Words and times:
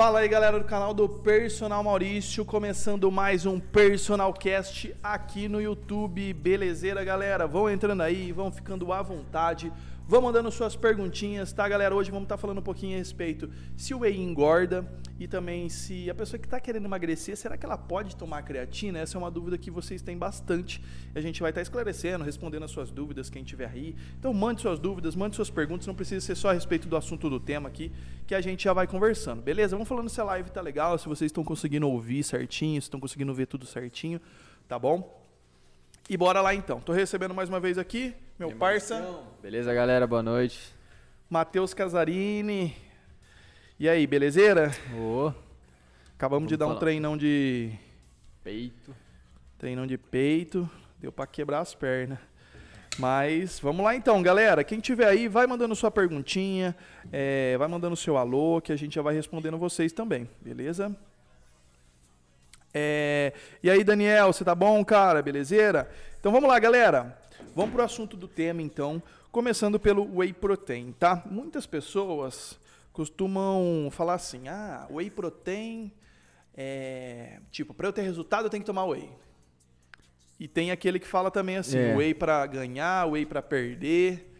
Fala 0.00 0.20
aí, 0.20 0.28
galera 0.28 0.58
do 0.58 0.64
canal 0.64 0.94
do 0.94 1.06
Personal 1.06 1.84
Maurício, 1.84 2.42
começando 2.42 3.12
mais 3.12 3.44
um 3.44 3.60
Personal 3.60 4.32
Cast 4.32 4.96
aqui 5.02 5.46
no 5.46 5.60
YouTube. 5.60 6.32
Belezeira, 6.32 7.04
galera? 7.04 7.46
Vão 7.46 7.68
entrando 7.68 8.00
aí, 8.00 8.32
vão 8.32 8.50
ficando 8.50 8.94
à 8.94 9.02
vontade. 9.02 9.70
Vão 10.10 10.20
mandando 10.20 10.50
suas 10.50 10.74
perguntinhas, 10.74 11.52
tá, 11.52 11.68
galera? 11.68 11.94
Hoje 11.94 12.10
vamos 12.10 12.24
estar 12.24 12.34
tá 12.34 12.40
falando 12.40 12.58
um 12.58 12.62
pouquinho 12.62 12.96
a 12.96 12.98
respeito 12.98 13.48
se 13.76 13.94
o 13.94 14.00
whey 14.00 14.20
engorda 14.20 14.84
e 15.20 15.28
também 15.28 15.68
se 15.68 16.10
a 16.10 16.14
pessoa 16.16 16.36
que 16.36 16.48
está 16.48 16.58
querendo 16.58 16.84
emagrecer, 16.84 17.36
será 17.36 17.56
que 17.56 17.64
ela 17.64 17.78
pode 17.78 18.16
tomar 18.16 18.42
creatina? 18.42 18.98
Essa 18.98 19.16
é 19.16 19.18
uma 19.20 19.30
dúvida 19.30 19.56
que 19.56 19.70
vocês 19.70 20.02
têm 20.02 20.18
bastante. 20.18 20.82
A 21.14 21.20
gente 21.20 21.40
vai 21.40 21.52
estar 21.52 21.60
tá 21.60 21.62
esclarecendo, 21.62 22.24
respondendo 22.24 22.64
as 22.64 22.72
suas 22.72 22.90
dúvidas, 22.90 23.30
quem 23.30 23.44
tiver 23.44 23.70
aí. 23.70 23.94
Então 24.18 24.34
mande 24.34 24.62
suas 24.62 24.80
dúvidas, 24.80 25.14
mande 25.14 25.36
suas 25.36 25.48
perguntas, 25.48 25.86
não 25.86 25.94
precisa 25.94 26.26
ser 26.26 26.34
só 26.34 26.50
a 26.50 26.54
respeito 26.54 26.88
do 26.88 26.96
assunto 26.96 27.30
do 27.30 27.38
tema 27.38 27.68
aqui, 27.68 27.92
que 28.26 28.34
a 28.34 28.40
gente 28.40 28.64
já 28.64 28.72
vai 28.72 28.88
conversando, 28.88 29.40
beleza? 29.40 29.76
Vamos 29.76 29.88
falando 29.88 30.08
se 30.08 30.20
a 30.20 30.24
live 30.24 30.50
tá 30.50 30.60
legal, 30.60 30.98
se 30.98 31.06
vocês 31.06 31.28
estão 31.28 31.44
conseguindo 31.44 31.88
ouvir 31.88 32.24
certinho, 32.24 32.82
se 32.82 32.86
estão 32.86 32.98
conseguindo 32.98 33.32
ver 33.32 33.46
tudo 33.46 33.64
certinho, 33.64 34.20
tá 34.66 34.76
bom? 34.76 35.22
E 36.08 36.16
bora 36.16 36.40
lá 36.40 36.52
então. 36.52 36.80
Tô 36.80 36.92
recebendo 36.92 37.32
mais 37.32 37.48
uma 37.48 37.60
vez 37.60 37.78
aqui 37.78 38.12
meu 38.40 38.52
parça. 38.52 39.22
Beleza, 39.42 39.74
galera? 39.74 40.06
Boa 40.06 40.22
noite. 40.22 40.74
Matheus 41.28 41.74
Casarini. 41.74 42.74
E 43.78 43.86
aí, 43.86 44.06
belezeira? 44.06 44.70
Ô. 44.98 45.30
Acabamos 46.16 46.44
Vamos 46.44 46.48
de 46.48 46.56
dar 46.56 46.64
falar. 46.64 46.76
um 46.78 46.80
treinão 46.80 47.18
de. 47.18 47.70
Peito. 48.42 48.96
Treinão 49.58 49.86
de 49.86 49.98
peito. 49.98 50.66
Deu 50.98 51.12
para 51.12 51.26
quebrar 51.26 51.60
as 51.60 51.74
pernas. 51.74 52.18
Mas 52.98 53.60
vamos 53.60 53.84
lá 53.84 53.94
então, 53.94 54.22
galera. 54.22 54.64
Quem 54.64 54.80
tiver 54.80 55.06
aí, 55.06 55.28
vai 55.28 55.46
mandando 55.46 55.76
sua 55.76 55.90
perguntinha, 55.90 56.74
é, 57.12 57.58
vai 57.58 57.68
mandando 57.68 57.94
seu 57.94 58.16
alô, 58.16 58.58
que 58.62 58.72
a 58.72 58.76
gente 58.76 58.94
já 58.94 59.02
vai 59.02 59.14
respondendo 59.14 59.58
vocês 59.58 59.92
também, 59.92 60.26
beleza? 60.40 60.96
É, 62.72 63.34
e 63.62 63.70
aí, 63.70 63.84
Daniel, 63.84 64.32
você 64.32 64.42
tá 64.42 64.54
bom, 64.54 64.82
cara? 64.82 65.20
Belezeira? 65.20 65.90
Então 66.18 66.32
vamos 66.32 66.48
lá, 66.48 66.58
galera. 66.58 67.19
Vamos 67.54 67.72
pro 67.72 67.82
assunto 67.82 68.16
do 68.16 68.28
tema, 68.28 68.62
então. 68.62 69.02
Começando 69.30 69.78
pelo 69.78 70.18
whey 70.18 70.32
protein, 70.32 70.92
tá? 70.98 71.22
Muitas 71.30 71.66
pessoas 71.66 72.58
costumam 72.92 73.88
falar 73.90 74.14
assim: 74.14 74.48
ah, 74.48 74.86
whey 74.90 75.10
protein, 75.10 75.92
é, 76.56 77.38
tipo, 77.50 77.72
para 77.72 77.88
eu 77.88 77.92
ter 77.92 78.02
resultado 78.02 78.44
eu 78.46 78.50
tenho 78.50 78.62
que 78.62 78.66
tomar 78.66 78.84
whey. 78.84 79.08
E 80.38 80.48
tem 80.48 80.70
aquele 80.70 80.98
que 80.98 81.06
fala 81.06 81.30
também 81.30 81.56
assim: 81.56 81.78
é. 81.78 81.94
whey 81.94 82.14
para 82.14 82.46
ganhar, 82.46 83.06
whey 83.06 83.26
para 83.26 83.42
perder. 83.42 84.34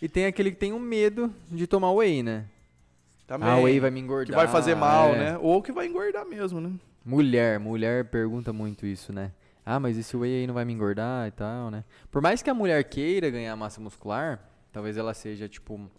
E 0.00 0.08
tem 0.08 0.26
aquele 0.26 0.50
que 0.50 0.56
tem 0.56 0.72
um 0.72 0.78
medo 0.78 1.32
de 1.50 1.66
tomar 1.66 1.92
whey, 1.92 2.22
né? 2.22 2.44
Também. 3.26 3.48
Ah, 3.48 3.58
whey 3.58 3.80
vai 3.80 3.90
me 3.90 3.98
engordar. 3.98 4.26
Que 4.28 4.36
vai 4.36 4.48
fazer 4.48 4.74
mal, 4.74 5.14
é. 5.14 5.18
né? 5.18 5.38
Ou 5.40 5.62
que 5.62 5.72
vai 5.72 5.86
engordar 5.86 6.26
mesmo, 6.26 6.60
né? 6.60 6.72
Mulher, 7.04 7.58
mulher 7.58 8.04
pergunta 8.04 8.52
muito 8.52 8.84
isso, 8.84 9.12
né? 9.12 9.32
Ah, 9.68 9.80
mas 9.80 9.98
esse 9.98 10.16
whey 10.16 10.42
aí 10.42 10.46
não 10.46 10.54
vai 10.54 10.64
me 10.64 10.72
engordar 10.72 11.26
e 11.26 11.32
tal, 11.32 11.72
né? 11.72 11.82
Por 12.08 12.22
mais 12.22 12.40
que 12.40 12.48
a 12.48 12.54
mulher 12.54 12.84
queira 12.84 13.28
ganhar 13.28 13.56
massa 13.56 13.80
muscular, 13.80 14.38
talvez 14.72 14.96
ela 14.96 15.12
seja, 15.12 15.48
tipo, 15.48 15.90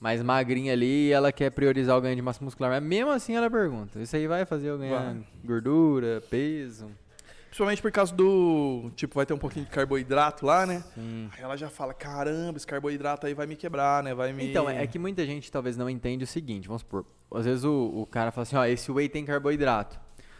mais 0.00 0.22
magrinha 0.22 0.72
ali 0.72 1.08
e 1.08 1.12
ela 1.12 1.30
quer 1.30 1.50
priorizar 1.50 1.94
o 1.94 2.00
ganho 2.00 2.16
de 2.16 2.22
massa 2.22 2.42
muscular. 2.42 2.70
Mas 2.70 2.82
mesmo 2.82 3.10
assim 3.10 3.36
ela 3.36 3.50
pergunta: 3.50 4.00
Isso 4.00 4.16
aí 4.16 4.26
vai 4.26 4.46
fazer 4.46 4.68
eu 4.70 4.78
ganhar 4.78 5.12
vai. 5.12 5.26
gordura, 5.44 6.22
peso? 6.30 6.90
Principalmente 7.48 7.82
por 7.82 7.92
causa 7.92 8.14
do. 8.14 8.90
Tipo, 8.96 9.16
vai 9.16 9.26
ter 9.26 9.34
um 9.34 9.38
pouquinho 9.38 9.66
de 9.66 9.70
carboidrato 9.70 10.46
lá, 10.46 10.64
né? 10.64 10.82
Sim. 10.94 11.28
Aí 11.36 11.42
ela 11.42 11.56
já 11.56 11.68
fala: 11.68 11.92
caramba, 11.92 12.56
esse 12.56 12.66
carboidrato 12.66 13.26
aí 13.26 13.34
vai 13.34 13.46
me 13.46 13.56
quebrar, 13.56 14.02
né? 14.02 14.14
Vai 14.14 14.32
me. 14.32 14.48
Então, 14.48 14.70
é 14.70 14.86
que 14.86 14.98
muita 14.98 15.24
gente 15.26 15.52
talvez 15.52 15.76
não 15.76 15.88
entende 15.88 16.24
o 16.24 16.26
seguinte: 16.26 16.66
vamos 16.66 16.80
supor. 16.80 17.04
Às 17.30 17.44
vezes 17.44 17.64
o, 17.64 17.92
o 17.94 18.06
cara 18.06 18.30
fala 18.30 18.42
assim: 18.42 18.56
ó, 18.56 18.64
esse 18.64 18.90
whey 18.90 19.08
tem 19.08 19.22
carboidrato. 19.24 19.98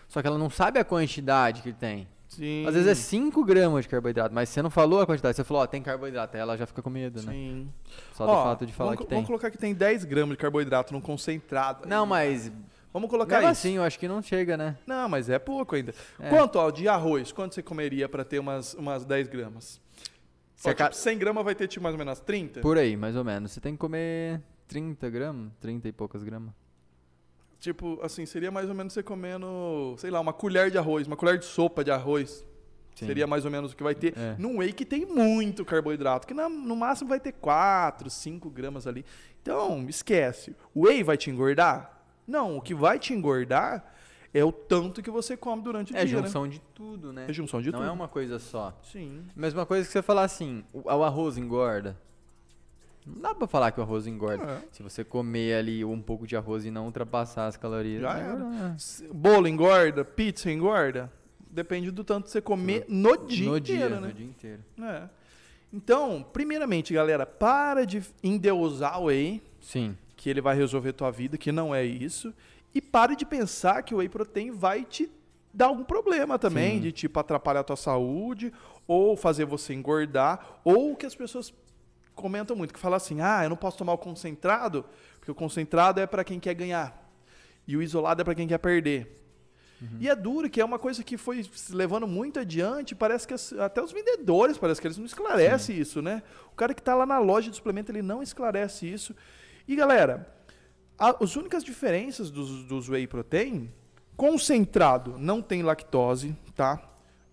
Só 0.08 0.22
que 0.22 0.26
ela 0.28 0.38
não 0.38 0.48
sabe 0.48 0.78
a 0.78 0.84
quantidade 0.84 1.62
que 1.62 1.72
tem. 1.72 2.06
Sim. 2.28 2.66
Às 2.66 2.74
vezes 2.74 2.88
é 2.88 2.94
5 2.94 3.44
gramas 3.44 3.84
de 3.84 3.88
carboidrato, 3.88 4.34
mas 4.34 4.48
você 4.48 4.60
não 4.60 4.70
falou 4.70 5.00
a 5.00 5.06
quantidade, 5.06 5.36
você 5.36 5.44
falou, 5.44 5.62
ó, 5.62 5.66
tem 5.66 5.82
carboidrato, 5.82 6.36
aí 6.36 6.40
ela 6.40 6.56
já 6.56 6.66
fica 6.66 6.82
com 6.82 6.90
medo, 6.90 7.22
né? 7.22 7.32
Sim. 7.32 7.72
Só 8.12 8.26
do 8.26 8.32
ó, 8.32 8.44
fato 8.44 8.66
de 8.66 8.72
falar 8.72 8.90
vamos, 8.90 9.04
que 9.04 9.08
tem. 9.08 9.16
Vamos 9.16 9.26
colocar 9.28 9.50
que 9.50 9.58
tem 9.58 9.74
10 9.74 10.04
gramas 10.04 10.30
de 10.30 10.36
carboidrato 10.36 10.92
num 10.92 11.00
concentrado. 11.00 11.88
Não, 11.88 12.04
mas. 12.04 12.50
Vamos 12.92 13.10
colocar 13.10 13.40
isso. 13.40 13.48
assim, 13.48 13.72
eu 13.76 13.82
acho 13.82 13.98
que 13.98 14.08
não 14.08 14.22
chega, 14.22 14.56
né? 14.56 14.76
Não, 14.86 15.06
mas 15.08 15.28
é 15.28 15.38
pouco 15.38 15.76
ainda. 15.76 15.94
É. 16.18 16.30
Quanto, 16.30 16.56
ó, 16.56 16.70
de 16.70 16.88
arroz, 16.88 17.30
quanto 17.30 17.54
você 17.54 17.62
comeria 17.62 18.08
para 18.08 18.24
ter 18.24 18.38
umas, 18.38 18.72
umas 18.74 19.04
10 19.04 19.28
gramas? 19.28 19.80
Ó, 20.64 20.72
tipo, 20.72 20.94
100 20.94 21.18
gramas 21.18 21.44
vai 21.44 21.54
ter 21.54 21.68
tipo 21.68 21.82
mais 21.82 21.94
ou 21.94 21.98
menos 21.98 22.18
30? 22.20 22.60
Por 22.60 22.78
aí, 22.78 22.96
mais 22.96 23.14
ou 23.14 23.22
menos. 23.22 23.52
Você 23.52 23.60
tem 23.60 23.72
que 23.72 23.78
comer 23.78 24.40
30 24.66 25.10
gramas, 25.10 25.52
30 25.60 25.88
e 25.88 25.92
poucas 25.92 26.22
gramas. 26.22 26.54
Tipo, 27.58 27.98
assim, 28.02 28.26
seria 28.26 28.50
mais 28.50 28.68
ou 28.68 28.74
menos 28.74 28.92
você 28.92 29.02
comendo, 29.02 29.94
sei 29.98 30.10
lá, 30.10 30.20
uma 30.20 30.32
colher 30.32 30.70
de 30.70 30.78
arroz, 30.78 31.06
uma 31.06 31.16
colher 31.16 31.38
de 31.38 31.44
sopa 31.44 31.82
de 31.82 31.90
arroz. 31.90 32.46
Sim. 32.94 33.06
Seria 33.06 33.26
mais 33.26 33.44
ou 33.44 33.50
menos 33.50 33.72
o 33.72 33.76
que 33.76 33.82
vai 33.82 33.94
ter. 33.94 34.16
É. 34.16 34.36
Num 34.38 34.58
whey 34.58 34.72
que 34.72 34.84
tem 34.84 35.04
muito 35.04 35.64
carboidrato, 35.64 36.26
que 36.26 36.32
no 36.32 36.76
máximo 36.76 37.10
vai 37.10 37.20
ter 37.20 37.32
4, 37.32 38.08
5 38.08 38.48
gramas 38.48 38.86
ali. 38.86 39.04
Então, 39.42 39.86
esquece. 39.88 40.56
O 40.74 40.86
whey 40.86 41.02
vai 41.02 41.16
te 41.16 41.30
engordar? 41.30 42.02
Não, 42.26 42.56
o 42.56 42.62
que 42.62 42.74
vai 42.74 42.98
te 42.98 43.12
engordar 43.12 43.84
é 44.32 44.44
o 44.44 44.50
tanto 44.50 45.02
que 45.02 45.10
você 45.10 45.36
come 45.36 45.62
durante 45.62 45.92
o 45.92 45.96
é 45.96 46.04
dia. 46.04 46.18
É 46.18 46.22
junção 46.22 46.44
né? 46.44 46.50
de 46.50 46.60
tudo, 46.74 47.12
né? 47.12 47.26
É 47.28 47.32
junção 47.32 47.60
de 47.60 47.70
Não 47.70 47.78
tudo. 47.78 47.84
Não 47.84 47.90
é 47.90 47.94
uma 47.94 48.08
coisa 48.08 48.38
só. 48.38 48.78
Sim. 48.82 49.24
Mesma 49.36 49.64
coisa 49.64 49.86
que 49.86 49.92
você 49.92 50.02
falar 50.02 50.24
assim, 50.24 50.64
o, 50.72 50.90
o 50.90 51.04
arroz 51.04 51.36
engorda. 51.36 51.96
Não 53.06 53.22
dá 53.22 53.34
pra 53.34 53.46
falar 53.46 53.70
que 53.70 53.78
o 53.78 53.82
arroz 53.82 54.06
engorda. 54.06 54.44
É. 54.44 54.62
Se 54.72 54.82
você 54.82 55.04
comer 55.04 55.54
ali 55.54 55.84
um 55.84 56.02
pouco 56.02 56.26
de 56.26 56.36
arroz 56.36 56.64
e 56.64 56.70
não 56.70 56.86
ultrapassar 56.86 57.46
as 57.46 57.56
calorias. 57.56 58.02
Já 58.02 58.18
era. 58.18 58.76
Bolo 59.12 59.46
engorda, 59.46 60.04
pizza 60.04 60.50
engorda. 60.50 61.10
Depende 61.48 61.90
do 61.90 62.02
tanto 62.02 62.24
que 62.24 62.30
você 62.32 62.40
comer 62.40 62.84
no 62.88 63.16
dia 63.16 63.48
no 63.48 63.56
inteiro, 63.58 63.88
dia, 63.88 64.00
né? 64.00 64.08
No 64.08 64.12
dia 64.12 64.26
inteiro. 64.26 64.62
É. 64.82 65.08
Então, 65.72 66.26
primeiramente, 66.32 66.92
galera, 66.92 67.24
para 67.24 67.84
de 67.84 68.02
endeusar 68.22 69.00
o 69.00 69.04
whey. 69.04 69.42
Sim. 69.60 69.96
Que 70.16 70.28
ele 70.28 70.40
vai 70.40 70.56
resolver 70.56 70.92
tua 70.92 71.10
vida, 71.10 71.38
que 71.38 71.52
não 71.52 71.74
é 71.74 71.84
isso. 71.84 72.34
E 72.74 72.80
pare 72.80 73.14
de 73.14 73.24
pensar 73.24 73.82
que 73.82 73.94
o 73.94 73.98
whey 73.98 74.08
protein 74.08 74.50
vai 74.50 74.84
te 74.84 75.10
dar 75.52 75.66
algum 75.66 75.84
problema 75.84 76.38
também, 76.38 76.74
Sim. 76.74 76.80
de 76.80 76.92
tipo 76.92 77.18
atrapalhar 77.18 77.60
a 77.60 77.64
tua 77.64 77.76
saúde, 77.76 78.52
ou 78.86 79.16
fazer 79.16 79.46
você 79.46 79.72
engordar, 79.72 80.60
ou 80.62 80.94
que 80.94 81.06
as 81.06 81.14
pessoas 81.14 81.52
comentam 82.16 82.56
muito, 82.56 82.74
que 82.74 82.80
fala 82.80 82.96
assim: 82.96 83.20
"Ah, 83.20 83.44
eu 83.44 83.50
não 83.50 83.56
posso 83.56 83.78
tomar 83.78 83.92
o 83.92 83.98
concentrado, 83.98 84.84
porque 85.20 85.30
o 85.30 85.34
concentrado 85.34 86.00
é 86.00 86.06
para 86.06 86.24
quem 86.24 86.40
quer 86.40 86.54
ganhar 86.54 87.08
e 87.68 87.76
o 87.76 87.82
isolado 87.82 88.20
é 88.22 88.24
para 88.24 88.34
quem 88.34 88.48
quer 88.48 88.58
perder". 88.58 89.22
Uhum. 89.80 89.98
E 90.00 90.08
é 90.08 90.16
duro, 90.16 90.48
que 90.48 90.60
é 90.60 90.64
uma 90.64 90.78
coisa 90.78 91.04
que 91.04 91.16
foi 91.16 91.44
se 91.44 91.74
levando 91.74 92.06
muito 92.06 92.40
adiante. 92.40 92.94
Parece 92.94 93.28
que 93.28 93.34
as, 93.34 93.52
até 93.52 93.82
os 93.82 93.92
vendedores, 93.92 94.56
parece 94.56 94.80
que 94.80 94.86
eles 94.86 94.96
não 94.96 95.04
esclarecem 95.04 95.76
Sim. 95.76 95.82
isso, 95.82 96.02
né? 96.02 96.22
O 96.50 96.56
cara 96.56 96.72
que 96.72 96.80
está 96.80 96.94
lá 96.94 97.04
na 97.04 97.18
loja 97.18 97.50
de 97.50 97.56
suplemento, 97.56 97.92
ele 97.92 98.02
não 98.02 98.22
esclarece 98.22 98.90
isso. 98.90 99.14
E 99.68 99.76
galera, 99.76 100.34
a, 100.98 101.22
as 101.22 101.36
únicas 101.36 101.62
diferenças 101.62 102.30
dos, 102.30 102.64
dos 102.64 102.88
whey 102.88 103.06
protein, 103.06 103.70
concentrado 104.16 105.18
não 105.18 105.42
tem 105.42 105.62
lactose, 105.62 106.34
tá? 106.54 106.80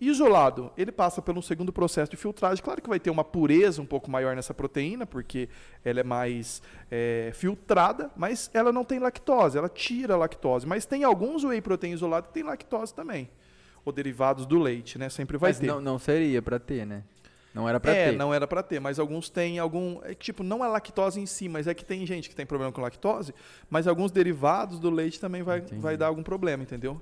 Isolado, 0.07 0.71
ele 0.77 0.91
passa 0.91 1.21
pelo 1.21 1.41
segundo 1.41 1.71
processo 1.71 2.11
de 2.11 2.17
filtragem. 2.17 2.63
Claro 2.63 2.81
que 2.81 2.89
vai 2.89 2.99
ter 2.99 3.09
uma 3.09 3.23
pureza 3.23 3.81
um 3.81 3.85
pouco 3.85 4.11
maior 4.11 4.35
nessa 4.35 4.53
proteína, 4.53 5.05
porque 5.05 5.47
ela 5.83 5.99
é 5.99 6.03
mais 6.03 6.61
é, 6.91 7.31
filtrada, 7.33 8.11
mas 8.15 8.49
ela 8.53 8.71
não 8.71 8.83
tem 8.83 8.99
lactose, 8.99 9.57
ela 9.57 9.69
tira 9.69 10.15
a 10.15 10.17
lactose. 10.17 10.67
Mas 10.67 10.85
tem 10.85 11.03
alguns 11.03 11.43
whey 11.43 11.61
protein 11.61 11.93
isolado 11.93 12.27
que 12.27 12.33
tem 12.33 12.43
lactose 12.43 12.93
também. 12.93 13.29
Ou 13.85 13.91
derivados 13.91 14.45
do 14.45 14.57
leite, 14.59 14.97
né? 14.97 15.09
Sempre 15.09 15.37
vai 15.37 15.51
mas 15.51 15.59
ter. 15.59 15.67
Não, 15.67 15.81
não 15.81 15.99
seria 15.99 16.41
para 16.41 16.59
ter, 16.59 16.85
né? 16.85 17.03
Não 17.53 17.69
era 17.69 17.79
para 17.79 17.91
é, 17.91 18.05
ter. 18.05 18.13
É, 18.15 18.17
não 18.17 18.33
era 18.33 18.47
para 18.47 18.63
ter, 18.63 18.79
mas 18.79 18.97
alguns 18.97 19.29
têm 19.29 19.59
algum. 19.59 19.99
É, 20.03 20.13
tipo, 20.15 20.43
não 20.43 20.65
é 20.65 20.67
lactose 20.67 21.19
em 21.19 21.25
si, 21.25 21.47
mas 21.47 21.67
é 21.67 21.73
que 21.73 21.85
tem 21.85 22.05
gente 22.05 22.29
que 22.29 22.35
tem 22.35 22.45
problema 22.45 22.71
com 22.71 22.81
lactose, 22.81 23.33
mas 23.69 23.87
alguns 23.87 24.11
derivados 24.11 24.79
do 24.79 24.89
leite 24.89 25.19
também 25.19 25.43
vai, 25.43 25.61
vai 25.61 25.95
dar 25.95 26.07
algum 26.07 26.23
problema, 26.23 26.63
entendeu? 26.63 26.99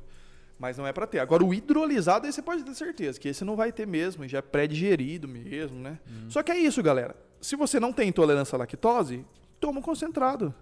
Mas 0.61 0.77
não 0.77 0.85
é 0.85 0.93
para 0.93 1.07
ter. 1.07 1.17
Agora, 1.17 1.43
o 1.43 1.51
hidrolisado, 1.51 2.27
aí 2.27 2.31
você 2.31 2.39
pode 2.39 2.63
ter 2.63 2.75
certeza 2.75 3.19
que 3.19 3.27
esse 3.27 3.43
não 3.43 3.55
vai 3.55 3.71
ter 3.71 3.87
mesmo, 3.87 4.27
já 4.27 4.37
é 4.37 4.41
pré-digerido 4.43 5.27
mesmo, 5.27 5.79
né? 5.79 5.97
Hum. 6.07 6.29
Só 6.29 6.43
que 6.43 6.51
é 6.51 6.57
isso, 6.57 6.83
galera. 6.83 7.15
Se 7.41 7.55
você 7.55 7.79
não 7.79 7.91
tem 7.91 8.09
intolerância 8.09 8.55
à 8.55 8.59
lactose, 8.59 9.25
toma 9.59 9.79
um 9.79 9.81
concentrado. 9.81 10.53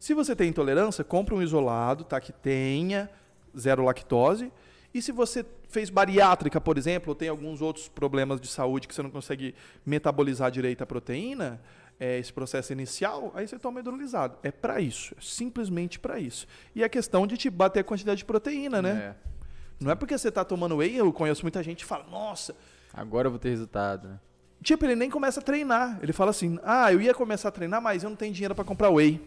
Se 0.00 0.14
você 0.14 0.34
tem 0.34 0.48
intolerância, 0.48 1.04
compra 1.04 1.32
um 1.32 1.40
isolado, 1.40 2.02
tá? 2.02 2.20
Que 2.20 2.32
tenha 2.32 3.08
zero 3.56 3.84
lactose. 3.84 4.50
E 4.92 5.00
se 5.00 5.12
você 5.12 5.46
fez 5.68 5.90
bariátrica, 5.90 6.60
por 6.60 6.76
exemplo, 6.76 7.10
ou 7.10 7.14
tem 7.14 7.28
alguns 7.28 7.62
outros 7.62 7.86
problemas 7.86 8.40
de 8.40 8.48
saúde 8.48 8.88
que 8.88 8.94
você 8.96 9.02
não 9.02 9.10
consegue 9.12 9.54
metabolizar 9.86 10.50
direito 10.50 10.82
a 10.82 10.86
proteína, 10.86 11.60
é, 12.00 12.18
esse 12.18 12.32
processo 12.32 12.72
inicial, 12.72 13.30
aí 13.34 13.46
você 13.46 13.58
toma 13.58 13.80
hidrolisado. 13.80 14.38
É 14.42 14.50
para 14.50 14.80
isso, 14.80 15.14
é 15.18 15.20
simplesmente 15.20 15.98
para 15.98 16.18
isso. 16.18 16.46
E 16.74 16.82
a 16.82 16.88
questão 16.88 17.26
de 17.26 17.36
te 17.36 17.50
bater 17.50 17.80
a 17.80 17.84
quantidade 17.84 18.18
de 18.18 18.24
proteína, 18.24 18.80
né? 18.80 18.90
É. 18.90 19.30
Não 19.78 19.90
é 19.90 19.94
porque 19.94 20.16
você 20.16 20.28
está 20.28 20.42
tomando 20.42 20.76
whey, 20.76 20.96
eu 20.96 21.12
conheço 21.12 21.42
muita 21.42 21.62
gente 21.62 21.80
que 21.80 21.84
fala, 21.84 22.06
nossa. 22.10 22.56
Agora 22.92 23.26
eu 23.26 23.30
vou 23.30 23.38
ter 23.38 23.50
resultado, 23.50 24.08
né? 24.08 24.18
Tipo, 24.62 24.86
ele 24.86 24.96
nem 24.96 25.10
começa 25.10 25.40
a 25.40 25.42
treinar. 25.42 25.98
Ele 26.02 26.12
fala 26.12 26.30
assim, 26.30 26.58
ah, 26.62 26.92
eu 26.92 27.00
ia 27.00 27.14
começar 27.14 27.48
a 27.48 27.52
treinar, 27.52 27.80
mas 27.80 28.02
eu 28.02 28.10
não 28.10 28.16
tenho 28.16 28.32
dinheiro 28.32 28.54
para 28.54 28.64
comprar 28.64 28.90
whey. 28.90 29.20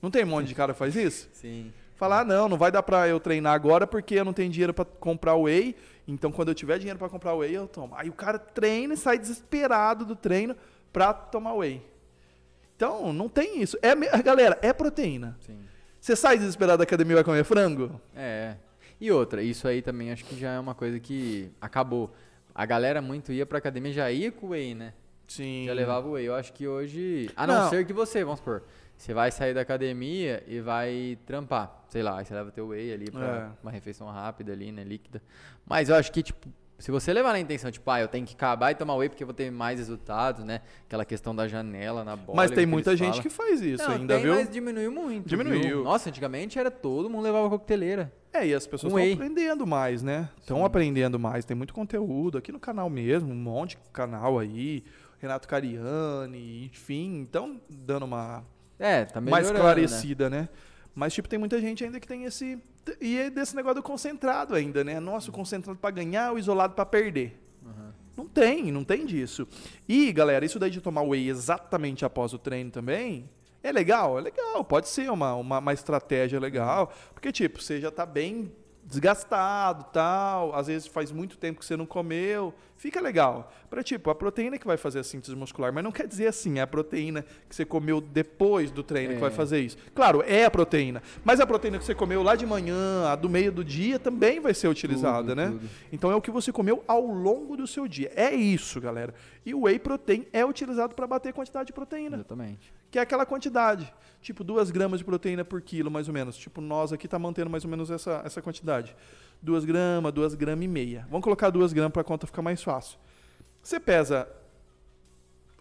Não 0.00 0.10
tem 0.10 0.24
um 0.24 0.28
monte 0.28 0.48
de 0.48 0.54
cara 0.54 0.72
que 0.72 0.78
faz 0.78 0.96
isso? 0.96 1.28
Sim. 1.32 1.72
Falar, 1.96 2.20
ah, 2.20 2.24
não, 2.24 2.48
não 2.48 2.56
vai 2.56 2.72
dar 2.72 2.82
pra 2.82 3.06
eu 3.06 3.20
treinar 3.20 3.54
agora 3.54 3.86
porque 3.86 4.16
eu 4.16 4.24
não 4.24 4.32
tenho 4.32 4.50
dinheiro 4.50 4.74
pra 4.74 4.84
comprar 4.84 5.36
whey. 5.36 5.76
Então, 6.08 6.32
quando 6.32 6.48
eu 6.48 6.54
tiver 6.54 6.78
dinheiro 6.78 6.98
pra 6.98 7.08
comprar 7.08 7.34
whey, 7.34 7.54
eu 7.54 7.68
tomo. 7.68 7.94
Aí 7.94 8.08
o 8.08 8.12
cara 8.12 8.38
treina 8.38 8.94
e 8.94 8.96
sai 8.96 9.18
desesperado 9.18 10.04
do 10.04 10.16
treino 10.16 10.56
pra 10.92 11.12
tomar 11.12 11.54
whey. 11.54 11.82
Então, 12.76 13.12
não 13.12 13.28
tem 13.28 13.62
isso. 13.62 13.78
É, 13.82 13.94
galera, 14.22 14.58
é 14.62 14.72
proteína. 14.72 15.36
Sim. 15.40 15.58
Você 16.00 16.16
sai 16.16 16.36
desesperado 16.36 16.78
da 16.78 16.84
academia 16.84 17.12
e 17.12 17.14
vai 17.16 17.24
comer 17.24 17.44
frango? 17.44 18.00
É. 18.14 18.56
E 19.00 19.10
outra, 19.12 19.42
isso 19.42 19.66
aí 19.68 19.80
também 19.82 20.10
acho 20.12 20.24
que 20.24 20.38
já 20.38 20.50
é 20.52 20.58
uma 20.58 20.74
coisa 20.74 20.98
que 20.98 21.50
acabou. 21.60 22.12
A 22.54 22.66
galera 22.66 23.00
muito 23.00 23.32
ia 23.32 23.46
pra 23.46 23.58
academia 23.58 23.92
já 23.92 24.10
ia 24.10 24.30
com 24.32 24.46
o 24.46 24.50
whey, 24.50 24.74
né? 24.74 24.94
Sim. 25.28 25.64
Já 25.66 25.72
levava 25.72 26.08
o 26.08 26.12
whey. 26.12 26.26
Eu 26.26 26.34
acho 26.34 26.52
que 26.52 26.66
hoje. 26.66 27.30
A 27.36 27.46
não, 27.46 27.54
Não. 27.62 27.70
ser 27.70 27.86
que 27.86 27.92
você, 27.92 28.22
vamos 28.24 28.40
supor, 28.40 28.64
você 28.96 29.14
vai 29.14 29.30
sair 29.30 29.54
da 29.54 29.60
academia 29.60 30.42
e 30.46 30.60
vai 30.60 31.18
trampar. 31.24 31.84
Sei 31.88 32.02
lá, 32.02 32.18
aí 32.18 32.24
você 32.24 32.34
leva 32.34 32.50
teu 32.50 32.68
whey 32.68 32.92
ali 32.92 33.10
pra 33.10 33.52
É. 33.52 33.62
uma 33.62 33.70
refeição 33.70 34.08
rápida 34.08 34.52
ali, 34.52 34.70
né? 34.72 34.82
Líquida. 34.84 35.22
Mas 35.64 35.88
eu 35.88 35.94
acho 35.94 36.10
que, 36.12 36.22
tipo, 36.22 36.48
se 36.82 36.90
você 36.90 37.12
levar 37.12 37.32
na 37.32 37.38
intenção, 37.38 37.70
tipo, 37.70 37.88
ah, 37.92 38.00
eu 38.00 38.08
tenho 38.08 38.26
que 38.26 38.34
acabar 38.34 38.72
e 38.72 38.74
tomar 38.74 38.96
whey 38.96 39.08
porque 39.08 39.22
eu 39.22 39.26
vou 39.28 39.32
ter 39.32 39.52
mais 39.52 39.78
resultados, 39.78 40.44
né? 40.44 40.62
Aquela 40.84 41.04
questão 41.04 41.32
da 41.32 41.46
janela 41.46 42.02
na 42.02 42.16
bola. 42.16 42.34
Mas 42.34 42.50
tem 42.50 42.66
muita 42.66 42.96
gente 42.96 43.10
falam. 43.10 43.22
que 43.22 43.30
faz 43.30 43.60
isso 43.62 43.84
Não, 43.84 43.94
ainda, 43.94 44.14
tem, 44.14 44.24
viu? 44.24 44.34
mas 44.34 44.50
diminuiu 44.50 44.90
muito. 44.90 45.28
Diminuiu. 45.28 45.62
viu? 45.62 45.84
Nossa, 45.84 46.08
antigamente 46.08 46.58
era 46.58 46.72
todo 46.72 47.08
mundo 47.08 47.22
levava 47.22 47.48
coqueteleira. 47.48 48.12
É, 48.32 48.44
e 48.48 48.52
as 48.52 48.66
pessoas 48.66 48.92
estão 48.92 49.12
aprendendo 49.12 49.64
mais, 49.64 50.02
né? 50.02 50.28
Estão 50.40 50.64
aprendendo 50.64 51.20
mais. 51.20 51.44
Tem 51.44 51.56
muito 51.56 51.72
conteúdo 51.72 52.36
aqui 52.36 52.50
no 52.50 52.58
canal 52.58 52.90
mesmo, 52.90 53.30
um 53.30 53.36
monte 53.36 53.76
de 53.76 53.90
canal 53.92 54.40
aí. 54.40 54.82
Renato 55.20 55.46
Cariani, 55.46 56.64
enfim. 56.64 57.20
Então, 57.20 57.60
dando 57.70 58.06
uma 58.06 58.42
É, 58.76 59.04
tá 59.04 59.20
mais 59.20 59.46
né? 59.48 59.54
esclarecida, 59.54 60.28
né? 60.28 60.48
Mas, 60.94 61.14
tipo, 61.14 61.28
tem 61.28 61.38
muita 61.38 61.60
gente 61.60 61.84
ainda 61.84 61.98
que 61.98 62.06
tem 62.06 62.24
esse. 62.24 62.58
E 63.00 63.18
é 63.18 63.30
desse 63.30 63.56
negócio 63.56 63.76
do 63.76 63.82
concentrado 63.82 64.54
ainda, 64.54 64.84
né? 64.84 65.00
Nossa, 65.00 65.30
o 65.30 65.32
concentrado 65.32 65.78
pra 65.78 65.90
ganhar, 65.90 66.32
o 66.32 66.38
isolado 66.38 66.74
pra 66.74 66.84
perder. 66.84 67.40
Uhum. 67.64 67.92
Não 68.16 68.26
tem, 68.26 68.70
não 68.70 68.84
tem 68.84 69.06
disso. 69.06 69.46
E, 69.88 70.12
galera, 70.12 70.44
isso 70.44 70.58
daí 70.58 70.70
de 70.70 70.80
tomar 70.80 71.02
whey 71.02 71.28
exatamente 71.28 72.04
após 72.04 72.34
o 72.34 72.38
treino 72.38 72.70
também. 72.70 73.28
É 73.62 73.72
legal? 73.72 74.18
É 74.18 74.22
legal. 74.22 74.64
Pode 74.64 74.88
ser 74.88 75.10
uma, 75.10 75.34
uma, 75.34 75.58
uma 75.58 75.72
estratégia 75.72 76.38
legal. 76.38 76.92
Porque, 77.14 77.30
tipo, 77.30 77.62
você 77.62 77.80
já 77.80 77.90
tá 77.90 78.04
bem 78.04 78.52
desgastado 78.84 79.84
tal. 79.92 80.54
Às 80.54 80.66
vezes 80.66 80.86
faz 80.86 81.10
muito 81.10 81.36
tempo 81.38 81.60
que 81.60 81.64
você 81.66 81.76
não 81.76 81.86
comeu. 81.86 82.52
Fica 82.76 83.00
legal. 83.00 83.52
Pra, 83.70 83.82
tipo, 83.82 84.10
a 84.10 84.14
proteína 84.14 84.58
que 84.58 84.66
vai 84.66 84.76
fazer 84.76 84.98
a 84.98 85.04
síntese 85.04 85.36
muscular. 85.36 85.72
Mas 85.72 85.84
não 85.84 85.92
quer 85.92 86.06
dizer 86.06 86.26
assim, 86.26 86.58
é 86.58 86.62
a 86.62 86.66
proteína 86.66 87.24
que 87.48 87.54
você 87.54 87.64
comeu 87.64 88.00
depois 88.00 88.70
do 88.72 88.82
treino 88.82 89.14
que 89.14 89.20
vai 89.20 89.30
É. 89.30 89.32
fazer 89.32 89.60
isso. 89.60 89.76
Claro, 89.94 90.22
é 90.26 90.44
a 90.44 90.50
proteína. 90.50 91.00
Mas 91.24 91.38
a 91.38 91.46
proteína 91.46 91.78
que 91.78 91.84
você 91.84 91.94
comeu 91.94 92.22
lá 92.22 92.34
de 92.34 92.44
manhã, 92.44 93.06
a 93.08 93.14
do 93.14 93.28
meio 93.30 93.52
do 93.52 93.64
dia, 93.64 93.98
também 94.00 94.40
vai 94.40 94.52
ser 94.52 94.66
utilizada, 94.68 95.28
Tudo, 95.28 95.34
né? 95.36 95.46
tudo. 95.50 95.68
Então 95.92 96.10
é 96.10 96.16
o 96.16 96.20
que 96.20 96.30
você 96.30 96.50
comeu 96.50 96.82
ao 96.88 97.06
longo 97.06 97.56
do 97.56 97.66
seu 97.68 97.86
dia. 97.86 98.10
É 98.16 98.34
isso, 98.34 98.80
galera. 98.80 99.14
E 99.46 99.54
o 99.54 99.62
whey 99.62 99.78
protein 99.78 100.26
é 100.32 100.44
utilizado 100.44 100.94
para 100.94 101.06
bater 101.06 101.32
quantidade 101.32 101.68
de 101.68 101.72
proteína, 101.72 102.16
Exatamente. 102.16 102.72
Que 102.92 102.98
é 102.98 103.02
aquela 103.02 103.24
quantidade, 103.24 103.90
tipo 104.20 104.44
2 104.44 104.70
gramas 104.70 104.98
de 104.98 105.04
proteína 105.04 105.42
por 105.46 105.62
quilo, 105.62 105.90
mais 105.90 106.08
ou 106.08 106.14
menos. 106.14 106.36
Tipo, 106.36 106.60
nós 106.60 106.92
aqui 106.92 107.08
tá 107.08 107.18
mantendo 107.18 107.48
mais 107.48 107.64
ou 107.64 107.70
menos 107.70 107.90
essa, 107.90 108.20
essa 108.22 108.42
quantidade. 108.42 108.94
2 109.40 109.64
gramas, 109.64 110.12
2 110.12 110.34
gramas 110.34 110.62
e 110.66 110.68
meia. 110.68 111.06
Vamos 111.08 111.24
colocar 111.24 111.48
2 111.48 111.72
gramas 111.72 111.90
para 111.90 112.02
a 112.02 112.04
conta 112.04 112.26
ficar 112.26 112.42
mais 112.42 112.62
fácil. 112.62 112.98
Você 113.62 113.80
pesa 113.80 114.28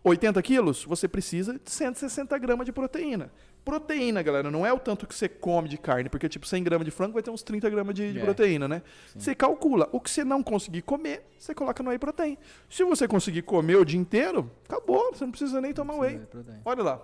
80 0.03 0.42
quilos, 0.42 0.83
você 0.83 1.07
precisa 1.07 1.53
de 1.53 1.69
160 1.71 2.38
gramas 2.39 2.65
de 2.65 2.71
proteína. 2.71 3.31
Proteína, 3.63 4.24
galera, 4.24 4.50
não 4.50 4.65
é 4.65 4.74
o 4.74 4.80
tanto 4.80 5.06
que 5.06 5.13
você 5.13 5.30
come 5.30 5.69
de 5.69 5.77
carne, 5.77 6.09
porque 6.09 6.27
tipo 6.27 6.48
100 6.48 6.63
gramas 6.63 6.86
de 6.86 6.89
frango 6.92 7.13
vai 7.13 7.21
ter 7.21 7.30
uns 7.30 7.44
30 7.44 7.69
gramas 7.69 7.94
de, 7.94 8.12
de 8.13 8.19
É. 8.19 8.24
proteína, 8.24 8.68
né? 8.68 8.81
Sim. 9.13 9.19
Você 9.19 9.36
calcula. 9.36 9.88
O 9.92 10.00
que 10.01 10.09
você 10.09 10.24
não 10.24 10.42
conseguir 10.42 10.81
comer, 10.81 11.24
você 11.38 11.53
coloca 11.53 11.83
no 11.83 11.89
whey 11.89 12.00
protein. 12.00 12.38
Se 12.68 12.83
você 12.83 13.07
conseguir 13.07 13.44
comer 13.44 13.75
o 13.75 13.86
dia 13.86 14.00
inteiro, 14.00 14.50
acabou, 14.68 15.13
você 15.13 15.24
não 15.24 15.31
precisa 15.31 15.62
nem 15.62 15.71
tomar 15.74 15.95
whey. 15.95 16.19
Olha 16.65 16.83
lá. 16.83 17.01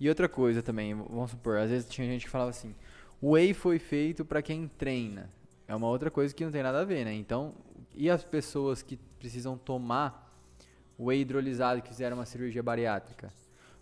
E 0.00 0.08
outra 0.08 0.28
coisa 0.28 0.62
também, 0.62 0.94
vamos 0.94 1.32
supor, 1.32 1.58
às 1.58 1.68
vezes 1.70 1.88
tinha 1.88 2.06
gente 2.06 2.24
que 2.24 2.30
falava 2.30 2.50
assim, 2.50 2.74
o 3.20 3.32
whey 3.32 3.52
foi 3.52 3.78
feito 3.78 4.24
pra 4.24 4.40
quem 4.40 4.68
treina. 4.78 5.28
É 5.66 5.74
uma 5.74 5.88
outra 5.88 6.10
coisa 6.10 6.32
que 6.32 6.44
não 6.44 6.52
tem 6.52 6.62
nada 6.62 6.80
a 6.80 6.84
ver, 6.84 7.04
né? 7.04 7.12
Então, 7.12 7.52
e 7.94 8.08
as 8.08 8.22
pessoas 8.24 8.80
que 8.80 8.96
precisam 9.18 9.58
tomar 9.58 10.27
whey 10.98 11.20
hidrolisado 11.20 11.80
que 11.82 11.88
fizeram 11.88 12.16
uma 12.16 12.26
cirurgia 12.26 12.62
bariátrica? 12.62 13.32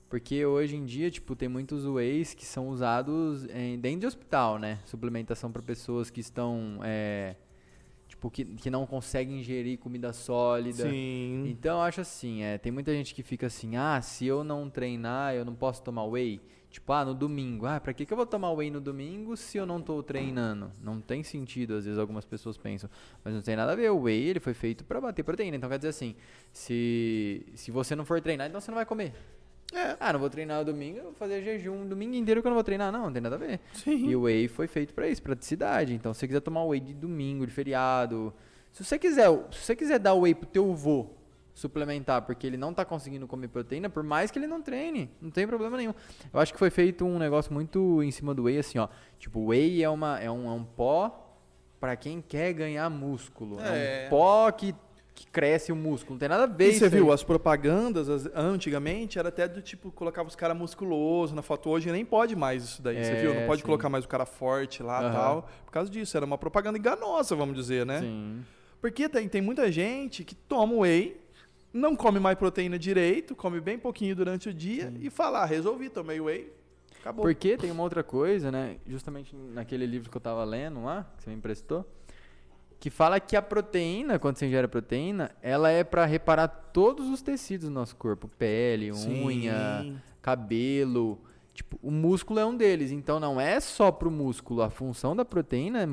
Porque 0.08 0.46
hoje 0.46 0.76
em 0.76 0.84
dia, 0.84 1.10
tipo, 1.10 1.34
tem 1.34 1.48
muitos 1.48 1.84
wheys 1.84 2.32
que 2.32 2.44
são 2.44 2.68
usados 2.68 3.44
em, 3.46 3.78
dentro 3.78 4.00
de 4.00 4.06
hospital, 4.06 4.58
né? 4.58 4.78
Suplementação 4.84 5.50
pra 5.50 5.60
pessoas 5.60 6.10
que 6.10 6.20
estão, 6.20 6.78
é, 6.84 7.34
tipo, 8.26 8.30
que, 8.30 8.44
que 8.44 8.70
não 8.70 8.86
conseguem 8.86 9.40
ingerir 9.40 9.78
comida 9.78 10.12
sólida. 10.12 10.88
Sim. 10.88 11.46
Então 11.48 11.78
eu 11.78 11.82
acho 11.82 12.00
assim, 12.00 12.42
é, 12.42 12.58
tem 12.58 12.72
muita 12.72 12.92
gente 12.92 13.14
que 13.14 13.22
fica 13.22 13.46
assim, 13.46 13.76
ah, 13.76 14.00
se 14.02 14.26
eu 14.26 14.42
não 14.42 14.68
treinar, 14.68 15.34
eu 15.34 15.44
não 15.44 15.54
posso 15.54 15.82
tomar 15.82 16.04
whey. 16.04 16.40
Tipo, 16.68 16.92
ah, 16.92 17.04
no 17.04 17.14
domingo. 17.14 17.64
Ah, 17.64 17.80
pra 17.80 17.94
que, 17.94 18.04
que 18.04 18.12
eu 18.12 18.16
vou 18.16 18.26
tomar 18.26 18.52
whey 18.52 18.70
no 18.70 18.80
domingo 18.80 19.36
se 19.36 19.56
eu 19.56 19.64
não 19.64 19.80
tô 19.80 20.02
treinando? 20.02 20.70
Não 20.82 21.00
tem 21.00 21.22
sentido, 21.22 21.74
às 21.74 21.84
vezes 21.84 21.98
algumas 21.98 22.24
pessoas 22.24 22.58
pensam. 22.58 22.90
Mas 23.24 23.32
não 23.32 23.40
tem 23.40 23.56
nada 23.56 23.72
a 23.72 23.74
ver. 23.74 23.90
O 23.90 24.02
whey, 24.02 24.28
ele 24.28 24.40
foi 24.40 24.52
feito 24.52 24.84
pra 24.84 25.00
bater 25.00 25.22
proteína. 25.22 25.56
Então 25.56 25.70
quer 25.70 25.78
dizer 25.78 25.88
assim, 25.88 26.14
se, 26.52 27.46
se 27.54 27.70
você 27.70 27.96
não 27.96 28.04
for 28.04 28.20
treinar, 28.20 28.48
então 28.48 28.60
você 28.60 28.70
não 28.70 28.76
vai 28.76 28.84
comer. 28.84 29.14
É. 29.74 29.96
Ah, 29.98 30.12
não 30.12 30.20
vou 30.20 30.30
treinar 30.30 30.64
domingo, 30.64 30.98
eu 30.98 31.04
vou 31.04 31.12
fazer 31.14 31.42
jejum 31.42 31.86
domingo 31.86 32.14
inteiro 32.14 32.40
que 32.40 32.46
eu 32.46 32.50
não 32.50 32.56
vou 32.56 32.64
treinar. 32.64 32.92
Não, 32.92 33.04
não 33.06 33.12
tem 33.12 33.20
nada 33.22 33.34
a 33.34 33.38
ver. 33.38 33.60
Sim. 33.72 34.08
E 34.08 34.14
o 34.16 34.22
whey 34.22 34.46
foi 34.48 34.66
feito 34.66 34.94
pra 34.94 35.08
isso, 35.08 35.22
praticidade. 35.22 35.92
Então, 35.94 36.14
se 36.14 36.20
você 36.20 36.26
quiser 36.28 36.40
tomar 36.40 36.64
whey 36.64 36.80
de 36.80 36.94
domingo, 36.94 37.46
de 37.46 37.52
feriado, 37.52 38.32
se 38.72 38.84
você 38.84 38.98
quiser, 38.98 39.28
se 39.50 39.58
você 39.64 39.74
quiser 39.76 39.98
dar 39.98 40.14
whey 40.14 40.34
pro 40.34 40.46
teu 40.46 40.72
vô 40.74 41.06
suplementar, 41.52 42.22
porque 42.22 42.46
ele 42.46 42.56
não 42.58 42.72
tá 42.74 42.84
conseguindo 42.84 43.26
comer 43.26 43.48
proteína, 43.48 43.88
por 43.88 44.02
mais 44.02 44.30
que 44.30 44.38
ele 44.38 44.46
não 44.46 44.60
treine, 44.60 45.10
não 45.20 45.30
tem 45.30 45.46
problema 45.46 45.76
nenhum. 45.76 45.94
Eu 46.32 46.38
acho 46.38 46.52
que 46.52 46.58
foi 46.58 46.68
feito 46.70 47.04
um 47.06 47.18
negócio 47.18 47.52
muito 47.52 48.02
em 48.02 48.10
cima 48.10 48.34
do 48.34 48.44
whey, 48.44 48.58
assim, 48.58 48.78
ó. 48.78 48.88
Tipo, 49.18 49.46
whey 49.46 49.82
é 49.82 49.88
uma 49.88 50.20
é 50.20 50.30
um, 50.30 50.46
é 50.48 50.52
um 50.52 50.62
pó 50.64 51.22
pra 51.80 51.96
quem 51.96 52.20
quer 52.20 52.52
ganhar 52.52 52.88
músculo. 52.90 53.58
É, 53.60 54.04
É. 54.04 54.06
um 54.06 54.10
pó 54.10 54.50
que, 54.52 54.74
que 55.16 55.26
cresce 55.26 55.72
o 55.72 55.76
músculo. 55.76 56.12
Não 56.14 56.18
tem 56.18 56.28
nada 56.28 56.44
a 56.44 56.46
ver 56.46 56.68
E 56.68 56.70
você 56.72 56.76
isso 56.76 56.84
aí. 56.84 56.90
viu, 56.90 57.10
as 57.10 57.22
propagandas 57.24 58.06
as- 58.08 58.26
antigamente 58.34 59.18
era 59.18 59.30
até 59.30 59.48
do 59.48 59.62
tipo, 59.62 59.90
colocava 59.90 60.28
os 60.28 60.36
caras 60.36 60.54
musculosos 60.56 61.34
na 61.34 61.40
foto. 61.40 61.70
Hoje 61.70 61.90
nem 61.90 62.04
pode 62.04 62.36
mais 62.36 62.62
isso 62.62 62.82
daí, 62.82 63.02
você 63.02 63.12
É, 63.12 63.16
viu? 63.16 63.32
Não 63.34 63.46
pode 63.46 63.62
sim. 63.62 63.66
colocar 63.66 63.88
mais 63.88 64.04
o 64.04 64.08
cara 64.08 64.26
forte 64.26 64.82
lá 64.82 65.00
e 65.00 65.04
Aham. 65.06 65.12
tal. 65.12 65.48
Por 65.64 65.72
causa 65.72 65.90
disso, 65.90 66.14
era 66.16 66.26
uma 66.26 66.36
propaganda 66.36 66.78
enganosa, 66.78 67.34
vamos 67.34 67.56
dizer, 67.56 67.86
né? 67.86 68.00
Sim. 68.00 68.44
Porque 68.78 69.08
tem, 69.08 69.26
tem 69.26 69.40
muita 69.40 69.72
gente 69.72 70.22
que 70.22 70.34
toma 70.34 70.74
whey, 70.80 71.18
não 71.72 71.96
come 71.96 72.20
mais 72.20 72.36
proteína 72.38 72.78
direito, 72.78 73.34
come 73.34 73.58
bem 73.58 73.78
pouquinho 73.78 74.14
durante 74.14 74.50
o 74.50 74.54
dia 74.54 74.92
e 75.00 75.08
fala, 75.08 75.40
ah, 75.40 75.46
resolvi, 75.46 75.88
tomei 75.88 76.20
whey, 76.20 76.52
acabou. 77.00 77.22
Porque 77.24 77.56
tem 77.56 77.70
uma 77.70 77.82
outra 77.82 78.04
coisa, 78.04 78.52
né? 78.52 78.76
Justamente 78.86 79.34
naquele 79.34 79.86
livro 79.86 80.10
que 80.10 80.16
eu 80.16 80.20
tava 80.20 80.44
lendo 80.44 80.84
lá, 80.84 81.06
que 81.16 81.24
você 81.24 81.30
me 81.30 81.36
emprestou, 81.36 81.86
que 82.86 82.90
fala 82.90 83.18
que 83.18 83.34
a 83.34 83.42
proteína, 83.42 84.16
quando 84.16 84.36
você 84.36 84.46
ingere 84.46 84.68
proteína, 84.68 85.32
ela 85.42 85.68
é 85.70 85.82
pra 85.82 86.04
reparar 86.04 86.46
todos 86.46 87.08
os 87.08 87.20
tecidos 87.20 87.66
do 87.68 87.74
nosso 87.74 87.96
corpo, 87.96 88.28
pele, 88.38 88.94
Sim. 88.94 89.24
unha, 89.24 90.00
cabelo. 90.22 91.18
Tipo, 91.52 91.80
o 91.82 91.90
músculo 91.90 92.38
é 92.38 92.46
um 92.46 92.56
deles, 92.56 92.92
então 92.92 93.18
não 93.18 93.40
é 93.40 93.58
só 93.58 93.90
pro 93.90 94.08
músculo, 94.08 94.62
a 94.62 94.70
função 94.70 95.16
da 95.16 95.24
proteína 95.24 95.82
é 95.82 95.86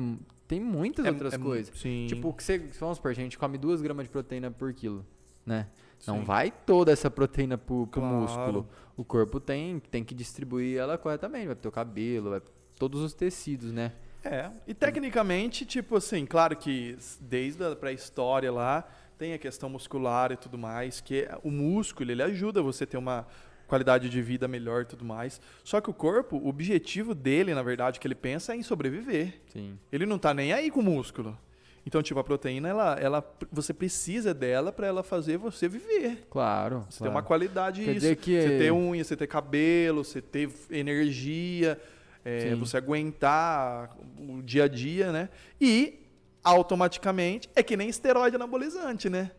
tem 0.46 0.60
muitas 0.60 1.04
É- 1.04 1.10
outras 1.10 1.32
é 1.34 1.38
coisas. 1.38 1.76
Sim. 1.76 2.06
Tipo, 2.08 2.32
que 2.32 2.44
você, 2.44 2.58
vamos 2.78 2.98
supor, 2.98 3.10
a 3.10 3.14
gente 3.14 3.36
come 3.36 3.58
2 3.58 3.82
gramas 3.82 4.04
de 4.04 4.10
proteína 4.10 4.52
por 4.52 4.72
quilo, 4.72 5.04
né? 5.44 5.66
Não 6.06 6.18
Sim. 6.18 6.24
vai 6.24 6.52
toda 6.52 6.92
essa 6.92 7.10
proteína 7.10 7.58
pro, 7.58 7.88
pro 7.88 8.00
Claro. 8.02 8.16
músculo. 8.20 8.68
O 8.96 9.04
corpo 9.04 9.40
tem, 9.40 9.80
tem 9.90 10.04
que 10.04 10.14
distribuir 10.14 10.78
ela 10.78 10.96
corretamente. 10.96 11.46
Vai 11.46 11.56
pro 11.56 11.62
teu 11.62 11.72
cabelo, 11.72 12.30
vai 12.30 12.40
pro 12.40 12.52
todos 12.78 13.00
os 13.00 13.12
tecidos, 13.14 13.72
né? 13.72 13.94
É, 14.24 14.50
e 14.66 14.72
tecnicamente, 14.72 15.66
tipo 15.66 15.96
assim, 15.96 16.24
claro 16.24 16.56
que 16.56 16.96
desde 17.20 17.62
a 17.64 17.76
pré-história 17.76 18.50
lá, 18.50 18.88
tem 19.18 19.32
a 19.34 19.38
questão 19.38 19.68
muscular 19.68 20.32
e 20.32 20.36
tudo 20.36 20.56
mais, 20.58 21.00
que 21.00 21.28
o 21.42 21.50
músculo, 21.50 22.10
ele 22.10 22.22
ajuda 22.22 22.62
você 22.62 22.84
a 22.84 22.86
ter 22.86 22.96
uma 22.96 23.26
qualidade 23.68 24.08
de 24.08 24.22
vida 24.22 24.46
melhor 24.48 24.82
e 24.82 24.84
tudo 24.86 25.04
mais. 25.04 25.40
Só 25.62 25.80
que 25.80 25.90
o 25.90 25.94
corpo, 25.94 26.36
o 26.36 26.48
objetivo 26.48 27.14
dele, 27.14 27.54
na 27.54 27.62
verdade, 27.62 28.00
que 28.00 28.06
ele 28.06 28.14
pensa 28.14 28.52
é 28.52 28.56
em 28.56 28.62
sobreviver. 28.62 29.40
Sim. 29.52 29.78
Ele 29.92 30.06
não 30.06 30.18
tá 30.18 30.32
nem 30.34 30.52
aí 30.52 30.70
com 30.70 30.80
o 30.80 30.82
músculo. 30.82 31.38
Então, 31.86 32.02
tipo, 32.02 32.18
a 32.18 32.24
proteína, 32.24 32.68
ela, 32.70 32.96
ela, 32.98 33.36
você 33.52 33.74
precisa 33.74 34.32
dela 34.32 34.72
para 34.72 34.86
ela 34.86 35.02
fazer 35.02 35.36
você 35.36 35.68
viver. 35.68 36.26
Claro. 36.30 36.86
Você 36.88 37.04
ter 37.04 37.10
uma 37.10 37.22
qualidade 37.22 37.82
Quer 37.84 37.90
isso. 37.90 38.00
dizer 38.00 38.16
que- 38.16 38.40
Você 38.40 38.58
ter 38.58 38.72
unha, 38.72 39.04
você 39.04 39.14
ter 39.16 39.26
cabelo, 39.26 40.02
você 40.02 40.22
ter 40.22 40.48
energia, 40.70 41.78
é, 42.24 42.54
você 42.54 42.76
aguentar 42.76 43.96
o 44.18 44.42
dia 44.42 44.64
a 44.64 44.68
dia, 44.68 45.12
né? 45.12 45.28
E 45.60 46.00
automaticamente 46.42 47.48
é 47.54 47.62
que 47.62 47.76
nem 47.76 47.88
esteroide 47.88 48.36
anabolizante, 48.36 49.10
né? 49.10 49.30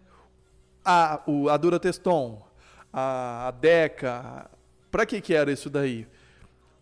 A, 0.84 1.22
o, 1.26 1.50
a 1.50 1.58
Durateston, 1.58 2.46
a, 2.94 3.48
a 3.48 3.52
Deca, 3.52 4.50
pra 4.92 5.06
que 5.06 5.20
que 5.20 5.34
era 5.34 5.52
isso 5.52 5.70
daí? 5.70 6.08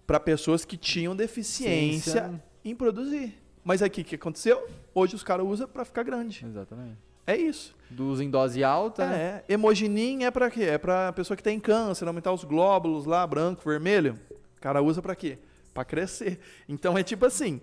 para 0.05 0.19
pessoas 0.19 0.65
que 0.65 0.77
tinham 0.77 1.15
deficiência 1.15 2.11
Ciência. 2.11 2.43
em 2.63 2.75
produzir. 2.75 3.33
Mas 3.63 3.81
aqui 3.81 4.01
o 4.01 4.05
que 4.05 4.15
aconteceu? 4.15 4.67
Hoje 4.93 5.15
os 5.15 5.23
caras 5.23 5.45
usam 5.45 5.67
para 5.67 5.85
ficar 5.85 6.03
grande. 6.03 6.45
Exatamente. 6.45 6.97
É 7.25 7.37
isso. 7.37 7.73
Dos 7.89 8.19
em 8.19 8.29
dose 8.29 8.63
alta, 8.63 9.07
né? 9.07 9.43
É, 9.47 9.53
hemogenin 9.53 10.25
é 10.25 10.31
para 10.31 10.51
quê? 10.51 10.63
É 10.63 10.77
para 10.77 11.13
pessoa 11.13 11.37
que 11.37 11.43
tem 11.43 11.59
câncer, 11.59 12.05
aumentar 12.05 12.33
os 12.33 12.43
glóbulos 12.43 13.05
lá, 13.05 13.25
branco, 13.25 13.61
vermelho. 13.63 14.19
O 14.57 14.61
cara 14.61 14.81
usa 14.81 15.01
para 15.01 15.15
quê? 15.15 15.37
Para 15.73 15.85
crescer. 15.85 16.39
Então 16.69 16.97
é 16.97 17.03
tipo 17.03 17.25
assim, 17.25 17.61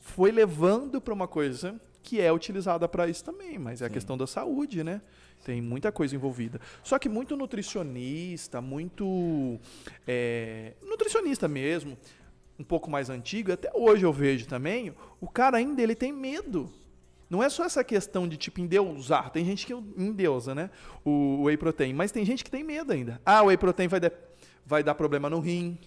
foi 0.00 0.30
levando 0.30 1.00
para 1.00 1.14
uma 1.14 1.26
coisa 1.28 1.80
que 2.02 2.20
é 2.20 2.32
utilizada 2.32 2.88
para 2.88 3.08
isso 3.08 3.24
também, 3.24 3.58
mas 3.58 3.82
é 3.82 3.86
a 3.86 3.88
Sim. 3.88 3.94
questão 3.94 4.16
da 4.16 4.26
saúde, 4.26 4.82
né? 4.82 5.00
Tem 5.44 5.60
muita 5.60 5.90
coisa 5.92 6.14
envolvida. 6.14 6.60
Só 6.82 6.98
que 6.98 7.08
muito 7.08 7.36
nutricionista, 7.36 8.60
muito 8.60 9.58
é, 10.06 10.74
nutricionista 10.82 11.48
mesmo, 11.48 11.96
um 12.58 12.64
pouco 12.64 12.90
mais 12.90 13.08
antigo, 13.08 13.52
até 13.52 13.70
hoje 13.74 14.04
eu 14.04 14.12
vejo 14.12 14.46
também, 14.46 14.94
o 15.20 15.28
cara 15.28 15.56
ainda 15.56 15.80
ele 15.82 15.94
tem 15.94 16.12
medo. 16.12 16.70
Não 17.28 17.42
é 17.42 17.48
só 17.48 17.64
essa 17.64 17.84
questão 17.84 18.26
de 18.26 18.36
tipo 18.36 18.60
endeusar. 18.60 19.30
Tem 19.30 19.44
gente 19.44 19.64
que 19.64 19.72
endeusa, 19.72 20.54
né? 20.54 20.68
O 21.04 21.44
whey 21.44 21.56
protein, 21.56 21.92
mas 21.94 22.10
tem 22.10 22.24
gente 22.24 22.42
que 22.42 22.50
tem 22.50 22.64
medo 22.64 22.92
ainda. 22.92 23.20
Ah, 23.24 23.42
o 23.42 23.46
whey 23.46 23.56
protein 23.56 23.86
vai, 23.88 24.00
dar- 24.00 24.12
vai 24.66 24.82
dar 24.82 24.94
problema 24.94 25.30
no 25.30 25.38
rim, 25.38 25.78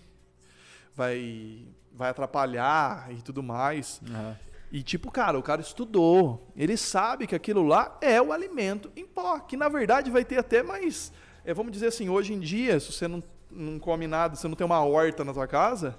vai 0.95 1.67
vai 1.95 2.09
atrapalhar 2.09 3.11
e 3.11 3.21
tudo 3.21 3.43
mais. 3.43 4.01
Aham. 4.09 4.35
E 4.71 4.81
tipo, 4.81 5.11
cara, 5.11 5.37
o 5.37 5.43
cara 5.43 5.61
estudou, 5.61 6.51
ele 6.55 6.75
sabe 6.75 7.27
que 7.27 7.35
aquilo 7.35 7.61
lá 7.61 7.95
é 8.01 8.19
o 8.19 8.33
alimento 8.33 8.91
em 8.95 9.05
pó, 9.05 9.37
que 9.37 9.55
na 9.55 9.69
verdade 9.69 10.09
vai 10.09 10.25
ter 10.25 10.39
até 10.39 10.63
mais, 10.63 11.13
é, 11.45 11.53
vamos 11.53 11.71
dizer 11.71 11.87
assim, 11.87 12.09
hoje 12.09 12.33
em 12.33 12.39
dia, 12.39 12.79
se 12.79 12.91
você 12.91 13.07
não, 13.07 13.21
não 13.51 13.77
come 13.77 14.07
nada, 14.07 14.35
se 14.35 14.41
você 14.41 14.47
não 14.47 14.55
tem 14.55 14.65
uma 14.65 14.83
horta 14.83 15.23
na 15.23 15.31
tua 15.31 15.45
casa, 15.45 15.95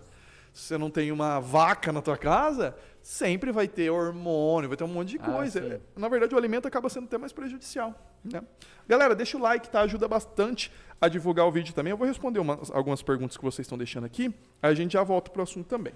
se 0.54 0.62
você 0.68 0.78
não 0.78 0.88
tem 0.88 1.12
uma 1.12 1.38
vaca 1.40 1.92
na 1.92 2.00
tua 2.00 2.16
casa, 2.16 2.74
sempre 3.02 3.52
vai 3.52 3.68
ter 3.68 3.90
hormônio, 3.90 4.68
vai 4.70 4.76
ter 4.78 4.84
um 4.84 4.88
monte 4.88 5.10
de 5.10 5.18
Ah, 5.20 5.24
coisa. 5.32 5.58
É, 5.60 5.80
Na 5.94 6.08
verdade, 6.08 6.34
o 6.34 6.38
alimento 6.38 6.66
acaba 6.66 6.88
sendo 6.88 7.04
até 7.04 7.18
mais 7.18 7.32
prejudicial. 7.32 7.92
Né? 8.24 8.40
Galera, 8.88 9.14
deixa 9.14 9.36
o 9.36 9.40
like, 9.40 9.68
tá? 9.68 9.80
Ajuda 9.82 10.08
bastante 10.08 10.72
a 11.00 11.08
divulgar 11.08 11.44
o 11.46 11.50
vídeo 11.52 11.74
também. 11.74 11.90
Eu 11.90 11.96
vou 11.98 12.06
responder 12.06 12.38
umas- 12.38 12.70
algumas 12.70 13.02
perguntas 13.02 13.36
que 13.36 13.42
vocês 13.44 13.66
estão 13.66 13.76
deixando 13.76 14.04
aqui, 14.06 14.32
aí 14.62 14.70
a 14.70 14.74
gente 14.74 14.92
já 14.92 15.02
volta 15.02 15.30
pro 15.30 15.42
assunto 15.42 15.66
também. 15.66 15.92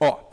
Ó, 0.00 0.30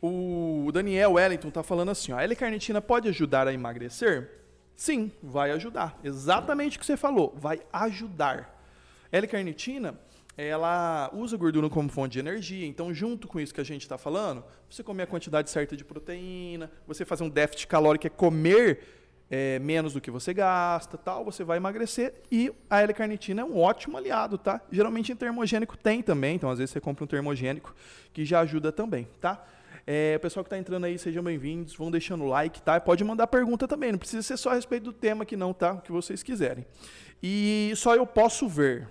o 0.00 0.70
Daniel 0.72 1.12
Wellington 1.12 1.50
tá 1.50 1.62
falando 1.62 1.90
assim, 1.90 2.10
ó, 2.12 2.16
a 2.18 2.22
L-carnitina 2.24 2.80
pode 2.80 3.08
ajudar 3.08 3.46
a 3.46 3.52
emagrecer? 3.52 4.30
Sim, 4.74 5.12
vai 5.22 5.50
ajudar. 5.52 6.00
Exatamente 6.02 6.76
o 6.78 6.80
que 6.80 6.86
você 6.86 6.96
falou, 6.96 7.34
vai 7.36 7.60
ajudar. 7.72 8.58
L-carnitina, 9.12 9.94
ela 10.36 11.10
usa 11.12 11.36
gordura 11.36 11.68
como 11.68 11.88
fonte 11.88 12.12
de 12.12 12.18
energia, 12.18 12.66
então 12.66 12.92
junto 12.92 13.28
com 13.28 13.38
isso 13.38 13.52
que 13.52 13.60
a 13.60 13.64
gente 13.64 13.82
está 13.82 13.98
falando, 13.98 14.42
você 14.68 14.82
comer 14.82 15.02
a 15.02 15.06
quantidade 15.06 15.50
certa 15.50 15.76
de 15.76 15.84
proteína, 15.84 16.70
você 16.86 17.04
fazer 17.04 17.24
um 17.24 17.28
déficit 17.28 17.66
calórico, 17.66 18.02
que 18.02 18.06
é 18.06 18.10
comer 18.10 18.80
é, 19.30 19.58
menos 19.58 19.92
do 19.92 20.00
que 20.00 20.10
você 20.10 20.32
gasta, 20.32 20.96
tal, 20.96 21.24
você 21.24 21.44
vai 21.44 21.58
emagrecer 21.58 22.14
e 22.30 22.52
a 22.68 22.80
L-carnitina 22.80 23.42
é 23.42 23.44
um 23.44 23.58
ótimo 23.58 23.96
aliado, 23.96 24.38
tá? 24.38 24.60
Geralmente 24.70 25.12
em 25.12 25.16
termogênico 25.16 25.76
tem 25.76 26.02
também, 26.02 26.36
então 26.36 26.50
às 26.50 26.58
vezes 26.58 26.72
você 26.72 26.80
compra 26.80 27.04
um 27.04 27.06
termogênico 27.06 27.74
que 28.12 28.24
já 28.24 28.40
ajuda 28.40 28.72
também, 28.72 29.08
tá? 29.20 29.44
É, 29.86 30.16
pessoal 30.18 30.44
que 30.44 30.46
está 30.46 30.56
entrando 30.56 30.84
aí, 30.84 30.98
sejam 30.98 31.24
bem-vindos, 31.24 31.74
vão 31.74 31.90
deixando 31.90 32.24
o 32.24 32.28
like, 32.28 32.62
tá? 32.62 32.80
Pode 32.80 33.02
mandar 33.04 33.26
pergunta 33.26 33.66
também, 33.66 33.90
não 33.90 33.98
precisa 33.98 34.22
ser 34.22 34.36
só 34.36 34.50
a 34.50 34.54
respeito 34.54 34.84
do 34.84 34.92
tema 34.92 35.24
aqui 35.24 35.36
não, 35.36 35.52
tá? 35.52 35.72
O 35.72 35.80
que 35.80 35.90
vocês 35.90 36.22
quiserem. 36.22 36.64
E 37.22 37.72
só 37.76 37.94
eu 37.94 38.06
posso 38.06 38.48
ver. 38.48 38.88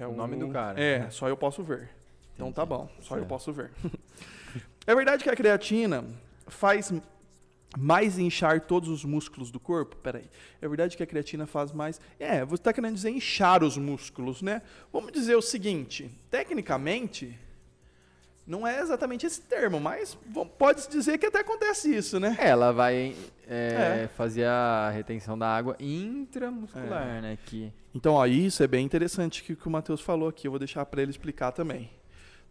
É 0.00 0.06
O 0.06 0.12
nome 0.14 0.36
do 0.36 0.48
cara. 0.48 0.80
É, 0.80 1.10
só 1.10 1.28
eu 1.28 1.36
posso 1.36 1.62
ver. 1.62 1.90
Então 2.34 2.52
tá 2.52 2.62
Entendi. 2.62 2.78
bom, 2.82 2.88
só 3.00 3.16
eu 3.16 3.20
Certo. 3.20 3.28
posso 3.28 3.52
ver. 3.52 3.72
é 4.86 4.94
verdade 4.94 5.24
que 5.24 5.28
a 5.30 5.34
creatina 5.34 6.04
faz 6.46 6.92
mais 7.76 8.16
inchar 8.16 8.60
todos 8.60 8.88
os 8.88 9.04
músculos 9.04 9.50
do 9.50 9.58
corpo? 9.58 9.96
Peraí. 9.96 10.30
É 10.62 10.68
verdade 10.68 10.96
que 10.96 11.02
a 11.02 11.06
creatina 11.06 11.46
faz 11.46 11.72
mais. 11.72 12.00
É, 12.18 12.44
você 12.44 12.60
está 12.60 12.72
querendo 12.72 12.94
dizer 12.94 13.10
inchar 13.10 13.64
os 13.64 13.76
músculos, 13.76 14.40
né? 14.40 14.62
Vamos 14.92 15.10
dizer 15.10 15.34
o 15.34 15.42
seguinte: 15.42 16.08
tecnicamente, 16.30 17.36
não 18.48 18.66
é 18.66 18.80
exatamente 18.80 19.26
esse 19.26 19.42
termo, 19.42 19.78
mas 19.78 20.16
pode-se 20.56 20.88
dizer 20.88 21.18
que 21.18 21.26
até 21.26 21.40
acontece 21.40 21.94
isso, 21.94 22.18
né? 22.18 22.34
É, 22.40 22.48
Ela 22.48 22.72
vai 22.72 23.14
é, 23.46 24.04
É. 24.04 24.08
fazer 24.16 24.46
a 24.46 24.90
retenção 24.90 25.38
da 25.38 25.46
água 25.46 25.76
intramuscular, 25.78 27.20
né? 27.20 27.38
Que 27.44 27.70
Então, 27.94 28.14
ó, 28.14 28.26
isso 28.26 28.62
é 28.62 28.66
bem 28.66 28.84
interessante 28.84 29.42
que, 29.44 29.54
que 29.54 29.66
o 29.68 29.70
Matheus 29.70 30.00
falou 30.00 30.28
aqui. 30.30 30.46
Eu 30.46 30.52
vou 30.52 30.58
deixar 30.58 30.84
para 30.86 31.02
ele 31.02 31.10
explicar 31.10 31.52
também. 31.52 31.90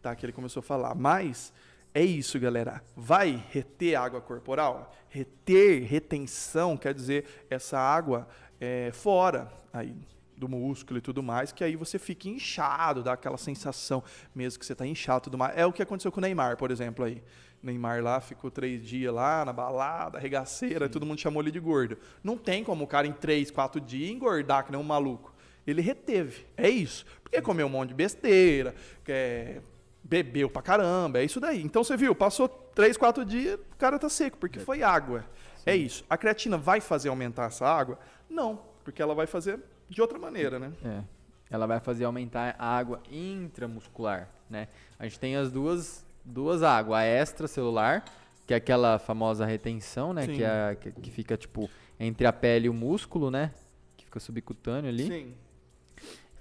Tá? 0.01 0.15
Que 0.15 0.25
ele 0.25 0.33
começou 0.33 0.59
a 0.59 0.63
falar. 0.63 0.93
Mas 0.93 1.51
é 1.93 2.03
isso, 2.03 2.39
galera. 2.39 2.83
Vai 2.95 3.43
reter 3.49 3.95
água 3.95 4.21
corporal? 4.21 4.93
Reter, 5.09 5.83
retenção, 5.83 6.77
quer 6.77 6.93
dizer 6.93 7.25
essa 7.49 7.79
água 7.79 8.27
é, 8.61 8.91
fora 8.91 9.51
aí 9.73 9.95
do 10.37 10.47
músculo 10.47 10.99
e 10.99 11.01
tudo 11.01 11.23
mais, 11.23 11.51
que 11.51 11.63
aí 11.63 11.75
você 11.75 11.97
fica 11.97 12.29
inchado, 12.29 13.01
dá 13.01 13.13
aquela 13.13 13.37
sensação 13.37 14.03
mesmo 14.35 14.59
que 14.59 14.65
você 14.65 14.75
tá 14.75 14.85
inchado 14.85 15.19
e 15.19 15.23
tudo 15.23 15.37
mais. 15.37 15.57
É 15.57 15.65
o 15.65 15.73
que 15.73 15.81
aconteceu 15.81 16.11
com 16.11 16.19
o 16.19 16.21
Neymar, 16.21 16.57
por 16.57 16.71
exemplo, 16.71 17.03
aí. 17.03 17.23
Neymar 17.61 18.03
lá 18.03 18.21
ficou 18.21 18.51
três 18.51 18.85
dias 18.85 19.11
lá 19.11 19.43
na 19.43 19.51
balada, 19.51 20.19
regaceira, 20.19 20.85
e 20.85 20.89
todo 20.89 21.05
mundo 21.05 21.19
chamou 21.19 21.41
ele 21.41 21.51
de 21.51 21.59
gordo. 21.59 21.97
Não 22.23 22.37
tem 22.37 22.63
como 22.63 22.83
o 22.83 22.87
cara 22.87 23.07
em 23.07 23.11
três, 23.11 23.49
quatro 23.49 23.81
dias 23.81 24.11
engordar 24.11 24.63
que 24.63 24.71
nem 24.71 24.79
um 24.79 24.83
maluco. 24.83 25.33
Ele 25.65 25.81
reteve. 25.81 26.45
É 26.55 26.69
isso. 26.69 27.05
Porque 27.23 27.41
comeu 27.41 27.65
um 27.65 27.69
monte 27.69 27.89
de 27.89 27.95
besteira, 27.95 28.75
quer 29.03 29.61
bebeu 30.03 30.49
pra 30.49 30.61
caramba, 30.61 31.19
é 31.19 31.25
isso 31.25 31.39
daí. 31.39 31.61
Então 31.61 31.83
você 31.83 31.97
viu, 31.97 32.15
passou 32.15 32.47
três, 32.47 32.95
quatro 32.95 33.25
dias, 33.25 33.55
o 33.55 33.75
cara 33.77 33.99
tá 33.99 34.07
seco, 34.07 34.37
porque 34.37 34.59
foi 34.59 34.81
água. 34.81 35.25
É 35.65 35.75
isso. 35.75 36.05
A 36.09 36.17
creatina 36.17 36.57
vai 36.57 36.79
fazer 36.79 37.09
aumentar 37.09 37.47
essa 37.47 37.67
água? 37.67 37.99
Não, 38.29 38.61
porque 38.85 39.01
ela 39.01 39.13
vai 39.13 39.27
fazer 39.27 39.59
de 39.89 40.01
outra 40.01 40.17
maneira, 40.19 40.59
né? 40.59 40.71
é, 40.83 41.03
ela 41.49 41.65
vai 41.65 41.79
fazer 41.79 42.05
aumentar 42.05 42.55
a 42.59 42.65
água 42.77 43.01
intramuscular, 43.11 44.29
né? 44.49 44.67
A 44.99 45.03
gente 45.05 45.19
tem 45.19 45.35
as 45.35 45.51
duas, 45.51 46.05
duas 46.25 46.61
águas, 46.63 46.99
a 46.99 47.05
extracelular, 47.07 48.03
que 48.45 48.53
é 48.53 48.57
aquela 48.57 48.99
famosa 48.99 49.45
retenção, 49.45 50.13
né? 50.13 50.25
Sim. 50.25 50.33
Que, 50.35 50.43
é, 50.43 50.69
a- 50.71 50.75
que, 50.75 50.91
que 50.91 51.11
fica, 51.11 51.37
tipo, 51.37 51.69
entre 51.99 52.27
a 52.27 52.33
pele 52.33 52.67
e 52.67 52.69
o 52.69 52.73
músculo, 52.73 53.31
né? 53.31 53.53
Que 53.95 54.05
fica 54.05 54.19
subcutâneo 54.19 54.89
ali. 54.89 55.07
Sim. 55.07 55.33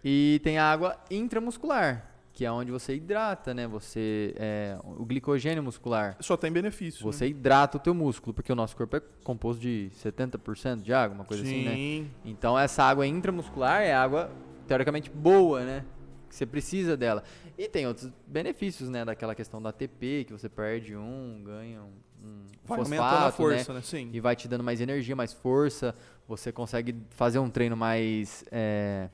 E 0.05 0.41
tem 0.45 0.59
a 0.59 0.65
água 0.71 0.97
intramuscular, 1.11 2.05
que 2.37 2.45
é 2.45 2.53
onde 2.53 2.71
você 2.71 2.95
hidrata, 2.95 3.55
né? 3.55 3.67
Você, 3.67 4.35
é, 4.37 4.79
o 4.85 5.07
glicogênio 5.07 5.63
muscular. 5.63 6.19
Só 6.21 6.37
tem 6.37 6.53
benefício. 6.53 7.07
né? 7.07 7.11
Você 7.11 7.27
hidrata 7.27 7.79
o 7.79 7.81
teu 7.81 7.95
músculo, 7.95 8.35
porque 8.35 8.53
o 8.53 8.55
nosso 8.55 8.77
corpo 8.77 8.95
é 8.95 9.01
composto 9.25 9.59
de 9.63 9.91
70% 10.05 10.83
de 10.83 10.93
água, 10.93 11.15
uma 11.15 11.25
coisa 11.25 11.43
assim, 11.43 11.65
né? 11.65 11.75
Sim. 11.75 12.11
Então 12.27 12.59
essa 12.59 12.83
água 12.85 13.07
intramuscular 13.07 13.81
é 13.81 13.95
água 13.95 14.31
teoricamente 14.69 15.09
boa, 15.09 15.65
né? 15.65 15.83
Que 16.29 16.37
você 16.37 16.45
precisa 16.45 16.95
dela. 16.95 17.25
E 17.57 17.69
tem 17.71 17.87
outros 17.87 18.13
benefícios, 18.27 18.91
né? 18.91 19.03
Daquela 19.03 19.35
questão 19.35 19.63
da 19.63 19.71
ATP, 19.71 20.25
que 20.27 20.33
você 20.35 20.51
perde 20.51 20.95
um, 20.95 21.43
ganha 21.43 21.81
um, 21.85 21.93
um 22.23 22.43
Vai 22.67 22.79
fosfato, 22.81 23.17
a 23.17 23.25
né? 23.27 23.33
força, 23.33 23.73
né? 23.73 23.81
Sim. 23.81 24.11
E 24.13 24.21
vai 24.21 24.37
te 24.37 24.47
dando 24.47 24.63
mais 24.63 24.79
energia, 24.83 25.17
mais 25.17 25.33
força. 25.33 25.95
Você 26.29 26.53
consegue 26.53 26.95
fazer 27.13 27.39
um 27.39 27.49
treino 27.49 27.79
mais. 27.79 28.45
é, 28.53 29.09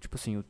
tipo 0.00 0.14
assim, 0.14 0.38
o- 0.38 0.44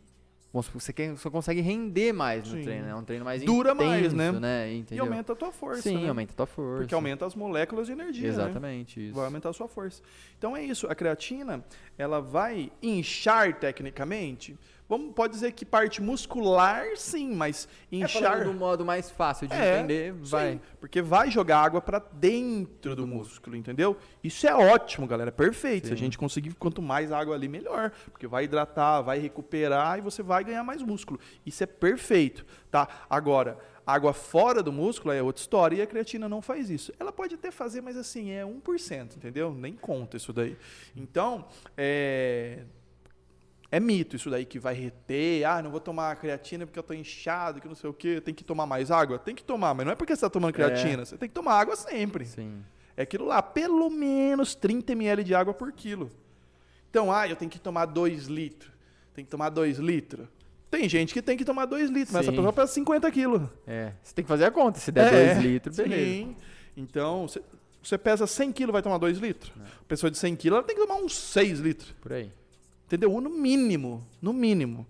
você, 0.53 0.93
quer, 0.93 1.11
você 1.11 1.29
consegue 1.29 1.61
render 1.61 2.13
mais 2.13 2.49
no 2.49 2.57
Sim. 2.57 2.63
treino, 2.63 2.87
né? 2.87 2.93
É 2.93 2.95
um 2.95 3.05
treino 3.05 3.25
mais 3.25 3.43
Dura 3.43 3.75
mais, 3.75 4.13
intenso, 4.13 4.41
né? 4.41 4.71
né? 4.71 4.85
E 4.91 4.99
aumenta 4.99 5.33
a 5.35 5.37
tua 5.37 5.53
força, 5.53 5.83
Sim, 5.83 6.03
né? 6.03 6.09
aumenta 6.09 6.33
a 6.33 6.37
tua 6.37 6.47
força. 6.47 6.79
Porque 6.79 6.95
aumenta 6.95 7.27
as 7.27 7.35
moléculas 7.35 7.87
de 7.87 7.93
energia, 7.93 8.29
né? 8.29 8.29
Exatamente, 8.29 9.09
isso. 9.09 9.15
Vai 9.15 9.27
aumentar 9.27 9.51
a 9.51 9.53
sua 9.53 9.69
força. 9.69 10.03
Então 10.39 10.57
é 10.57 10.65
isso. 10.65 10.87
A 10.87 10.95
creatina, 10.95 11.63
ela 11.99 12.21
vai 12.21 12.73
inchar 12.83 13.59
tecnicamente. 13.59 14.57
Vamos, 14.89 15.13
pode 15.15 15.35
dizer 15.35 15.53
que 15.53 15.67
parte 15.67 16.01
muscular, 16.01 16.97
sim, 16.97 17.35
mas 17.35 17.69
É 17.93 17.97
inchar. 17.97 18.23
falando 18.23 18.45
do 18.53 18.55
modo 18.55 18.85
mais 18.87 19.11
fácil 19.11 19.47
de 19.47 19.53
É, 19.55 19.79
entender, 19.81 20.15
sim, 20.15 20.31
vai. 20.31 20.61
porque 20.81 21.03
vai 21.03 21.31
jogar 21.31 21.59
água 21.59 21.81
para 21.81 21.99
dentro 21.99 22.97
do 22.97 23.07
músculo, 23.07 23.55
entendeu? 23.55 23.97
Isso 24.25 24.47
é 24.49 24.55
ótimo, 24.55 25.07
galera, 25.07 25.31
perfeito. 25.31 25.89
Se 25.89 25.93
a 25.93 25.97
Sim. 25.97 26.05
gente 26.05 26.17
conseguir 26.17 26.55
quanto 26.55 26.81
mais 26.81 27.13
água 27.13 27.35
ali, 27.35 27.49
melhor, 27.49 27.91
porque 28.11 28.27
vai 28.27 28.45
hidratar, 28.45 29.03
vai 29.03 29.19
recuperar 29.19 29.99
e 29.99 30.01
você 30.01 30.23
vai 30.23 30.43
ganhar 30.43 30.65
mais 30.65 30.81
músculo. 30.83 31.21
Isso 31.45 31.63
é 31.63 31.67
perfeito, 31.67 32.47
tá? 32.71 32.89
Agora, 33.11 33.59
água 33.87 34.15
fora 34.15 34.63
do 34.63 34.73
músculo 34.73 35.13
é 35.13 35.23
outra 35.23 35.41
história 35.43 35.77
e 35.77 35.83
a 35.83 35.87
creatina 35.87 36.29
não 36.31 36.41
faz 36.41 36.71
isso. 36.71 36.95
Ela 36.99 37.13
pode 37.13 37.35
até 37.35 37.51
fazer, 37.51 37.83
mas 37.83 37.95
assim, 37.97 38.31
é 38.31 38.43
1%, 38.43 39.17
entendeu? 39.17 39.53
Nem 39.53 39.75
conta 39.75 40.17
isso 40.17 40.33
daí. 40.33 40.57
Então, 40.97 41.45
é 41.77 42.61
é 43.71 43.79
mito 43.81 44.17
isso 44.17 44.31
daí 44.31 44.45
que 44.45 44.59
vai 44.59 44.75
reter, 44.75 45.45
ah, 45.47 45.63
não 45.63 45.71
vou 45.71 45.81
tomar 45.81 46.17
creatina 46.17 46.67
porque 46.67 46.79
eu 46.79 46.83
tô 46.83 46.95
inchado, 46.95 47.61
que 47.61 47.69
não 47.69 47.75
sei 47.75 47.91
o 47.91 47.93
quê, 47.93 48.21
tem 48.21 48.35
que 48.35 48.43
tomar 48.45 48.67
mais 48.67 48.91
água? 48.91 49.19
Tem 49.19 49.35
que 49.35 49.43
tomar, 49.45 49.75
mas 49.75 49.85
não 49.87 49.93
é 49.93 49.97
porque 49.97 50.15
você 50.15 50.23
tá 50.23 50.31
tomando 50.31 50.53
creatina, 50.55 51.05
você 51.05 51.17
tem 51.19 51.29
que 51.29 51.35
tomar 51.35 51.55
água 51.55 51.77
sempre. 51.77 52.25
Sim. 52.25 52.63
É 52.97 53.03
aquilo 53.03 53.27
lá, 53.27 53.41
pelo 53.43 53.89
menos 53.91 54.55
30 54.55 54.93
ml 54.93 55.23
de 55.23 55.35
água 55.35 55.53
por 55.55 55.71
quilo. 55.73 56.11
Então, 56.91 57.13
ah, 57.13 57.29
eu 57.29 57.37
tenho 57.37 57.51
que 57.51 57.59
tomar 57.59 57.85
2 57.87 58.27
litros. 58.27 58.73
Tem 59.15 59.25
que 59.25 59.31
tomar 59.31 59.51
2 59.51 59.79
litros. 59.79 60.27
Tem 60.71 60.89
gente 60.89 61.13
que 61.15 61.23
tem 61.23 61.37
que 61.37 61.45
tomar 61.45 61.67
2 61.67 61.91
litros, 61.91 62.11
mas 62.13 62.23
essa 62.23 62.31
Sim. 62.31 62.37
pessoa 62.37 62.53
pesa 62.53 62.73
50 62.73 63.11
quilos. 63.11 63.43
É. 63.67 63.93
Você 64.03 64.15
tem 64.15 64.25
que 64.25 64.29
fazer 64.29 64.47
a 64.47 64.51
conta. 64.51 64.79
Se 64.79 64.91
der 64.91 65.13
É, 65.13 65.35
2 65.35 65.45
litros, 65.45 65.77
beleza. 65.77 66.05
Sim. 66.05 66.37
Então, 66.77 67.29
você- 67.29 67.43
você 67.83 67.97
pesa 67.99 68.27
100 68.27 68.51
quilos, 68.53 68.73
vai 68.73 68.83
tomar 68.83 68.99
2 68.99 69.19
litros? 69.19 69.53
A 69.81 69.85
pessoa 69.85 70.11
de 70.11 70.19
100 70.19 70.35
quilos, 70.37 70.59
ela 70.59 70.67
tem 70.67 70.75
que 70.77 70.87
tomar 70.87 71.01
uns 71.01 71.15
6 71.17 71.61
litros. 71.61 71.95
Por 72.01 72.13
aí. 72.13 72.31
Entendeu? 72.89 73.21
No 73.21 73.29
mínimo. 73.29 74.03
No 74.21 74.33
mínimo. 74.33 74.87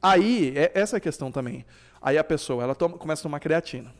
Aí, 0.00 0.52
é 0.56 0.70
essa 0.72 0.96
é 0.96 0.98
a 0.98 1.00
questão 1.00 1.32
também. 1.32 1.66
Aí 2.00 2.16
a 2.16 2.22
pessoa, 2.24 2.62
ela 2.62 2.74
toma- 2.76 2.96
começa 2.96 3.22
a 3.22 3.24
tomar 3.24 3.40
creatina. 3.40 3.92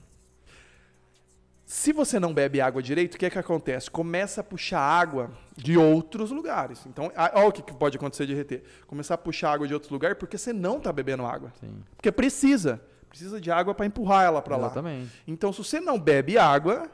Se 1.66 1.92
você 1.92 2.18
não 2.18 2.32
bebe 2.32 2.60
água 2.60 2.82
direito, 2.82 3.14
o 3.14 3.18
que 3.18 3.26
é 3.26 3.30
que 3.30 3.38
acontece? 3.38 3.90
Começa 3.90 4.40
a 4.40 4.44
puxar 4.44 4.80
água 4.80 5.30
de 5.56 5.76
outros 5.76 6.30
lugares. 6.30 6.84
Então, 6.86 7.12
olha 7.34 7.46
o 7.48 7.52
que 7.52 7.62
pode 7.72 7.96
acontecer 7.96 8.26
de 8.26 8.34
reter. 8.34 8.62
Começar 8.86 9.14
a 9.14 9.18
puxar 9.18 9.52
água 9.52 9.68
de 9.68 9.74
outros 9.74 9.90
lugares 9.90 10.16
porque 10.18 10.36
você 10.38 10.52
não 10.52 10.78
está 10.78 10.92
bebendo 10.92 11.24
água. 11.26 11.52
Sim. 11.60 11.82
Porque 11.96 12.10
precisa. 12.10 12.80
Precisa 13.08 13.40
de 13.40 13.50
água 13.50 13.74
para 13.74 13.86
empurrar 13.86 14.24
ela 14.24 14.40
para 14.42 14.56
lá. 14.56 14.66
Exatamente. 14.66 15.10
Então, 15.26 15.52
se 15.52 15.58
você 15.62 15.80
não 15.80 15.98
bebe 15.98 16.38
água, 16.38 16.90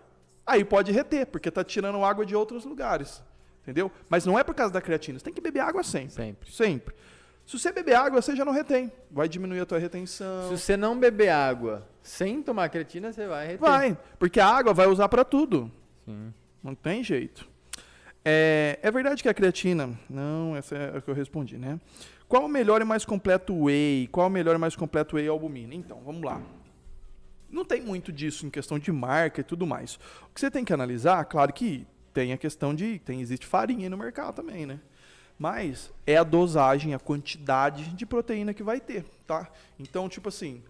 aí 0.46 0.64
pode 0.64 0.90
reter, 0.92 1.26
porque 1.26 1.50
tá 1.50 1.62
tirando 1.64 2.02
água 2.04 2.26
de 2.26 2.34
outros 2.34 2.64
lugares. 2.64 3.22
Entendeu? 3.66 3.90
Mas 4.08 4.24
não 4.24 4.38
é 4.38 4.44
por 4.44 4.54
causa 4.54 4.72
da 4.72 4.80
creatina. 4.80 5.18
Você 5.18 5.24
tem 5.24 5.34
que 5.34 5.40
beber 5.40 5.58
água 5.58 5.82
sempre. 5.82 6.12
Sempre. 6.12 6.52
Sempre. 6.52 6.94
Se 7.44 7.58
você 7.58 7.72
beber 7.72 7.94
água, 7.94 8.22
você 8.22 8.36
já 8.36 8.44
não 8.44 8.52
retém. 8.52 8.92
Vai 9.10 9.28
diminuir 9.28 9.58
a 9.58 9.66
tua 9.66 9.78
retenção. 9.78 10.48
Se 10.48 10.56
você 10.56 10.76
não 10.76 10.96
beber 10.96 11.30
água 11.30 11.84
sem 12.00 12.40
tomar 12.42 12.68
creatina, 12.68 13.12
você 13.12 13.26
vai 13.26 13.46
reter. 13.46 13.60
Vai, 13.60 13.98
porque 14.20 14.38
a 14.38 14.46
água 14.46 14.72
vai 14.72 14.86
usar 14.86 15.08
para 15.08 15.24
tudo. 15.24 15.70
Sim. 16.04 16.32
Não 16.62 16.76
tem 16.76 17.02
jeito. 17.02 17.48
É, 18.24 18.78
é 18.82 18.90
verdade 18.90 19.20
que 19.20 19.28
a 19.28 19.34
creatina. 19.34 19.98
Não, 20.08 20.56
essa 20.56 20.76
é 20.76 20.98
a 20.98 21.00
que 21.00 21.10
eu 21.10 21.14
respondi, 21.14 21.58
né? 21.58 21.80
Qual 22.28 22.44
o 22.44 22.48
melhor 22.48 22.80
e 22.80 22.84
mais 22.84 23.04
completo 23.04 23.54
whey? 23.64 24.08
Qual 24.12 24.28
o 24.28 24.30
melhor 24.30 24.54
e 24.54 24.58
mais 24.58 24.76
completo 24.76 25.16
whey 25.16 25.26
albumina? 25.26 25.74
Então, 25.74 26.00
vamos 26.04 26.22
lá. 26.22 26.40
Não 27.50 27.64
tem 27.64 27.80
muito 27.80 28.12
disso 28.12 28.46
em 28.46 28.50
questão 28.50 28.78
de 28.78 28.92
marca 28.92 29.40
e 29.40 29.44
tudo 29.44 29.66
mais. 29.66 29.96
O 30.22 30.34
que 30.34 30.40
você 30.40 30.50
tem 30.50 30.64
que 30.64 30.72
analisar, 30.72 31.24
claro 31.24 31.52
que 31.52 31.86
tem 32.16 32.32
a 32.32 32.38
questão 32.38 32.74
de. 32.74 32.98
Tem, 33.00 33.20
existe 33.20 33.44
farinha 33.44 33.84
aí 33.84 33.88
no 33.90 33.96
mercado 33.98 34.36
também, 34.36 34.64
né? 34.64 34.80
Mas 35.38 35.92
é 36.06 36.16
a 36.16 36.24
dosagem, 36.24 36.94
a 36.94 36.98
quantidade 36.98 37.90
de 37.90 38.06
proteína 38.06 38.54
que 38.54 38.62
vai 38.62 38.80
ter, 38.80 39.04
tá? 39.26 39.50
Então, 39.78 40.08
tipo 40.08 40.30
assim, 40.30 40.62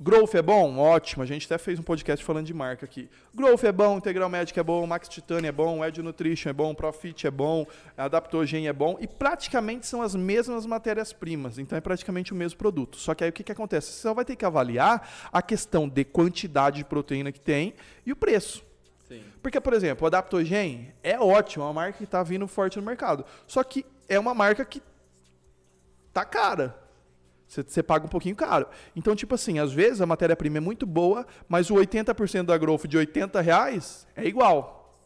Growth 0.00 0.34
é 0.34 0.40
bom? 0.40 0.78
Ótimo. 0.78 1.22
A 1.22 1.26
gente 1.26 1.44
até 1.44 1.58
fez 1.58 1.78
um 1.78 1.82
podcast 1.82 2.24
falando 2.24 2.46
de 2.46 2.54
marca 2.54 2.86
aqui. 2.86 3.10
Growth 3.34 3.62
é 3.62 3.70
bom, 3.70 3.98
Integral 3.98 4.30
Medic 4.30 4.58
é 4.58 4.62
bom, 4.62 4.86
Max 4.86 5.06
Titanium 5.06 5.50
é 5.50 5.52
bom, 5.52 5.84
Ed 5.84 6.00
Nutrition 6.00 6.48
é 6.48 6.52
bom, 6.54 6.74
Profit 6.74 7.26
é 7.26 7.30
bom, 7.30 7.66
Adaptogen 7.94 8.68
é 8.68 8.72
bom 8.72 8.96
e 8.98 9.06
praticamente 9.06 9.86
são 9.86 10.00
as 10.00 10.14
mesmas 10.14 10.64
matérias-primas. 10.64 11.58
Então 11.58 11.76
é 11.76 11.80
praticamente 11.82 12.32
o 12.32 12.36
mesmo 12.36 12.58
produto. 12.58 12.96
Só 12.96 13.14
que 13.14 13.22
aí 13.22 13.28
o 13.28 13.32
que, 13.34 13.44
que 13.44 13.52
acontece? 13.52 13.88
Você 13.88 14.00
só 14.00 14.14
vai 14.14 14.24
ter 14.24 14.34
que 14.34 14.46
avaliar 14.46 15.06
a 15.30 15.42
questão 15.42 15.86
de 15.86 16.04
quantidade 16.04 16.78
de 16.78 16.86
proteína 16.86 17.30
que 17.30 17.40
tem 17.40 17.74
e 18.06 18.12
o 18.12 18.16
preço. 18.16 18.69
Sim. 19.10 19.24
Porque, 19.42 19.60
por 19.60 19.72
exemplo, 19.72 20.04
o 20.04 20.06
Adaptogen 20.06 20.94
é 21.02 21.18
ótimo, 21.18 21.64
é 21.64 21.66
uma 21.66 21.72
marca 21.72 21.98
que 21.98 22.04
está 22.04 22.22
vindo 22.22 22.46
forte 22.46 22.78
no 22.78 22.86
mercado. 22.86 23.24
Só 23.44 23.64
que 23.64 23.84
é 24.08 24.16
uma 24.16 24.32
marca 24.32 24.64
que 24.64 24.80
tá 26.12 26.24
cara. 26.24 26.78
Você, 27.48 27.64
você 27.64 27.82
paga 27.82 28.06
um 28.06 28.08
pouquinho 28.08 28.36
caro. 28.36 28.68
Então, 28.94 29.16
tipo 29.16 29.34
assim, 29.34 29.58
às 29.58 29.72
vezes 29.72 30.00
a 30.00 30.06
matéria-prima 30.06 30.58
é 30.58 30.60
muito 30.60 30.86
boa, 30.86 31.26
mas 31.48 31.70
o 31.70 31.74
80% 31.74 32.44
da 32.44 32.56
Growth 32.56 32.86
de 32.86 32.96
80 32.96 33.40
reais 33.40 34.06
é 34.14 34.24
igual. 34.24 34.96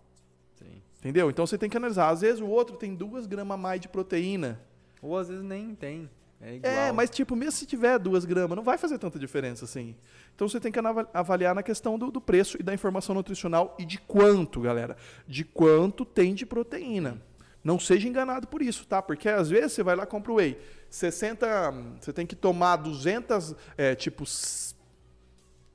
Sim. 0.56 0.82
Entendeu? 0.99 1.30
Então 1.30 1.46
você 1.46 1.56
tem 1.56 1.70
que 1.70 1.76
analisar. 1.78 2.11
Às 2.11 2.20
vezes 2.20 2.42
o 2.42 2.46
outro 2.46 2.76
tem 2.76 2.94
2 2.94 3.25
gramas 3.25 3.54
a 3.54 3.56
mais 3.58 3.80
de 3.80 3.88
proteína. 3.88 4.61
Ou 5.00 5.16
às 5.16 5.28
vezes 5.28 5.42
nem 5.42 5.75
tem. 5.75 6.11
É 6.44 6.56
igual. 6.56 6.72
É, 6.72 6.92
mas 6.92 7.08
tipo, 7.08 7.34
mesmo 7.34 7.52
se 7.52 7.64
tiver 7.64 7.98
2 7.98 8.26
gramas, 8.26 8.54
não 8.54 8.62
vai 8.62 8.76
fazer 8.76 8.98
tanta 8.98 9.18
diferença 9.18 9.64
assim. 9.64 9.96
Então 10.34 10.46
você 10.46 10.60
tem 10.60 10.70
que 10.70 10.78
avaliar 11.14 11.54
na 11.54 11.62
questão 11.62 11.98
do, 11.98 12.10
do 12.10 12.20
preço 12.20 12.58
e 12.60 12.62
da 12.62 12.74
informação 12.74 13.14
nutricional 13.14 13.74
e 13.78 13.84
de 13.84 13.98
quanto, 13.98 14.60
galera. 14.60 14.95
De 15.26 15.42
quanto 15.42 16.04
tem 16.04 16.34
de 16.34 16.45
proteína. 16.45 17.21
Não 17.62 17.80
seja 17.80 18.06
enganado 18.06 18.47
por 18.47 18.60
isso, 18.60 18.86
tá? 18.86 19.00
Porque 19.00 19.26
às 19.26 19.49
vezes 19.49 19.73
você 19.73 19.82
vai 19.82 19.97
lá 19.97 20.02
e 20.02 20.06
compra 20.06 20.32
o 20.32 20.34
whey. 20.34 20.58
60, 20.90 21.71
hum, 21.71 21.97
você 21.99 22.12
tem 22.12 22.26
que 22.26 22.36
tomar 22.36 22.76
200, 22.76 23.54
é, 23.78 23.95
tipo, 23.95 24.25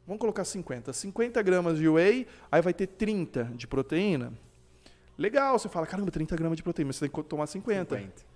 vamos 0.06 0.20
colocar 0.20 0.46
50. 0.46 0.94
50 0.94 1.41
gramas 1.41 1.80
de 1.80 1.89
whey, 1.89 2.28
aí 2.52 2.62
vai 2.62 2.76
ter 2.76 2.86
30 2.86 3.46
de 3.56 3.65
proteína. 3.65 4.32
Legal, 5.17 5.58
você 5.58 5.67
fala, 5.67 5.88
caramba, 5.88 6.12
30 6.12 6.36
gramas 6.36 6.58
de 6.58 6.63
proteína, 6.63 6.89
mas 6.89 6.98
você 6.98 7.10
tem 7.10 7.24
que 7.24 7.28
tomar 7.28 7.48
50. 7.48 7.98
50. 7.98 8.29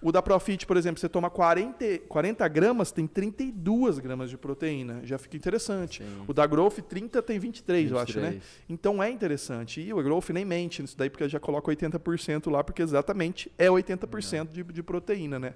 O 0.00 0.12
da 0.12 0.22
Profit, 0.22 0.64
por 0.64 0.76
exemplo, 0.76 1.00
você 1.00 1.08
toma 1.08 1.28
40, 1.28 1.98
40 2.08 2.46
gramas, 2.48 2.92
tem 2.92 3.06
32 3.06 3.98
gramas 3.98 4.30
de 4.30 4.38
proteína. 4.38 5.00
Já 5.02 5.18
fica 5.18 5.36
interessante. 5.36 6.04
Sim. 6.04 6.24
O 6.28 6.32
da 6.32 6.46
Growth, 6.46 6.78
30 6.88 7.20
tem 7.20 7.38
23, 7.38 7.90
eu 7.90 7.98
acho, 7.98 8.20
né? 8.20 8.30
23. 8.30 8.64
Então 8.68 9.02
é 9.02 9.10
interessante. 9.10 9.80
E 9.80 9.92
o 9.92 10.00
Growth 10.00 10.30
nem 10.30 10.44
mente 10.44 10.82
nisso 10.82 10.96
daí, 10.96 11.10
porque 11.10 11.28
já 11.28 11.40
coloca 11.40 11.70
80% 11.70 12.50
lá, 12.50 12.62
porque 12.62 12.80
exatamente 12.80 13.50
é 13.58 13.66
80% 13.66 14.48
de, 14.52 14.62
de 14.62 14.82
proteína, 14.84 15.38
né? 15.38 15.54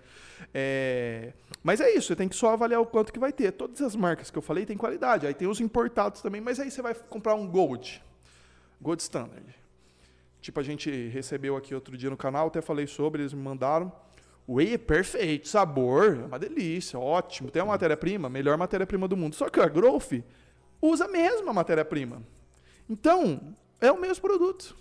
É, 0.52 1.32
Mas 1.62 1.80
é 1.80 1.90
isso, 1.94 2.08
você 2.08 2.16
tem 2.16 2.28
que 2.28 2.34
só 2.34 2.52
avaliar 2.52 2.80
o 2.80 2.86
quanto 2.86 3.12
que 3.12 3.20
vai 3.20 3.32
ter. 3.32 3.52
Todas 3.52 3.80
as 3.80 3.94
marcas 3.94 4.28
que 4.28 4.36
eu 4.36 4.42
falei 4.42 4.66
têm 4.66 4.76
qualidade. 4.76 5.26
Aí 5.26 5.34
tem 5.34 5.46
os 5.46 5.60
importados 5.60 6.20
também, 6.20 6.40
mas 6.40 6.58
aí 6.58 6.68
você 6.68 6.82
vai 6.82 6.94
comprar 6.94 7.36
um 7.36 7.46
Gold. 7.46 8.02
Gold 8.80 9.00
Standard. 9.00 9.54
Tipo, 10.40 10.58
a 10.58 10.62
gente 10.64 10.90
recebeu 11.08 11.56
aqui 11.56 11.72
outro 11.72 11.96
dia 11.96 12.10
no 12.10 12.16
canal, 12.16 12.48
até 12.48 12.60
falei 12.60 12.88
sobre, 12.88 13.22
eles 13.22 13.32
me 13.32 13.40
mandaram. 13.40 13.92
O 14.46 14.54
whey 14.54 14.74
é 14.74 14.78
perfeito, 14.78 15.48
sabor, 15.48 16.18
é 16.22 16.26
uma 16.26 16.38
delícia, 16.38 16.98
ótimo. 16.98 17.50
Tem 17.50 17.62
a 17.62 17.64
matéria-prima, 17.64 18.28
melhor 18.28 18.56
matéria-prima 18.56 19.06
do 19.06 19.16
mundo. 19.16 19.34
Só 19.34 19.48
que 19.48 19.60
a 19.60 19.66
Growth 19.66 20.22
usa 20.80 21.04
a 21.04 21.08
mesma 21.08 21.52
matéria-prima. 21.52 22.22
Então, 22.88 23.54
é 23.80 23.90
o 23.90 24.00
mesmo 24.00 24.22
produto. 24.22 24.76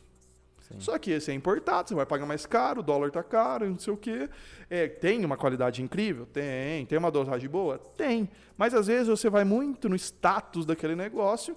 Sim. 0.61 0.79
Só 0.79 0.97
que 0.97 1.11
esse 1.11 1.31
é 1.31 1.33
importado, 1.33 1.89
você 1.89 1.95
vai 1.95 2.05
pagar 2.05 2.25
mais 2.25 2.45
caro, 2.45 2.79
o 2.79 2.83
dólar 2.83 3.11
tá 3.11 3.21
caro, 3.21 3.69
não 3.69 3.77
sei 3.77 3.93
o 3.93 3.97
quê. 3.97 4.29
É, 4.69 4.87
tem 4.87 5.23
uma 5.23 5.37
qualidade 5.37 5.81
incrível? 5.83 6.25
Tem. 6.25 6.85
Tem 6.85 6.97
uma 6.97 7.11
dosagem 7.11 7.49
boa? 7.49 7.77
Tem. 7.77 8.29
Mas 8.57 8.73
às 8.73 8.87
vezes 8.87 9.07
você 9.07 9.29
vai 9.29 9.43
muito 9.43 9.87
no 9.87 9.95
status 9.95 10.65
daquele 10.65 10.95
negócio, 10.95 11.55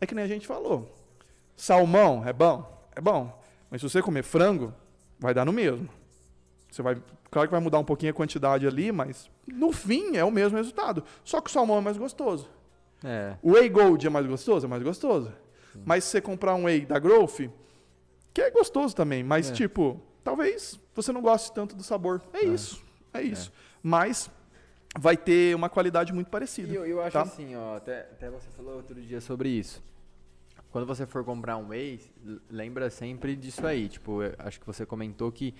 é 0.00 0.06
que 0.06 0.14
nem 0.14 0.24
a 0.24 0.28
gente 0.28 0.46
falou. 0.46 0.94
Salmão 1.56 2.26
é 2.26 2.32
bom? 2.32 2.86
É 2.94 3.00
bom. 3.00 3.40
Mas 3.70 3.80
se 3.80 3.88
você 3.88 4.02
comer 4.02 4.22
frango, 4.22 4.72
vai 5.18 5.34
dar 5.34 5.44
no 5.44 5.52
mesmo. 5.52 5.88
Você 6.72 6.80
vai, 6.80 6.96
claro 7.30 7.48
que 7.48 7.52
vai 7.52 7.60
mudar 7.60 7.78
um 7.78 7.84
pouquinho 7.84 8.10
a 8.12 8.14
quantidade 8.14 8.66
ali, 8.66 8.90
mas 8.90 9.30
no 9.46 9.70
fim 9.72 10.16
é 10.16 10.24
o 10.24 10.30
mesmo 10.30 10.56
resultado. 10.56 11.04
Só 11.22 11.38
que 11.42 11.50
o 11.50 11.52
salmão 11.52 11.76
é 11.76 11.80
mais 11.82 11.98
gostoso. 11.98 12.48
É. 13.04 13.36
O 13.42 13.52
Whey 13.52 13.68
Gold 13.68 14.06
é 14.06 14.08
mais 14.08 14.26
gostoso? 14.26 14.64
É 14.64 14.68
mais 14.68 14.82
gostoso. 14.82 15.30
Mas 15.84 16.04
se 16.04 16.10
você 16.10 16.20
comprar 16.22 16.54
um 16.54 16.64
Whey 16.64 16.86
da 16.86 16.98
Growth, 16.98 17.50
que 18.32 18.40
é 18.40 18.50
gostoso 18.50 18.96
também, 18.96 19.22
mas 19.22 19.50
É. 19.50 19.52
tipo, 19.52 20.00
talvez 20.24 20.80
você 20.94 21.12
não 21.12 21.20
goste 21.20 21.52
tanto 21.52 21.76
do 21.76 21.82
sabor. 21.82 22.22
É, 22.32 22.42
isso. 22.42 22.82
É 23.12 23.20
isso. 23.20 23.52
Mas 23.82 24.30
vai 24.98 25.14
ter 25.16 25.54
uma 25.54 25.68
qualidade 25.68 26.10
muito 26.10 26.30
parecida. 26.30 26.72
E 26.72 26.76
eu, 26.76 26.86
eu 26.86 27.02
acho 27.02 27.12
tá? 27.12 27.22
assim, 27.22 27.54
ó, 27.54 27.76
até, 27.76 28.00
até 28.00 28.30
você 28.30 28.48
falou 28.56 28.76
outro 28.76 28.98
dia 28.98 29.20
sobre 29.20 29.50
isso. 29.50 29.82
Quando 30.70 30.86
você 30.86 31.04
for 31.04 31.22
comprar 31.22 31.58
um 31.58 31.68
whey, 31.68 32.00
lembra 32.48 32.88
sempre 32.88 33.36
disso 33.36 33.66
aí. 33.66 33.90
Tipo, 33.90 34.20
acho 34.38 34.58
que 34.58 34.66
você 34.66 34.86
comentou 34.86 35.30
que 35.30 35.54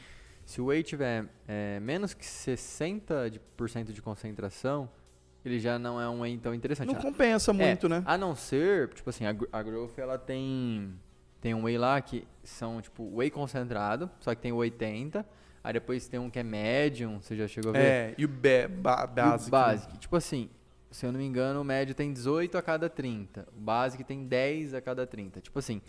se 0.52 0.60
o 0.60 0.66
whey 0.66 0.82
tiver 0.82 1.24
é, 1.48 1.80
menos 1.80 2.12
que 2.12 2.22
60% 2.22 3.90
de, 3.90 4.02
concentração, 4.02 4.86
ele 5.42 5.58
já 5.58 5.78
não 5.78 5.98
é 5.98 6.06
um 6.10 6.20
whey 6.20 6.36
tão 6.36 6.54
interessante. 6.54 6.88
Não 6.92 6.98
Ah, 6.98 7.02
compensa 7.02 7.52
é, 7.52 7.54
muito, 7.54 7.88
né? 7.88 8.02
A 8.04 8.18
não 8.18 8.36
ser, 8.36 8.90
tipo 8.90 9.08
assim, 9.08 9.24
a, 9.24 9.34
a 9.50 9.62
Growth 9.62 9.98
ela 9.98 10.18
tem 10.18 10.92
tem 11.40 11.54
um 11.54 11.64
whey 11.64 11.78
lá 11.78 11.98
que 12.02 12.28
são 12.44 12.82
tipo 12.82 13.16
whey 13.16 13.30
concentrado, 13.30 14.10
só 14.20 14.34
que 14.34 14.42
tem 14.42 14.52
o 14.52 14.56
80, 14.56 15.26
aí 15.64 15.72
depois 15.72 16.06
tem 16.06 16.20
um 16.20 16.28
que 16.28 16.38
é 16.38 16.42
medium, 16.42 17.18
você 17.18 17.34
já 17.34 17.48
chegou 17.48 17.70
a 17.70 17.72
ver? 17.72 17.82
É, 17.82 18.14
e 18.18 18.24
o 18.26 18.28
be, 18.28 18.68
ba, 18.68 19.04
E 19.04 19.04
o 19.04 19.14
básico. 19.14 19.50
Basic. 19.50 19.98
Tipo 20.00 20.16
assim, 20.16 20.50
se 20.90 21.06
eu 21.06 21.12
não 21.12 21.18
me 21.18 21.24
engano, 21.24 21.62
o 21.62 21.64
médio 21.64 21.94
tem 21.94 22.12
18 22.12 22.58
a 22.58 22.62
cada 22.62 22.90
30. 22.90 23.48
O 23.56 23.60
Basic 23.60 24.04
tem 24.04 24.26
10 24.26 24.74
a 24.74 24.82
cada 24.82 25.06
30. 25.06 25.40
Tipo 25.40 25.58
assim, 25.58 25.80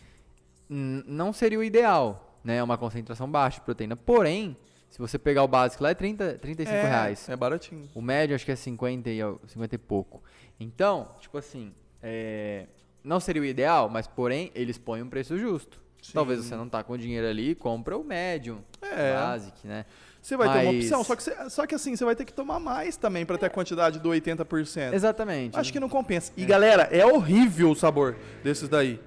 não 0.69 1.33
seria 1.33 1.59
o 1.59 1.63
ideal, 1.63 2.32
né? 2.43 2.61
Uma 2.63 2.77
concentração 2.77 3.29
baixa 3.29 3.59
de 3.59 3.65
proteína. 3.65 3.95
Porém, 3.95 4.55
se 4.89 4.99
você 4.99 5.17
pegar 5.17 5.43
o 5.43 5.47
Basic 5.47 5.81
lá 5.81 5.89
é 5.89 5.93
30, 5.93 6.33
35 6.39 6.75
é, 6.75 6.81
reais. 6.83 7.29
É 7.29 7.35
baratinho. 7.35 7.89
O 7.95 8.01
médio 8.01 8.35
acho 8.35 8.45
que 8.45 8.51
é 8.51 8.55
50 8.55 9.09
e, 9.09 9.21
al- 9.21 9.39
50 9.47 9.75
e 9.75 9.77
pouco. 9.77 10.21
Então, 10.59 11.09
tipo 11.19 11.37
assim, 11.37 11.73
é, 12.01 12.67
não 13.03 13.19
seria 13.19 13.41
o 13.41 13.45
ideal, 13.45 13.89
mas 13.89 14.05
porém, 14.07 14.51
eles 14.53 14.77
põem 14.77 15.01
um 15.01 15.09
preço 15.09 15.37
justo. 15.37 15.81
Sim. 16.01 16.11
Talvez 16.13 16.43
você 16.43 16.55
não 16.55 16.67
tá 16.67 16.83
com 16.83 16.97
dinheiro 16.97 17.25
ali, 17.27 17.55
compra 17.55 17.97
o 17.97 18.03
médium, 18.03 18.59
É. 18.81 19.13
basic, 19.13 19.65
né? 19.65 19.85
Você 20.21 20.35
vai 20.37 20.47
ter 20.49 20.59
uma 20.65 20.73
Mas- 20.73 20.83
opção, 20.83 21.03
só 21.03 21.15
que, 21.15 21.23
você- 21.23 21.49
só 21.49 21.65
que 21.65 21.75
assim, 21.75 21.95
você 21.95 22.03
vai 22.05 22.15
ter 22.15 22.23
que 22.25 22.33
tomar 22.33 22.59
mais 22.59 22.95
também 22.97 23.25
para 23.25 23.37
ter 23.37 23.45
a 23.45 23.49
quantidade 23.49 23.99
do 23.99 24.09
80%. 24.09 24.93
Exatamente. 24.93 25.57
Acho 25.57 25.71
que 25.71 25.79
não 25.79 25.89
compensa. 25.89 26.31
E 26.37 26.45
galera, 26.45 26.83
é 26.91 27.05
horrível 27.05 27.71
o 27.71 27.75
sabor 27.75 28.15
desses 28.43 28.67
daí. 28.69 28.99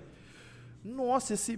Nossa, 0.84 1.34
esse 1.34 1.56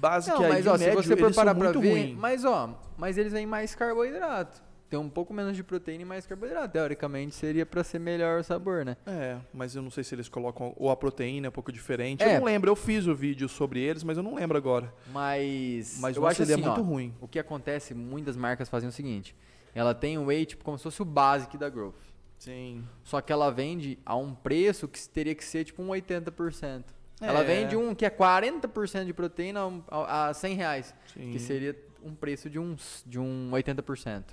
básico 0.00 0.40
Não, 0.40 0.48
mas 0.48 0.66
ó, 0.66 0.76
se 0.76 0.84
médio, 0.84 1.02
você 1.02 1.16
for 1.16 1.24
eles 1.24 1.34
são 1.36 1.44
parar 1.44 1.54
pra 1.54 1.64
muito 1.64 1.80
ver, 1.80 1.90
ruim. 1.90 2.14
mas 2.18 2.44
ó, 2.44 2.80
mas 2.96 3.18
eles 3.18 3.32
vêm 3.32 3.46
mais 3.46 3.74
carboidrato. 3.74 4.62
ter 4.88 4.96
um 4.96 5.08
pouco 5.08 5.32
menos 5.32 5.54
de 5.54 5.62
proteína 5.62 6.02
e 6.02 6.04
mais 6.04 6.26
carboidrato. 6.26 6.72
Teoricamente 6.72 7.34
seria 7.34 7.64
para 7.64 7.84
ser 7.84 7.98
melhor 8.00 8.40
o 8.40 8.42
sabor, 8.42 8.84
né? 8.84 8.96
É, 9.06 9.36
mas 9.54 9.76
eu 9.76 9.82
não 9.82 9.90
sei 9.90 10.02
se 10.02 10.14
eles 10.14 10.28
colocam 10.28 10.72
ou 10.76 10.90
a 10.90 10.96
proteína 10.96 11.46
é 11.46 11.48
um 11.48 11.52
pouco 11.52 11.70
diferente. 11.70 12.22
É. 12.24 12.34
Eu 12.36 12.40
não 12.40 12.46
lembro, 12.46 12.70
eu 12.70 12.74
fiz 12.76 13.06
o 13.06 13.14
vídeo 13.14 13.48
sobre 13.48 13.80
eles, 13.80 14.02
mas 14.02 14.16
eu 14.16 14.22
não 14.22 14.34
lembro 14.34 14.56
agora. 14.58 14.92
Mas, 15.12 15.98
Mas 16.00 16.16
eu 16.16 16.22
o 16.22 16.26
acho 16.26 16.38
CD 16.38 16.54
assim, 16.54 16.62
é 16.62 16.66
muito 16.66 16.80
ó, 16.80 16.84
ruim. 16.84 17.14
O 17.20 17.28
que 17.28 17.38
acontece, 17.38 17.94
muitas 17.94 18.36
marcas 18.36 18.68
fazem 18.68 18.88
o 18.88 18.92
seguinte: 18.92 19.36
ela 19.74 19.94
tem 19.94 20.18
o 20.18 20.24
whey 20.24 20.44
tipo 20.44 20.64
como 20.64 20.76
se 20.76 20.82
fosse 20.84 21.00
o 21.02 21.04
basic 21.04 21.56
da 21.56 21.68
Growth. 21.68 21.94
Sim. 22.38 22.82
Só 23.04 23.20
que 23.20 23.30
ela 23.32 23.50
vende 23.50 23.98
a 24.04 24.16
um 24.16 24.34
preço 24.34 24.88
que 24.88 24.98
teria 25.08 25.34
que 25.34 25.44
ser 25.44 25.62
tipo 25.64 25.82
um 25.82 25.88
80%. 25.88 26.84
Ela 27.20 27.40
É. 27.40 27.44
vende 27.44 27.76
um 27.76 27.94
que 27.94 28.04
é 28.04 28.10
40% 28.10 29.04
de 29.04 29.12
proteína 29.12 29.60
a 29.88 29.96
a 29.96 30.28
a 30.28 30.34
100 30.34 30.54
reais. 30.54 30.94
Sim. 31.12 31.30
Que 31.32 31.38
seria 31.38 31.76
um 32.02 32.14
preço 32.14 32.48
de 32.48 32.58
um, 32.58 32.76
de 33.06 33.18
um 33.18 33.50
80%. 33.52 34.24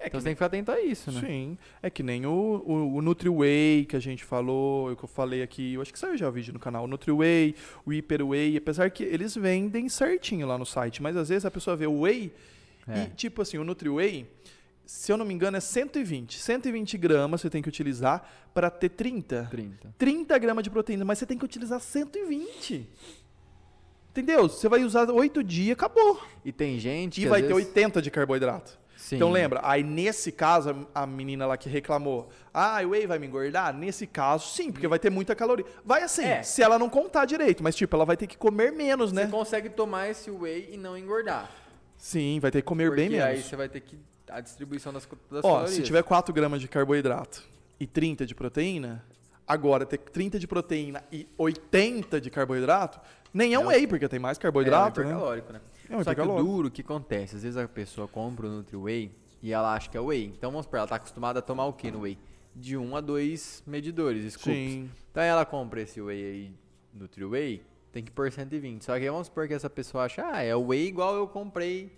É 0.00 0.06
então 0.06 0.20
você 0.20 0.24
tem 0.26 0.32
que 0.34 0.36
ficar 0.36 0.46
atento 0.46 0.70
a 0.70 0.80
isso, 0.80 1.10
né? 1.10 1.20
Sim. 1.20 1.58
É 1.82 1.90
que 1.90 2.04
nem 2.04 2.24
o, 2.24 2.30
o, 2.30 2.94
o 2.96 3.02
NutriWay 3.02 3.84
que 3.88 3.96
a 3.96 3.98
gente 4.00 4.22
falou, 4.24 4.94
que 4.94 5.04
eu 5.04 5.08
falei 5.08 5.42
aqui, 5.42 5.74
eu 5.74 5.82
acho 5.82 5.92
que 5.92 5.98
saiu 5.98 6.16
já 6.16 6.28
o 6.28 6.32
vídeo 6.32 6.52
no 6.52 6.60
canal. 6.60 6.84
O 6.84 6.86
NutriWay, 6.86 7.54
o 7.84 7.90
HyperWay, 7.92 8.56
apesar 8.56 8.90
que 8.90 9.02
eles 9.02 9.34
vendem 9.34 9.88
certinho 9.88 10.46
lá 10.46 10.56
no 10.56 10.64
site, 10.66 11.02
mas 11.02 11.16
às 11.16 11.30
vezes 11.30 11.44
a 11.46 11.50
pessoa 11.50 11.74
vê 11.76 11.86
o 11.88 12.02
Whey 12.02 12.32
É. 12.86 13.02
e, 13.02 13.06
tipo 13.16 13.42
assim, 13.42 13.58
o 13.58 13.64
NutriWay, 13.64 14.24
se 14.90 15.12
eu 15.12 15.18
não 15.18 15.24
me 15.26 15.34
engano, 15.34 15.54
é 15.54 15.60
120. 15.60 16.38
120 16.38 16.96
gramas 16.96 17.42
você 17.42 17.50
tem 17.50 17.60
que 17.60 17.68
utilizar 17.68 18.26
para 18.54 18.70
ter 18.70 18.88
30. 18.88 19.46
30. 19.50 19.94
30 19.98 20.38
gramas 20.38 20.64
de 20.64 20.70
proteína, 20.70 21.04
mas 21.04 21.18
você 21.18 21.26
tem 21.26 21.36
que 21.36 21.44
utilizar 21.44 21.78
120. 21.78 22.88
Entendeu? 24.10 24.48
Você 24.48 24.66
vai 24.66 24.82
usar 24.82 25.10
8 25.10 25.44
dias, 25.44 25.74
acabou. 25.74 26.18
E 26.42 26.50
tem 26.50 26.78
gente 26.80 27.20
E 27.20 27.26
vai 27.26 27.42
às 27.42 27.46
ter 27.46 27.52
vezes... 27.52 27.68
80 27.68 28.00
de 28.00 28.10
carboidrato. 28.10 28.78
Sim. 28.96 29.16
Então 29.16 29.30
lembra, 29.30 29.60
aí 29.62 29.82
nesse 29.84 30.32
caso, 30.32 30.88
a 30.94 31.06
menina 31.06 31.46
lá 31.46 31.56
que 31.58 31.68
reclamou, 31.68 32.30
ah, 32.52 32.80
o 32.82 32.88
whey 32.88 33.06
vai 33.06 33.18
me 33.18 33.26
engordar? 33.26 33.72
Nesse 33.74 34.06
caso, 34.06 34.48
sim, 34.48 34.72
porque 34.72 34.88
vai 34.88 34.98
ter 34.98 35.10
muita 35.10 35.36
caloria. 35.36 35.66
Vai 35.84 36.02
assim, 36.02 36.24
É. 36.24 36.42
se 36.42 36.62
ela 36.62 36.78
não 36.78 36.88
contar 36.88 37.26
direito, 37.26 37.62
mas 37.62 37.76
tipo, 37.76 37.94
ela 37.94 38.06
vai 38.06 38.16
ter 38.16 38.26
que 38.26 38.38
comer 38.38 38.72
menos, 38.72 39.10
Você 39.10 39.16
né? 39.16 39.26
consegue 39.30 39.68
tomar 39.68 40.08
esse 40.08 40.30
whey 40.30 40.70
e 40.72 40.76
não 40.78 40.96
engordar. 40.96 41.48
Sim, 41.96 42.40
vai 42.40 42.50
ter 42.50 42.62
que 42.62 42.66
comer 42.66 42.86
porque 42.88 43.02
bem 43.02 43.10
menos. 43.10 43.26
aí 43.26 43.42
você 43.42 43.54
vai 43.54 43.68
ter 43.68 43.80
que... 43.80 43.98
A 44.30 44.40
distribuição 44.40 44.92
das, 44.92 45.06
das 45.30 45.44
Ó, 45.44 45.48
calorias. 45.54 45.70
se 45.70 45.82
tiver 45.82 46.02
4 46.02 46.32
gramas 46.34 46.60
de 46.60 46.68
carboidrato 46.68 47.42
e 47.80 47.86
30 47.86 48.26
de 48.26 48.34
proteína, 48.34 49.04
agora 49.46 49.86
ter 49.86 49.98
30 49.98 50.38
de 50.38 50.46
proteína 50.46 51.02
e 51.10 51.26
80 51.38 52.20
de 52.20 52.30
carboidrato, 52.30 53.00
nem 53.32 53.54
é 53.54 53.58
um 53.58 53.62
É 53.62 53.64
o- 53.66 53.68
whey, 53.68 53.86
porque 53.86 54.08
tem 54.08 54.18
mais 54.18 54.36
carboidrato, 54.38 55.00
é 55.00 55.04
um 55.04 55.06
né? 55.06 55.12
hipercalórico, 55.12 55.52
né? 55.52 55.60
É 55.88 55.96
um 55.96 55.98
Só 55.98 56.04
que 56.04 56.20
o 56.20 56.22
hipercalórico. 56.24 56.46
duro, 56.48 56.70
que 56.70 56.80
acontece? 56.82 57.36
Às 57.36 57.42
vezes 57.42 57.56
a 57.56 57.66
pessoa 57.66 58.06
compra 58.08 58.46
o 58.46 58.50
Nutri-Whey 58.50 59.10
e 59.42 59.52
ela 59.52 59.72
acha 59.74 59.88
que 59.88 59.96
é 59.96 60.00
whey. 60.00 60.24
Então 60.26 60.50
vamos 60.50 60.66
supor, 60.66 60.78
ela 60.78 60.88
tá 60.88 60.96
acostumada 60.96 61.38
a 61.38 61.42
tomar 61.42 61.66
o 61.66 61.72
que 61.72 61.90
no 61.90 62.00
whey? 62.00 62.18
De 62.54 62.76
1 62.76 62.96
a 62.96 63.00
2 63.00 63.62
medidores, 63.66 64.32
scoops. 64.34 64.52
Sim. 64.52 64.90
Então 65.10 65.22
ela 65.22 65.44
compra 65.46 65.80
esse 65.80 66.00
whey 66.00 66.24
aí, 66.24 66.52
Nutri-Whey, 66.92 67.62
tem 67.92 68.02
que 68.02 68.10
pôr 68.10 68.30
120. 68.30 68.84
Só 68.84 68.94
que 68.98 69.04
aí 69.04 69.10
vamos 69.10 69.28
supor 69.28 69.46
que 69.48 69.54
essa 69.54 69.70
pessoa 69.70 70.04
acha, 70.04 70.22
ah, 70.30 70.42
é 70.42 70.54
o 70.54 70.66
whey 70.66 70.86
igual 70.88 71.14
eu 71.16 71.26
comprei 71.28 71.90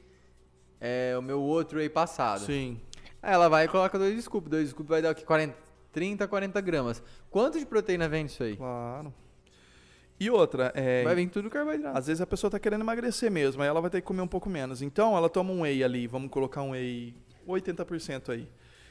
é, 0.80 1.14
o 1.18 1.22
meu 1.22 1.40
outro 1.40 1.78
whey 1.78 1.88
passado. 1.88 2.40
Sim. 2.46 2.80
Aí 3.22 3.34
ela 3.34 3.48
vai 3.48 3.66
e 3.66 3.68
coloca 3.68 3.98
dois 3.98 4.22
scoops. 4.24 4.50
Dois 4.50 4.70
scoops 4.70 4.88
vai 4.88 5.02
dar 5.02 5.12
o 5.12 5.14
que? 5.14 5.24
40, 5.24 5.54
30, 5.92 6.26
40 6.26 6.60
gramas. 6.60 7.02
Quanto 7.30 7.58
de 7.58 7.66
proteína 7.66 8.08
vende 8.08 8.32
isso 8.32 8.42
aí? 8.42 8.56
Claro. 8.56 9.12
E 10.18 10.28
outra, 10.28 10.70
é, 10.74 11.02
Vai 11.02 11.14
vir 11.14 11.30
tudo 11.30 11.48
carboidrato. 11.48 11.96
Às 11.96 12.06
vezes 12.06 12.20
a 12.20 12.26
pessoa 12.26 12.50
tá 12.50 12.58
querendo 12.58 12.82
emagrecer 12.82 13.30
mesmo, 13.30 13.62
aí 13.62 13.68
ela 13.68 13.80
vai 13.80 13.88
ter 13.88 14.02
que 14.02 14.06
comer 14.06 14.20
um 14.20 14.28
pouco 14.28 14.50
menos. 14.50 14.82
Então 14.82 15.16
ela 15.16 15.30
toma 15.30 15.50
um 15.50 15.62
whey 15.62 15.82
ali, 15.82 16.06
vamos 16.06 16.30
colocar 16.30 16.60
um 16.60 16.72
whey 16.72 17.14
80% 17.48 18.28
aí. 18.28 18.46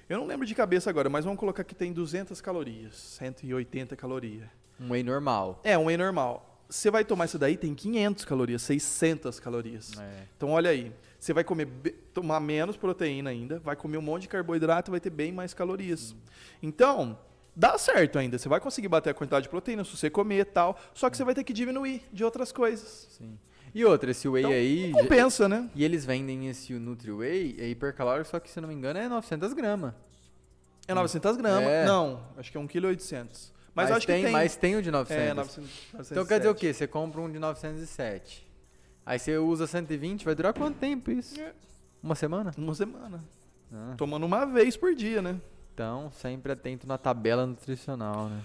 Eu 0.09 0.17
não 0.17 0.25
lembro 0.25 0.43
de 0.43 0.55
cabeça 0.55 0.89
agora, 0.89 1.07
mas 1.07 1.23
vamos 1.25 1.39
colocar 1.39 1.63
que 1.63 1.75
tem 1.75 1.93
200 1.93 2.41
calorias, 2.41 2.95
180 2.95 3.95
calorias. 3.95 4.49
Um 4.79 4.89
whey 4.89 5.03
normal. 5.03 5.59
É, 5.63 5.77
um 5.77 5.85
whey 5.85 5.97
normal. 5.97 6.48
Você 6.69 6.91
vai 6.91 7.03
tomar 7.03 7.25
isso 7.25 7.39
daí, 7.39 7.57
tem 7.57 7.73
500 7.73 8.25
calorias, 8.25 8.61
600 8.61 9.39
calorias. 9.39 9.97
É. 9.99 10.25
Então 10.37 10.51
olha 10.51 10.69
aí, 10.69 10.91
você 11.19 11.33
vai 11.33 11.43
comer 11.43 11.67
tomar 12.13 12.39
menos 12.39 12.77
proteína 12.77 13.31
ainda, 13.31 13.59
vai 13.59 13.75
comer 13.75 13.97
um 13.97 14.01
monte 14.03 14.23
de 14.23 14.27
carboidrato, 14.27 14.91
vai 14.91 14.99
ter 14.99 15.09
bem 15.09 15.31
mais 15.31 15.51
calorias. 15.51 16.15
Então, 16.61 17.17
dá 17.55 17.75
certo 17.77 18.19
ainda, 18.19 18.37
você 18.37 18.47
vai 18.47 18.59
conseguir 18.59 18.87
bater 18.87 19.09
a 19.09 19.13
quantidade 19.15 19.43
de 19.43 19.49
proteína 19.49 19.83
se 19.83 19.97
você 19.97 20.11
comer 20.11 20.41
e 20.41 20.45
tal, 20.45 20.79
só 20.93 21.09
que 21.09 21.17
você 21.17 21.23
vai 21.23 21.33
ter 21.33 21.43
que 21.43 21.53
diminuir 21.53 22.03
de 22.13 22.23
outras 22.23 22.51
coisas. 22.51 23.07
Sim. 23.17 23.39
E 23.73 23.83
outra, 23.83 24.11
esse 24.11 24.27
whey 24.27 24.43
Então, 24.43 24.51
aí. 24.51 24.91
Compensa, 24.91 25.49
né? 25.49 25.69
E 25.75 25.83
eles 25.83 26.05
vendem 26.05 26.49
esse 26.49 26.73
Nutri-Whey, 26.73 27.55
é 27.59 27.67
hipercalórico, 27.67 28.29
só 28.29 28.39
que 28.39 28.49
se 28.49 28.61
não 28.61 28.67
me 28.67 28.75
engano 28.75 28.99
é 28.99 29.07
900 29.09 29.53
gramas. 29.53 29.93
É 30.87 30.93
900 30.93 31.37
gramas. 31.37 31.67
É. 31.67 31.85
Não, 31.85 32.23
acho 32.37 32.51
que 32.51 32.57
é 32.57 32.61
1,8 32.61 32.97
kg. 32.97 33.58
Mas, 33.73 33.89
eu 33.89 33.95
acho 33.95 34.07
tem, 34.07 34.17
que 34.17 34.23
tem. 34.23 34.33
Mas 34.33 34.55
tem 34.55 34.75
o 34.75 34.81
de 34.81 34.91
900. 34.91 35.23
É, 35.23 35.33
900, 35.33 35.57
907. 35.93 36.11
Então 36.11 36.25
quer 36.25 36.37
dizer 36.39 36.49
o 36.49 36.55
quê? 36.55 36.73
Você 36.73 36.87
compra 36.87 37.21
um 37.21 37.31
de 37.31 37.39
907. 37.39 38.47
Aí 39.05 39.17
você 39.17 39.37
usa 39.37 39.65
120, 39.65 40.25
vai 40.25 40.35
durar 40.35 40.53
quanto 40.53 40.77
tempo 40.77 41.11
isso? 41.11 41.39
É. 41.39 41.53
Uma 42.01 42.15
semana? 42.15 42.51
Uma 42.57 42.75
semana. 42.75 43.23
Ah, 43.73 43.93
Tomando 43.97 44.25
uma 44.25 44.45
vez 44.45 44.75
por 44.75 44.93
dia, 44.93 45.21
né? 45.21 45.39
então, 45.79 46.11
sempre 46.11 46.51
atento 46.51 46.85
na 46.85 46.97
tabela 46.97 47.45
nutricional, 47.45 48.27
né? 48.27 48.41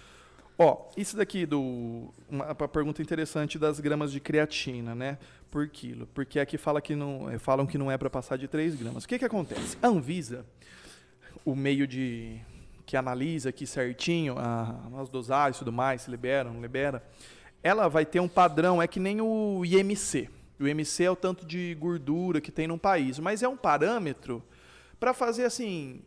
Ó, 0.56 0.88
isso 0.96 1.16
daqui 1.16 1.44
do. 1.44 2.12
Uma, 2.28 2.46
uma 2.46 2.68
pergunta 2.68 3.02
interessante 3.02 3.58
das 3.58 3.80
gramas 3.80 4.12
de 4.12 4.20
creatina, 4.20 4.94
né? 4.94 5.18
Por 5.50 5.68
quilo. 5.68 6.06
Porque 6.14 6.38
aqui 6.38 6.56
fala 6.56 6.80
que 6.80 6.94
não, 6.94 7.28
eh, 7.28 7.38
falam 7.38 7.66
que 7.66 7.76
não 7.76 7.90
é 7.90 7.98
para 7.98 8.08
passar 8.08 8.38
de 8.38 8.46
3 8.46 8.76
gramas. 8.76 9.02
O 9.02 9.08
que, 9.08 9.18
que 9.18 9.24
acontece? 9.24 9.76
A 9.82 9.88
Anvisa, 9.88 10.46
o 11.44 11.56
meio 11.56 11.88
de. 11.88 12.40
Que 12.86 12.96
analisa 12.96 13.48
aqui 13.48 13.66
certinho 13.66 14.36
a, 14.38 14.76
as 15.00 15.08
dosagens 15.08 15.56
e 15.56 15.58
tudo 15.60 15.72
mais, 15.72 16.02
se 16.02 16.10
libera, 16.10 16.50
não 16.50 16.60
libera, 16.60 17.02
ela 17.62 17.88
vai 17.88 18.04
ter 18.04 18.20
um 18.20 18.28
padrão, 18.28 18.82
é 18.82 18.86
que 18.86 19.00
nem 19.00 19.20
o 19.20 19.64
IMC. 19.64 20.28
O 20.60 20.68
IMC 20.68 21.04
é 21.04 21.10
o 21.10 21.16
tanto 21.16 21.44
de 21.46 21.74
gordura 21.74 22.40
que 22.40 22.52
tem 22.52 22.66
num 22.66 22.78
país, 22.78 23.18
mas 23.18 23.42
é 23.42 23.48
um 23.48 23.56
parâmetro 23.56 24.42
para 25.00 25.12
fazer 25.12 25.44
assim, 25.44 26.02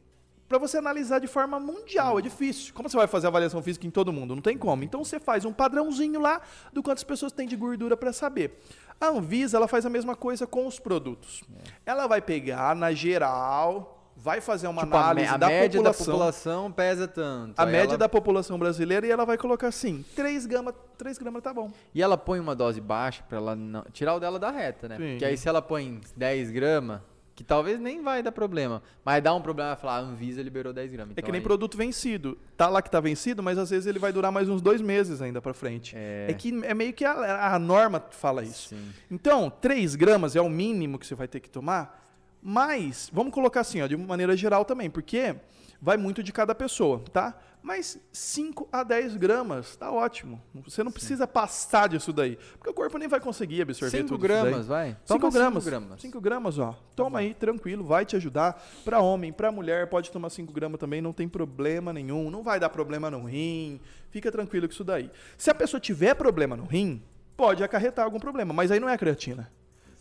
para 0.48 0.58
você 0.58 0.78
analisar 0.78 1.20
de 1.20 1.28
forma 1.28 1.60
mundial, 1.60 2.18
é 2.18 2.22
difícil. 2.22 2.74
Como 2.74 2.90
você 2.90 2.96
vai 2.96 3.08
fazer 3.08 3.28
avaliação 3.28 3.62
física 3.62 3.86
em 3.86 3.92
todo 3.92 4.14
mundo? 4.14 4.34
Não 4.34 4.42
tem 4.42 4.58
como. 4.58 4.84
Então 4.84 5.04
você 5.04 5.20
faz 5.20 5.44
um 5.44 5.52
padrãozinho 5.52 6.20
lá 6.20 6.42
do 6.72 6.82
quantas 6.82 7.04
pessoas 7.04 7.34
têm 7.34 7.48
de 7.48 7.56
gordura 7.56 7.98
para 7.98 8.14
saber. 8.14 8.60
A 9.00 9.08
Anvisa, 9.08 9.58
ela 9.58 9.68
faz 9.68 9.86
a 9.86 9.90
mesma 9.90 10.16
coisa 10.16 10.48
com 10.48 10.66
os 10.66 10.80
produtos. 10.80 11.44
Ela 11.86 12.08
vai 12.08 12.22
pegar 12.22 12.76
na 12.76 12.94
geral, 12.94 13.97
vai 14.20 14.42
fazer 14.42 14.68
uma 14.68 14.82
Tipo, 14.84 14.98
análise 14.98 15.28
a 15.28 15.38
da 15.38 15.48
média 15.48 15.80
população, 15.80 16.06
da 16.06 16.12
população 16.12 16.72
pesa 16.72 17.08
tanto. 17.08 17.54
a 17.60 17.66
média 17.66 17.92
ela- 17.92 17.98
da 17.98 18.10
população 18.10 18.58
brasileira 18.58 19.06
e 19.06 19.12
ela 19.12 19.26
vai 19.26 19.38
colocar 19.38 19.68
assim, 19.68 20.04
3 20.16 20.46
gramas, 20.48 20.74
3 20.98 21.18
gramas 21.20 21.44
tá 21.44 21.54
bom. 21.54 21.72
E 21.94 22.02
ela 22.02 22.18
põe 22.18 22.40
uma 22.40 22.56
dose 22.56 22.82
baixa 22.82 23.24
pra 23.30 23.38
ela 23.38 23.56
não... 23.56 23.84
tirar 23.94 24.16
o 24.16 24.20
dela 24.20 24.40
da 24.40 24.50
reta, 24.50 24.90
né? 24.90 24.98
Sim. 24.98 25.10
Porque 25.12 25.26
aí 25.26 25.38
se 25.38 25.48
ela 25.48 25.62
põe 25.62 26.02
10 26.16 26.50
gramas, 26.50 27.00
que 27.36 27.44
talvez 27.44 27.80
nem 27.80 28.02
vai 28.02 28.24
dar 28.24 28.32
problema, 28.32 28.82
mas 29.06 29.22
dá 29.22 29.32
um 29.36 29.40
problema 29.42 29.76
falar, 29.76 29.98
a 29.98 30.00
Anvisa 30.00 30.42
liberou 30.42 30.74
10 30.74 30.92
gramas. 30.92 31.12
É 31.12 31.14
Então 31.14 31.24
que 31.24 31.32
nem 31.32 31.38
aí- 31.40 31.44
produto 31.44 31.78
vencido. 31.78 32.36
Tá 32.58 32.68
lá 32.68 32.82
que 32.82 32.90
tá 32.90 33.00
vencido, 33.00 33.44
mas 33.44 33.60
às 33.60 33.70
vezes 33.70 33.86
ele 33.86 34.00
vai 34.00 34.12
durar 34.12 34.32
mais 34.32 34.50
uns 34.50 34.60
dois 34.64 34.82
meses 34.82 35.22
ainda 35.22 35.40
para 35.40 35.54
frente. 35.54 35.94
É. 35.96 36.26
É 36.32 36.34
que 36.34 36.50
é 36.66 36.74
meio 36.74 36.92
que 36.94 37.06
a, 37.06 37.54
a 37.54 37.60
norma 37.60 38.04
fala 38.10 38.44
isso. 38.44 38.70
Sim. 38.70 38.90
Então, 39.12 39.52
3 39.52 39.94
gramas 39.94 40.36
é 40.36 40.42
o 40.42 40.50
mínimo 40.50 40.98
que 40.98 41.06
você 41.06 41.14
vai 41.14 41.28
ter 41.28 41.40
que 41.40 41.48
tomar, 41.52 42.07
mas, 42.50 43.10
vamos 43.12 43.34
colocar 43.34 43.60
assim, 43.60 43.82
ó, 43.82 43.88
de 43.88 43.98
maneira 43.98 44.34
geral 44.38 44.64
também, 44.64 44.90
porque 44.90 45.36
vai 45.82 45.98
muito 45.98 46.24
de 46.24 46.32
cada 46.32 46.56
pessoa, 46.56 47.04
tá? 47.12 47.38
Mas 47.62 48.00
5 48.14 48.70
a 48.72 48.84
10 48.84 49.18
gramas, 49.18 49.76
tá 49.76 49.92
ótimo. 49.92 50.42
Você 50.64 50.82
não 50.82 50.90
precisa 50.90 51.28
passar 51.28 51.90
disso 51.90 52.14
daí, 52.14 52.38
porque 52.54 52.70
o 52.70 52.74
corpo 52.74 52.98
nem 52.98 53.10
vai 53.10 53.20
conseguir 53.20 53.64
absorver 53.64 53.98
5 53.98 54.08
tudo 54.08 54.26
isso 54.26 54.34
daí. 54.34 54.50
gramas, 54.50 54.68
vai? 54.68 54.88
5 54.92 55.00
Toma 55.06 55.20
cinco 55.20 55.32
gramas. 55.34 55.66
gramas. 55.66 56.02
5 56.02 56.22
gramas, 56.22 56.58
ó. 56.58 56.80
Toma 56.96 57.20
aí, 57.20 57.34
tranquilo, 57.34 57.84
vai 57.84 58.06
te 58.06 58.16
ajudar. 58.16 58.66
Pra 58.86 59.02
homem, 59.02 59.34
pra 59.34 59.52
mulher, 59.52 59.90
pode 59.90 60.10
tomar 60.10 60.30
5 60.30 60.54
gramas 60.54 60.80
também, 60.80 61.02
não 61.02 61.12
tem 61.12 61.28
problema 61.28 61.92
nenhum. 61.92 62.32
Não 62.32 62.44
vai 62.44 62.62
dar 62.62 62.70
problema 62.70 63.12
no 63.12 63.26
rim. 63.26 63.82
Fica 64.10 64.32
tranquilo 64.32 64.70
com 64.70 64.74
isso 64.74 64.86
daí. 64.86 65.12
Se 65.38 65.50
a 65.50 65.54
pessoa 65.54 65.82
tiver 65.82 66.14
problema 66.16 66.56
no 66.56 66.64
rim, 66.64 67.04
pode 67.36 67.62
acarretar 67.62 68.06
algum 68.06 68.20
problema, 68.22 68.54
mas 68.54 68.72
aí 68.72 68.80
não 68.80 68.88
é 68.88 68.94
a 68.94 68.98
creatina. 68.98 69.52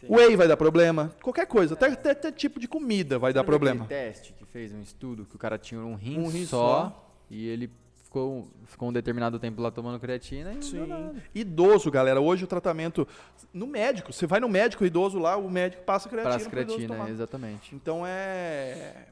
Whey 0.08 0.36
vai 0.36 0.46
dar 0.48 0.56
problema, 0.56 1.12
qualquer 1.22 1.46
coisa, 1.46 1.74
até, 1.74 1.86
até, 1.86 2.10
até 2.10 2.32
tipo 2.32 2.58
de 2.60 2.66
comida 2.68 3.18
vai 3.18 3.32
dar 3.32 3.40
Lembra 3.40 3.56
aquele 3.56 3.70
problema. 3.78 3.86
teste 3.88 4.32
que 4.32 4.44
fez 4.44 4.72
um 4.72 4.80
estudo 4.80 5.24
que 5.24 5.36
o 5.36 5.38
cara 5.38 5.58
tinha 5.58 5.80
um 5.80 5.94
rim, 5.94 6.18
Um 6.18 6.28
rim 6.28 6.44
só, 6.46 6.56
só. 6.90 7.12
e 7.30 7.46
ele 7.48 7.70
ficou, 8.04 8.46
ficou 8.66 8.88
um 8.88 8.92
determinado 8.92 9.38
tempo 9.38 9.60
lá 9.60 9.70
tomando 9.70 9.98
creatina 10.00 10.52
e 10.54 10.62
Sim. 10.62 10.86
Idoso, 11.34 11.90
galera, 11.90 12.20
hoje 12.20 12.44
o 12.44 12.46
tratamento 12.46 13.06
no 13.52 13.66
médico, 13.66 14.12
você 14.12 14.26
vai 14.26 14.40
no 14.40 14.48
médico 14.48 14.84
idoso 14.84 15.18
lá, 15.18 15.36
o 15.36 15.50
médico 15.50 15.82
passa 15.82 16.08
creatina 16.08 16.34
idoso 16.36 16.50
creatina, 16.50 16.94
tomar. 16.96 17.10
exatamente. 17.10 17.74
Então 17.74 18.06
é. 18.06 19.06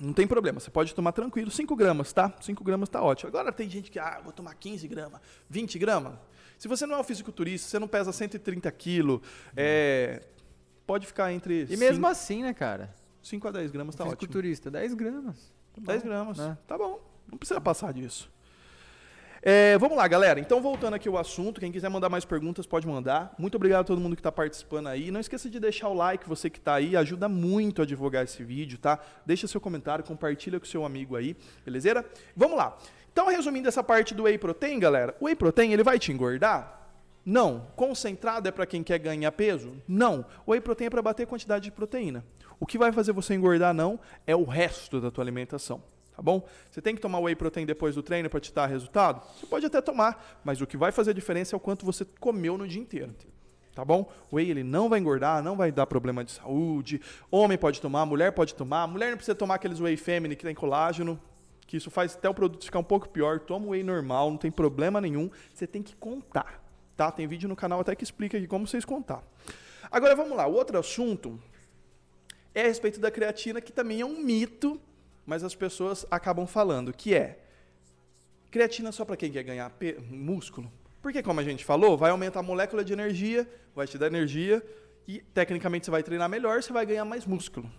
Não 0.00 0.12
tem 0.12 0.26
problema, 0.26 0.58
você 0.58 0.70
pode 0.70 0.94
tomar 0.94 1.12
tranquilo. 1.12 1.50
5 1.50 1.76
gramas, 1.76 2.12
tá? 2.12 2.32
5 2.40 2.64
gramas 2.64 2.88
tá 2.88 3.00
ótimo. 3.02 3.28
Agora 3.28 3.52
tem 3.52 3.68
gente 3.70 3.90
que, 3.90 3.98
ah, 3.98 4.20
vou 4.24 4.32
tomar 4.32 4.54
15 4.54 4.86
gramas, 4.88 5.20
20 5.48 5.78
gramas. 5.78 6.14
Se 6.58 6.66
você 6.66 6.84
não 6.86 6.96
é 6.96 6.98
um 7.00 7.04
fisiculturista, 7.04 7.68
você 7.68 7.78
não 7.78 7.86
pesa 7.88 8.12
130 8.12 8.70
quilos, 8.72 9.20
é, 9.56 10.22
pode 10.86 11.06
ficar 11.06 11.32
entre. 11.32 11.62
E 11.70 11.76
mesmo 11.76 11.96
cinco- 11.96 12.06
assim, 12.08 12.42
né, 12.42 12.52
cara? 12.52 12.94
5 13.22 13.46
a 13.48 13.50
10 13.52 13.70
gramas 13.70 13.94
tá 13.94 14.02
ótimo. 14.04 14.16
Fisiculturista, 14.16 14.70
10 14.70 14.94
gramas. 14.94 15.52
Tá 15.74 15.80
10 15.92 16.02
bom, 16.02 16.08
gramas. 16.08 16.38
né? 16.38 16.58
Tá 16.66 16.76
bom. 16.76 17.00
Não 17.30 17.38
precisa 17.38 17.60
passar 17.60 17.92
disso. 17.92 18.30
É, 19.46 19.76
vamos 19.76 19.94
lá, 19.98 20.08
galera. 20.08 20.40
Então, 20.40 20.58
voltando 20.58 20.94
aqui 20.94 21.06
ao 21.06 21.18
assunto, 21.18 21.60
quem 21.60 21.70
quiser 21.70 21.90
mandar 21.90 22.08
mais 22.08 22.24
perguntas, 22.24 22.64
pode 22.64 22.86
mandar. 22.86 23.34
Muito 23.36 23.56
obrigado 23.56 23.82
a 23.82 23.84
todo 23.84 24.00
mundo 24.00 24.16
que 24.16 24.20
está 24.20 24.32
participando 24.32 24.86
aí. 24.86 25.10
Não 25.10 25.20
esqueça 25.20 25.50
de 25.50 25.60
deixar 25.60 25.90
o 25.90 25.92
like, 25.92 26.26
você 26.26 26.48
que 26.48 26.56
está 26.56 26.76
aí, 26.76 26.96
ajuda 26.96 27.28
muito 27.28 27.82
a 27.82 27.84
divulgar 27.84 28.24
esse 28.24 28.42
vídeo, 28.42 28.78
tá? 28.78 28.98
Deixa 29.26 29.46
seu 29.46 29.60
comentário, 29.60 30.02
compartilha 30.02 30.58
com 30.58 30.64
seu 30.64 30.82
amigo 30.82 31.14
aí, 31.14 31.36
beleza? 31.62 32.02
Vamos 32.34 32.56
lá. 32.56 32.74
Então, 33.12 33.26
resumindo 33.26 33.68
essa 33.68 33.84
parte 33.84 34.14
do 34.14 34.22
whey 34.22 34.38
protein, 34.38 34.78
galera, 34.78 35.14
o 35.20 35.26
whey 35.26 35.36
protein 35.36 35.74
ele 35.74 35.82
vai 35.82 35.98
te 35.98 36.10
engordar? 36.10 36.80
Não. 37.22 37.66
Concentrado 37.76 38.48
é 38.48 38.50
para 38.50 38.64
quem 38.64 38.82
quer 38.82 38.98
ganhar 38.98 39.30
peso? 39.32 39.76
Não. 39.86 40.24
O 40.46 40.52
whey 40.52 40.60
protein 40.62 40.86
é 40.86 40.90
para 40.90 41.02
bater 41.02 41.26
quantidade 41.26 41.64
de 41.64 41.70
proteína. 41.70 42.24
O 42.58 42.64
que 42.64 42.78
vai 42.78 42.92
fazer 42.92 43.12
você 43.12 43.34
engordar 43.34 43.74
não 43.74 44.00
é 44.26 44.34
o 44.34 44.44
resto 44.44 45.02
da 45.02 45.10
tua 45.10 45.22
alimentação. 45.22 45.82
Tá 46.16 46.22
bom? 46.22 46.46
Você 46.70 46.80
tem 46.80 46.94
que 46.94 47.00
tomar 47.00 47.18
whey 47.18 47.34
protein 47.34 47.66
depois 47.66 47.94
do 47.94 48.02
treino 48.02 48.30
para 48.30 48.38
te 48.38 48.52
dar 48.52 48.66
resultado? 48.66 49.20
Você 49.36 49.46
pode 49.46 49.66
até 49.66 49.80
tomar, 49.80 50.40
mas 50.44 50.60
o 50.60 50.66
que 50.66 50.76
vai 50.76 50.92
fazer 50.92 51.12
diferença 51.12 51.54
é 51.54 51.56
o 51.56 51.60
quanto 51.60 51.84
você 51.84 52.04
comeu 52.20 52.56
no 52.56 52.68
dia 52.68 52.80
inteiro. 52.80 53.14
Tá 53.74 53.84
bom? 53.84 54.08
Whey 54.32 54.48
ele 54.48 54.62
não 54.62 54.88
vai 54.88 55.00
engordar, 55.00 55.42
não 55.42 55.56
vai 55.56 55.72
dar 55.72 55.86
problema 55.86 56.22
de 56.22 56.30
saúde. 56.30 57.00
Homem 57.28 57.58
pode 57.58 57.80
tomar, 57.80 58.06
mulher 58.06 58.30
pode 58.30 58.54
tomar. 58.54 58.86
Mulher 58.86 59.10
não 59.10 59.16
precisa 59.16 59.34
tomar 59.34 59.56
aqueles 59.56 59.80
whey 59.80 59.96
feminine 59.96 60.36
que 60.36 60.44
tem 60.44 60.54
colágeno, 60.54 61.20
que 61.66 61.76
isso 61.76 61.90
faz 61.90 62.14
até 62.14 62.28
o 62.28 62.34
produto 62.34 62.64
ficar 62.64 62.78
um 62.78 62.84
pouco 62.84 63.08
pior. 63.08 63.40
Toma 63.40 63.66
whey 63.66 63.82
normal, 63.82 64.30
não 64.30 64.38
tem 64.38 64.52
problema 64.52 65.00
nenhum. 65.00 65.28
Você 65.52 65.66
tem 65.66 65.82
que 65.82 65.96
contar, 65.96 66.62
tá? 66.96 67.10
Tem 67.10 67.26
vídeo 67.26 67.48
no 67.48 67.56
canal 67.56 67.80
até 67.80 67.96
que 67.96 68.04
explica 68.04 68.38
aqui 68.38 68.46
como 68.46 68.64
vocês 68.64 68.84
contar. 68.84 69.24
Agora 69.90 70.14
vamos 70.14 70.36
lá, 70.36 70.46
o 70.46 70.52
outro 70.52 70.78
assunto 70.78 71.40
é 72.54 72.62
a 72.62 72.66
respeito 72.68 73.00
da 73.00 73.10
creatina, 73.10 73.60
que 73.60 73.72
também 73.72 74.00
é 74.00 74.06
um 74.06 74.22
mito 74.22 74.80
mas 75.26 75.42
as 75.42 75.54
pessoas 75.54 76.06
acabam 76.10 76.46
falando, 76.46 76.92
que 76.92 77.14
é 77.14 77.40
creatina 78.50 78.92
só 78.92 79.04
para 79.04 79.16
quem 79.16 79.32
quer 79.32 79.42
ganhar 79.42 79.72
músculo. 80.08 80.70
Porque, 81.02 81.22
como 81.22 81.40
a 81.40 81.44
gente 81.44 81.64
falou, 81.64 81.98
vai 81.98 82.10
aumentar 82.10 82.40
a 82.40 82.42
molécula 82.42 82.84
de 82.84 82.92
energia, 82.92 83.48
vai 83.74 83.86
te 83.86 83.98
dar 83.98 84.06
energia, 84.06 84.64
e 85.06 85.18
tecnicamente 85.20 85.84
você 85.84 85.90
vai 85.90 86.02
treinar 86.02 86.28
melhor, 86.28 86.62
você 86.62 86.72
vai 86.72 86.86
ganhar 86.86 87.04
mais 87.04 87.26
músculo. 87.26 87.70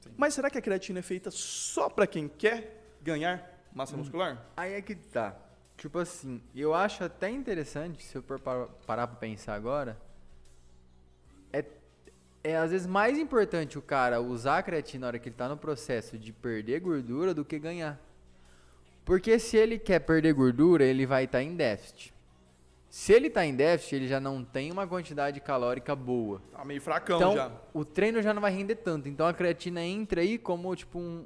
Sim. 0.00 0.10
Mas 0.16 0.34
será 0.34 0.48
que 0.48 0.56
a 0.56 0.62
creatina 0.62 1.00
é 1.00 1.02
feita 1.02 1.30
só 1.30 1.88
para 1.88 2.06
quem 2.06 2.28
quer 2.28 2.96
ganhar 3.02 3.66
massa 3.74 3.94
hum. 3.94 3.98
muscular? 3.98 4.46
Aí 4.56 4.74
é 4.74 4.80
que 4.80 4.94
tá. 4.94 5.36
Tipo 5.76 5.98
assim, 5.98 6.42
eu 6.54 6.74
acho 6.74 7.02
até 7.04 7.28
interessante, 7.30 8.02
se 8.02 8.16
eu 8.16 8.22
parar 8.22 9.06
para 9.06 9.16
pensar 9.16 9.54
agora, 9.54 10.00
é 12.42 12.56
às 12.56 12.70
vezes 12.70 12.86
mais 12.86 13.18
importante 13.18 13.78
o 13.78 13.82
cara 13.82 14.20
usar 14.20 14.58
a 14.58 14.62
creatina 14.62 15.02
na 15.02 15.06
hora 15.08 15.18
que 15.18 15.28
ele 15.28 15.34
está 15.34 15.48
no 15.48 15.56
processo 15.56 16.18
de 16.18 16.32
perder 16.32 16.80
gordura 16.80 17.34
do 17.34 17.44
que 17.44 17.58
ganhar. 17.58 18.00
Porque 19.04 19.38
se 19.38 19.56
ele 19.56 19.78
quer 19.78 20.00
perder 20.00 20.32
gordura, 20.32 20.84
ele 20.84 21.06
vai 21.06 21.24
estar 21.24 21.38
tá 21.38 21.44
em 21.44 21.54
déficit. 21.54 22.14
Se 22.88 23.12
ele 23.12 23.28
está 23.28 23.44
em 23.44 23.54
déficit, 23.54 23.96
ele 23.96 24.08
já 24.08 24.18
não 24.18 24.44
tem 24.44 24.72
uma 24.72 24.86
quantidade 24.86 25.40
calórica 25.40 25.94
boa. 25.94 26.42
Tá 26.50 26.64
meio 26.64 26.80
fracão 26.80 27.16
então, 27.16 27.34
já. 27.34 27.52
O 27.72 27.84
treino 27.84 28.20
já 28.20 28.34
não 28.34 28.42
vai 28.42 28.52
render 28.52 28.76
tanto. 28.76 29.08
Então 29.08 29.26
a 29.26 29.32
creatina 29.32 29.82
entra 29.82 30.20
aí 30.20 30.38
como 30.38 30.74
tipo 30.74 30.98
um, 30.98 31.24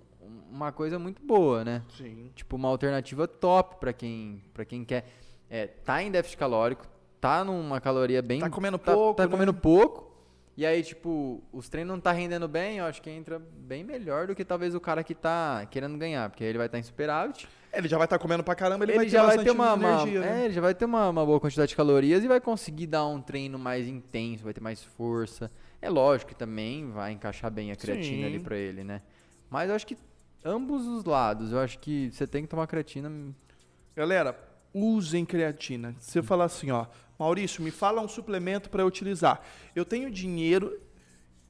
uma 0.50 0.72
coisa 0.72 0.98
muito 0.98 1.22
boa, 1.22 1.64
né? 1.64 1.82
Sim. 1.96 2.30
Tipo 2.34 2.56
uma 2.56 2.68
alternativa 2.68 3.26
top 3.26 3.76
para 3.76 3.92
quem, 3.92 4.42
para 4.52 4.64
quem 4.64 4.84
quer 4.84 5.06
é, 5.48 5.66
tá 5.66 6.02
em 6.02 6.10
déficit 6.10 6.36
calórico, 6.36 6.86
tá 7.20 7.44
numa 7.44 7.80
caloria 7.80 8.20
bem 8.20 8.40
Tá 8.40 8.50
comendo 8.50 8.78
tá, 8.78 8.92
pouco, 8.92 9.16
tá 9.16 9.24
né? 9.24 9.30
comendo 9.30 9.54
pouco 9.54 10.13
e 10.56 10.64
aí, 10.64 10.82
tipo, 10.84 11.42
os 11.52 11.68
treinos 11.68 11.92
não 11.92 12.00
tá 12.00 12.12
rendendo 12.12 12.46
bem, 12.46 12.78
eu 12.78 12.84
acho 12.84 13.02
que 13.02 13.10
entra 13.10 13.40
bem 13.40 13.82
melhor 13.82 14.28
do 14.28 14.36
que 14.36 14.44
talvez 14.44 14.72
o 14.72 14.80
cara 14.80 15.02
que 15.02 15.14
tá 15.14 15.66
querendo 15.68 15.98
ganhar, 15.98 16.30
porque 16.30 16.44
aí 16.44 16.50
ele 16.50 16.58
vai 16.58 16.68
estar 16.68 16.76
tá 16.76 16.80
em 16.80 16.84
superávit. 16.84 17.48
Ele 17.72 17.88
já 17.88 17.98
vai 17.98 18.06
estar 18.06 18.18
tá 18.18 18.22
comendo 18.22 18.44
pra 18.44 18.54
caramba, 18.54 18.84
ele, 18.84 18.92
ele 18.92 18.98
vai 18.98 19.08
já 19.08 19.26
vai 19.26 19.38
ter 19.42 19.50
uma, 19.50 19.74
energia, 19.74 20.20
uma 20.20 20.26
né? 20.26 20.42
É, 20.42 20.44
ele 20.44 20.54
já 20.54 20.60
vai 20.60 20.72
ter 20.72 20.84
uma, 20.84 21.08
uma 21.08 21.26
boa 21.26 21.40
quantidade 21.40 21.70
de 21.70 21.76
calorias 21.76 22.22
e 22.22 22.28
vai 22.28 22.40
conseguir 22.40 22.86
dar 22.86 23.04
um 23.04 23.20
treino 23.20 23.58
mais 23.58 23.88
intenso, 23.88 24.44
vai 24.44 24.54
ter 24.54 24.60
mais 24.60 24.80
força. 24.80 25.50
É 25.82 25.90
lógico 25.90 26.28
que 26.28 26.36
também 26.36 26.88
vai 26.92 27.10
encaixar 27.10 27.50
bem 27.50 27.72
a 27.72 27.76
creatina 27.76 28.22
Sim. 28.22 28.24
ali 28.24 28.38
pra 28.38 28.56
ele, 28.56 28.84
né? 28.84 29.02
Mas 29.50 29.70
eu 29.70 29.74
acho 29.74 29.86
que 29.86 29.98
ambos 30.44 30.86
os 30.86 31.04
lados, 31.04 31.50
eu 31.50 31.58
acho 31.58 31.80
que 31.80 32.12
você 32.12 32.28
tem 32.28 32.42
que 32.42 32.48
tomar 32.48 32.68
creatina. 32.68 33.10
Galera, 33.96 34.38
usem 34.72 35.24
creatina. 35.24 35.96
Se 35.98 36.12
você 36.12 36.22
falar 36.22 36.44
assim, 36.44 36.70
ó, 36.70 36.86
Maurício, 37.18 37.62
me 37.62 37.70
fala 37.70 38.00
um 38.00 38.08
suplemento 38.08 38.68
para 38.68 38.82
eu 38.82 38.86
utilizar. 38.86 39.40
Eu 39.74 39.84
tenho 39.84 40.10
dinheiro, 40.10 40.78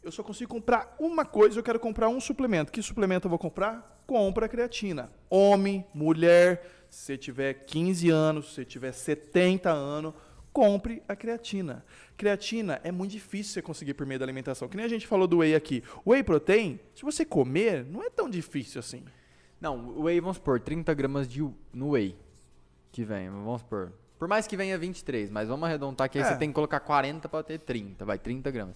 eu 0.02 0.12
só 0.12 0.22
consigo 0.22 0.50
comprar 0.50 0.94
uma 0.98 1.24
coisa, 1.24 1.58
eu 1.58 1.62
quero 1.62 1.80
comprar 1.80 2.08
um 2.08 2.20
suplemento. 2.20 2.70
Que 2.70 2.82
suplemento 2.82 3.26
eu 3.26 3.30
vou 3.30 3.38
comprar? 3.38 4.02
Compra 4.06 4.48
creatina. 4.48 5.10
Homem, 5.30 5.86
mulher, 5.94 6.86
se 6.90 7.16
tiver 7.16 7.54
15 7.64 8.10
anos, 8.10 8.54
se 8.54 8.64
tiver 8.64 8.92
70 8.92 9.70
anos, 9.70 10.14
compre 10.52 11.02
a 11.08 11.16
creatina. 11.16 11.84
Creatina 12.16 12.80
é 12.84 12.92
muito 12.92 13.10
difícil 13.10 13.54
você 13.54 13.62
conseguir 13.62 13.94
por 13.94 14.06
meio 14.06 14.20
da 14.20 14.24
alimentação. 14.24 14.68
Que 14.68 14.76
nem 14.76 14.86
a 14.86 14.88
gente 14.88 15.06
falou 15.06 15.26
do 15.26 15.38
whey 15.38 15.54
aqui. 15.54 15.82
Whey 16.06 16.22
protein, 16.22 16.78
se 16.94 17.02
você 17.02 17.24
comer, 17.24 17.84
não 17.84 18.02
é 18.02 18.10
tão 18.10 18.28
difícil 18.28 18.78
assim. 18.78 19.04
Não, 19.60 20.02
whey, 20.02 20.20
vamos 20.20 20.36
supor, 20.36 20.60
30 20.60 20.92
gramas 20.94 21.26
de, 21.26 21.40
no 21.72 21.90
whey 21.90 22.14
que 22.92 23.02
vem, 23.02 23.28
vamos 23.28 23.62
supor. 23.62 23.92
Por 24.24 24.28
mais 24.28 24.46
que 24.46 24.56
venha 24.56 24.78
23, 24.78 25.28
mas 25.28 25.48
vamos 25.48 25.66
arredondar 25.66 26.08
que 26.08 26.16
aí 26.16 26.24
é. 26.24 26.26
você 26.26 26.38
tem 26.38 26.48
que 26.48 26.54
colocar 26.54 26.80
40 26.80 27.28
para 27.28 27.42
ter 27.42 27.58
30, 27.58 28.06
vai, 28.06 28.18
30 28.18 28.50
gramas. 28.50 28.74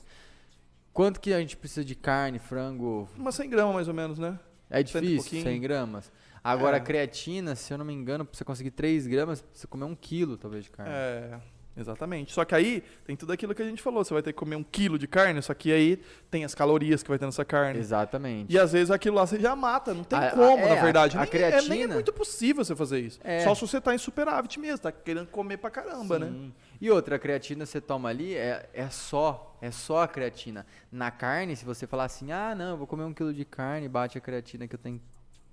Quanto 0.92 1.18
que 1.18 1.32
a 1.32 1.40
gente 1.40 1.56
precisa 1.56 1.82
de 1.82 1.94
carne, 1.94 2.38
frango? 2.38 3.08
Umas 3.16 3.34
100 3.34 3.48
gramas 3.48 3.74
mais 3.74 3.88
ou 3.88 3.94
menos, 3.94 4.18
né? 4.18 4.38
É 4.68 4.82
difícil, 4.82 5.40
100 5.40 5.58
gramas. 5.58 6.12
Agora, 6.44 6.76
é. 6.76 6.80
creatina, 6.80 7.54
se 7.54 7.72
eu 7.72 7.78
não 7.78 7.84
me 7.86 7.94
engano, 7.94 8.26
pra 8.26 8.36
você 8.36 8.44
conseguir 8.44 8.72
3 8.72 9.06
gramas, 9.06 9.42
você 9.50 9.66
comer 9.66 9.86
um 9.86 9.94
quilo, 9.94 10.36
talvez, 10.36 10.64
de 10.64 10.70
carne. 10.70 10.92
É. 10.94 11.40
Exatamente. 11.78 12.32
Só 12.32 12.44
que 12.44 12.54
aí 12.54 12.82
tem 13.04 13.16
tudo 13.16 13.32
aquilo 13.32 13.54
que 13.54 13.62
a 13.62 13.64
gente 13.64 13.80
falou. 13.80 14.04
Você 14.04 14.12
vai 14.12 14.22
ter 14.22 14.32
que 14.32 14.38
comer 14.38 14.56
um 14.56 14.62
quilo 14.62 14.98
de 14.98 15.06
carne, 15.06 15.40
só 15.40 15.54
que 15.54 15.72
aí 15.72 16.00
tem 16.30 16.44
as 16.44 16.54
calorias 16.54 17.02
que 17.02 17.08
vai 17.08 17.18
ter 17.18 17.26
nessa 17.26 17.44
carne. 17.44 17.78
Exatamente. 17.78 18.52
E 18.52 18.58
às 18.58 18.72
vezes 18.72 18.90
aquilo 18.90 19.16
lá 19.16 19.26
você 19.26 19.38
já 19.38 19.54
mata. 19.54 19.94
Não 19.94 20.04
tem 20.04 20.18
a, 20.18 20.30
como, 20.30 20.64
é, 20.64 20.74
na 20.74 20.82
verdade. 20.82 21.16
A, 21.16 21.20
a 21.20 21.22
nem, 21.22 21.30
creatina... 21.30 21.62
é, 21.62 21.68
nem 21.68 21.82
é 21.82 21.86
muito 21.86 22.12
possível 22.12 22.64
você 22.64 22.74
fazer 22.74 23.00
isso. 23.00 23.20
É. 23.22 23.40
Só 23.40 23.54
se 23.54 23.60
você 23.60 23.80
tá 23.80 23.94
em 23.94 23.98
superávit 23.98 24.58
mesmo, 24.58 24.78
tá 24.78 24.92
querendo 24.92 25.28
comer 25.28 25.58
pra 25.58 25.70
caramba, 25.70 26.18
né? 26.18 26.26
Sim. 26.26 26.32
né? 26.32 26.52
E 26.80 26.90
outra, 26.90 27.16
a 27.16 27.18
creatina 27.18 27.66
você 27.66 27.80
toma 27.80 28.08
ali, 28.08 28.34
é, 28.34 28.68
é 28.72 28.88
só, 28.88 29.56
é 29.60 29.70
só 29.70 30.02
a 30.02 30.08
creatina. 30.08 30.64
Na 30.92 31.10
carne, 31.10 31.56
se 31.56 31.64
você 31.64 31.86
falar 31.86 32.04
assim, 32.04 32.30
ah, 32.30 32.54
não, 32.54 32.70
eu 32.70 32.76
vou 32.76 32.86
comer 32.86 33.04
um 33.04 33.12
quilo 33.12 33.34
de 33.34 33.44
carne, 33.44 33.88
bate 33.88 34.16
a 34.16 34.20
creatina 34.20 34.68
que 34.68 34.74
eu 34.74 34.78
tenho 34.78 35.00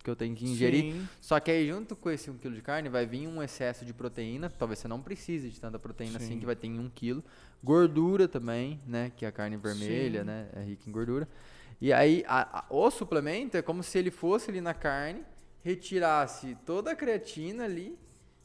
que 0.05 0.09
eu 0.11 0.15
tenho 0.15 0.35
que 0.35 0.45
ingerir. 0.45 0.93
Sim. 0.93 1.09
Só 1.19 1.39
que 1.39 1.49
aí, 1.49 1.67
junto 1.67 1.95
com 1.95 2.11
esse 2.11 2.29
1 2.29 2.37
kg 2.37 2.51
de 2.51 2.61
carne, 2.61 2.89
vai 2.89 3.07
vir 3.07 3.27
um 3.27 3.41
excesso 3.41 3.83
de 3.83 3.91
proteína. 3.91 4.51
Talvez 4.51 4.79
você 4.79 4.87
não 4.87 5.01
precise 5.01 5.49
de 5.49 5.59
tanta 5.59 5.79
proteína 5.79 6.19
Sim. 6.19 6.25
assim, 6.25 6.39
que 6.39 6.45
vai 6.45 6.55
ter 6.55 6.67
em 6.67 6.79
1 6.79 6.89
kg. 6.89 7.23
Gordura 7.63 8.27
também, 8.27 8.79
né? 8.85 9.11
Que 9.17 9.25
é 9.25 9.27
a 9.27 9.31
carne 9.31 9.57
vermelha, 9.57 10.19
Sim. 10.19 10.27
né? 10.27 10.47
É 10.55 10.61
rica 10.61 10.87
em 10.87 10.91
gordura. 10.91 11.27
E 11.81 11.91
aí, 11.91 12.23
a, 12.27 12.59
a, 12.59 12.65
o 12.69 12.89
suplemento 12.91 13.57
é 13.57 13.63
como 13.63 13.81
se 13.81 13.97
ele 13.97 14.11
fosse 14.11 14.51
ali 14.51 14.61
na 14.61 14.75
carne, 14.75 15.23
retirasse 15.63 16.55
toda 16.65 16.91
a 16.91 16.95
creatina 16.95 17.65
ali, 17.65 17.97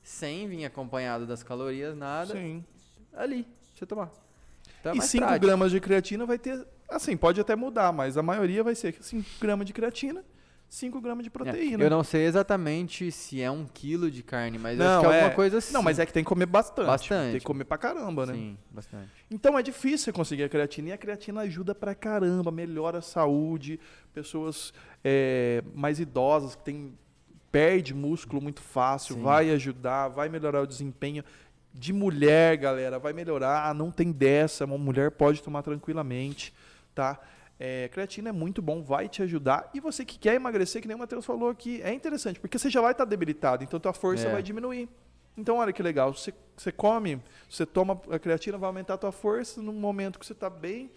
sem 0.02 0.48
vir 0.48 0.64
acompanhado 0.64 1.26
das 1.26 1.42
calorias, 1.42 1.94
nada. 1.94 2.32
Sim. 2.32 2.64
Ali, 3.12 3.46
você 3.74 3.84
tomar. 3.84 4.10
Então 4.80 4.92
é 4.92 4.96
e 4.96 5.02
5 5.02 5.38
gramas 5.38 5.70
de 5.70 5.78
creatina 5.78 6.24
vai 6.24 6.38
ter. 6.38 6.66
Assim, 6.88 7.18
pode 7.18 7.38
até 7.38 7.54
mudar, 7.54 7.92
mas 7.92 8.16
a 8.16 8.22
maioria 8.22 8.64
vai 8.64 8.74
ser 8.74 8.96
5 8.98 9.28
gramas 9.38 9.66
de 9.66 9.74
creatina 9.74 10.24
5 10.70 11.00
gramas 11.00 11.24
de 11.24 11.28
é, 11.28 11.32
proteína. 11.32 11.82
É, 11.82 11.86
eu 11.86 11.90
não 11.90 12.04
sei 12.04 12.24
exatamente 12.24 13.10
se 13.10 13.42
é 13.42 13.50
um 13.50 13.66
quilo 13.66 14.08
de 14.08 14.22
carne, 14.22 14.56
mas 14.56 14.78
não, 14.78 14.86
acho 14.86 15.00
que 15.00 15.06
é 15.06 15.16
alguma 15.16 15.34
coisa 15.34 15.58
assim. 15.58 15.74
Não, 15.74 15.82
mas 15.82 15.98
é 15.98 16.06
que 16.06 16.12
tem 16.12 16.22
que 16.22 16.28
comer 16.28 16.46
bastante. 16.46 16.86
Bastante. 16.86 17.32
Tem 17.32 17.40
que 17.40 17.44
comer 17.44 17.64
pra 17.64 17.76
caramba, 17.76 18.24
né? 18.24 18.34
Sim, 18.34 18.56
bastante. 18.70 19.10
Então 19.28 19.58
é 19.58 19.64
difícil 19.64 19.98
você 19.98 20.12
conseguir 20.12 20.44
a 20.44 20.48
creatina. 20.48 20.90
E 20.90 20.92
a 20.92 20.96
creatina 20.98 21.40
ajuda 21.40 21.74
pra 21.74 21.92
caramba, 21.92 22.52
melhora 22.52 22.98
a 22.98 23.02
saúde. 23.02 23.80
Pessoas 24.14 24.72
é, 25.04 25.60
mais 25.74 25.98
idosas 25.98 26.54
que 26.54 26.62
tem, 26.62 26.96
perde 27.50 27.92
músculo 27.92 28.40
muito 28.40 28.62
fácil, 28.62 29.16
Sim. 29.16 29.22
vai 29.22 29.50
ajudar, 29.50 30.06
vai 30.06 30.28
melhorar 30.28 30.62
o 30.62 30.66
desempenho. 30.68 31.24
De 31.74 31.92
mulher, 31.92 32.56
galera, 32.56 32.96
vai 32.96 33.12
melhorar. 33.12 33.74
Não 33.74 33.90
tem 33.90 34.12
dessa. 34.12 34.66
Uma 34.66 34.78
mulher 34.78 35.10
pode 35.10 35.42
tomar 35.42 35.62
tranquilamente, 35.62 36.54
tá? 36.94 37.18
É, 37.62 37.88
creatina 37.88 38.30
é 38.30 38.32
muito 38.32 38.62
bom, 38.62 38.82
vai 38.82 39.06
te 39.06 39.22
ajudar. 39.22 39.68
E 39.74 39.80
você 39.80 40.02
que 40.02 40.18
quer 40.18 40.34
emagrecer, 40.34 40.80
que 40.80 40.88
nem 40.88 40.96
o 40.96 40.98
Matheus 40.98 41.26
falou 41.26 41.50
aqui, 41.50 41.82
é 41.82 41.92
interessante, 41.92 42.40
porque 42.40 42.58
você 42.58 42.70
já 42.70 42.80
vai 42.80 42.92
estar 42.92 43.04
tá 43.04 43.10
debilitado, 43.10 43.62
então 43.62 43.78
tua 43.78 43.92
força 43.92 44.28
é. 44.28 44.32
vai 44.32 44.42
diminuir. 44.42 44.88
Então, 45.36 45.58
olha 45.58 45.70
que 45.70 45.82
legal, 45.82 46.14
você, 46.14 46.32
você 46.56 46.72
come, 46.72 47.22
você 47.50 47.66
toma 47.66 48.00
a 48.10 48.18
creatina, 48.18 48.56
vai 48.56 48.66
aumentar 48.66 48.94
a 48.94 48.98
tua 48.98 49.12
força 49.12 49.60
no 49.60 49.74
momento 49.74 50.18
que 50.18 50.24
você 50.24 50.32
está 50.32 50.48
bem 50.48 50.90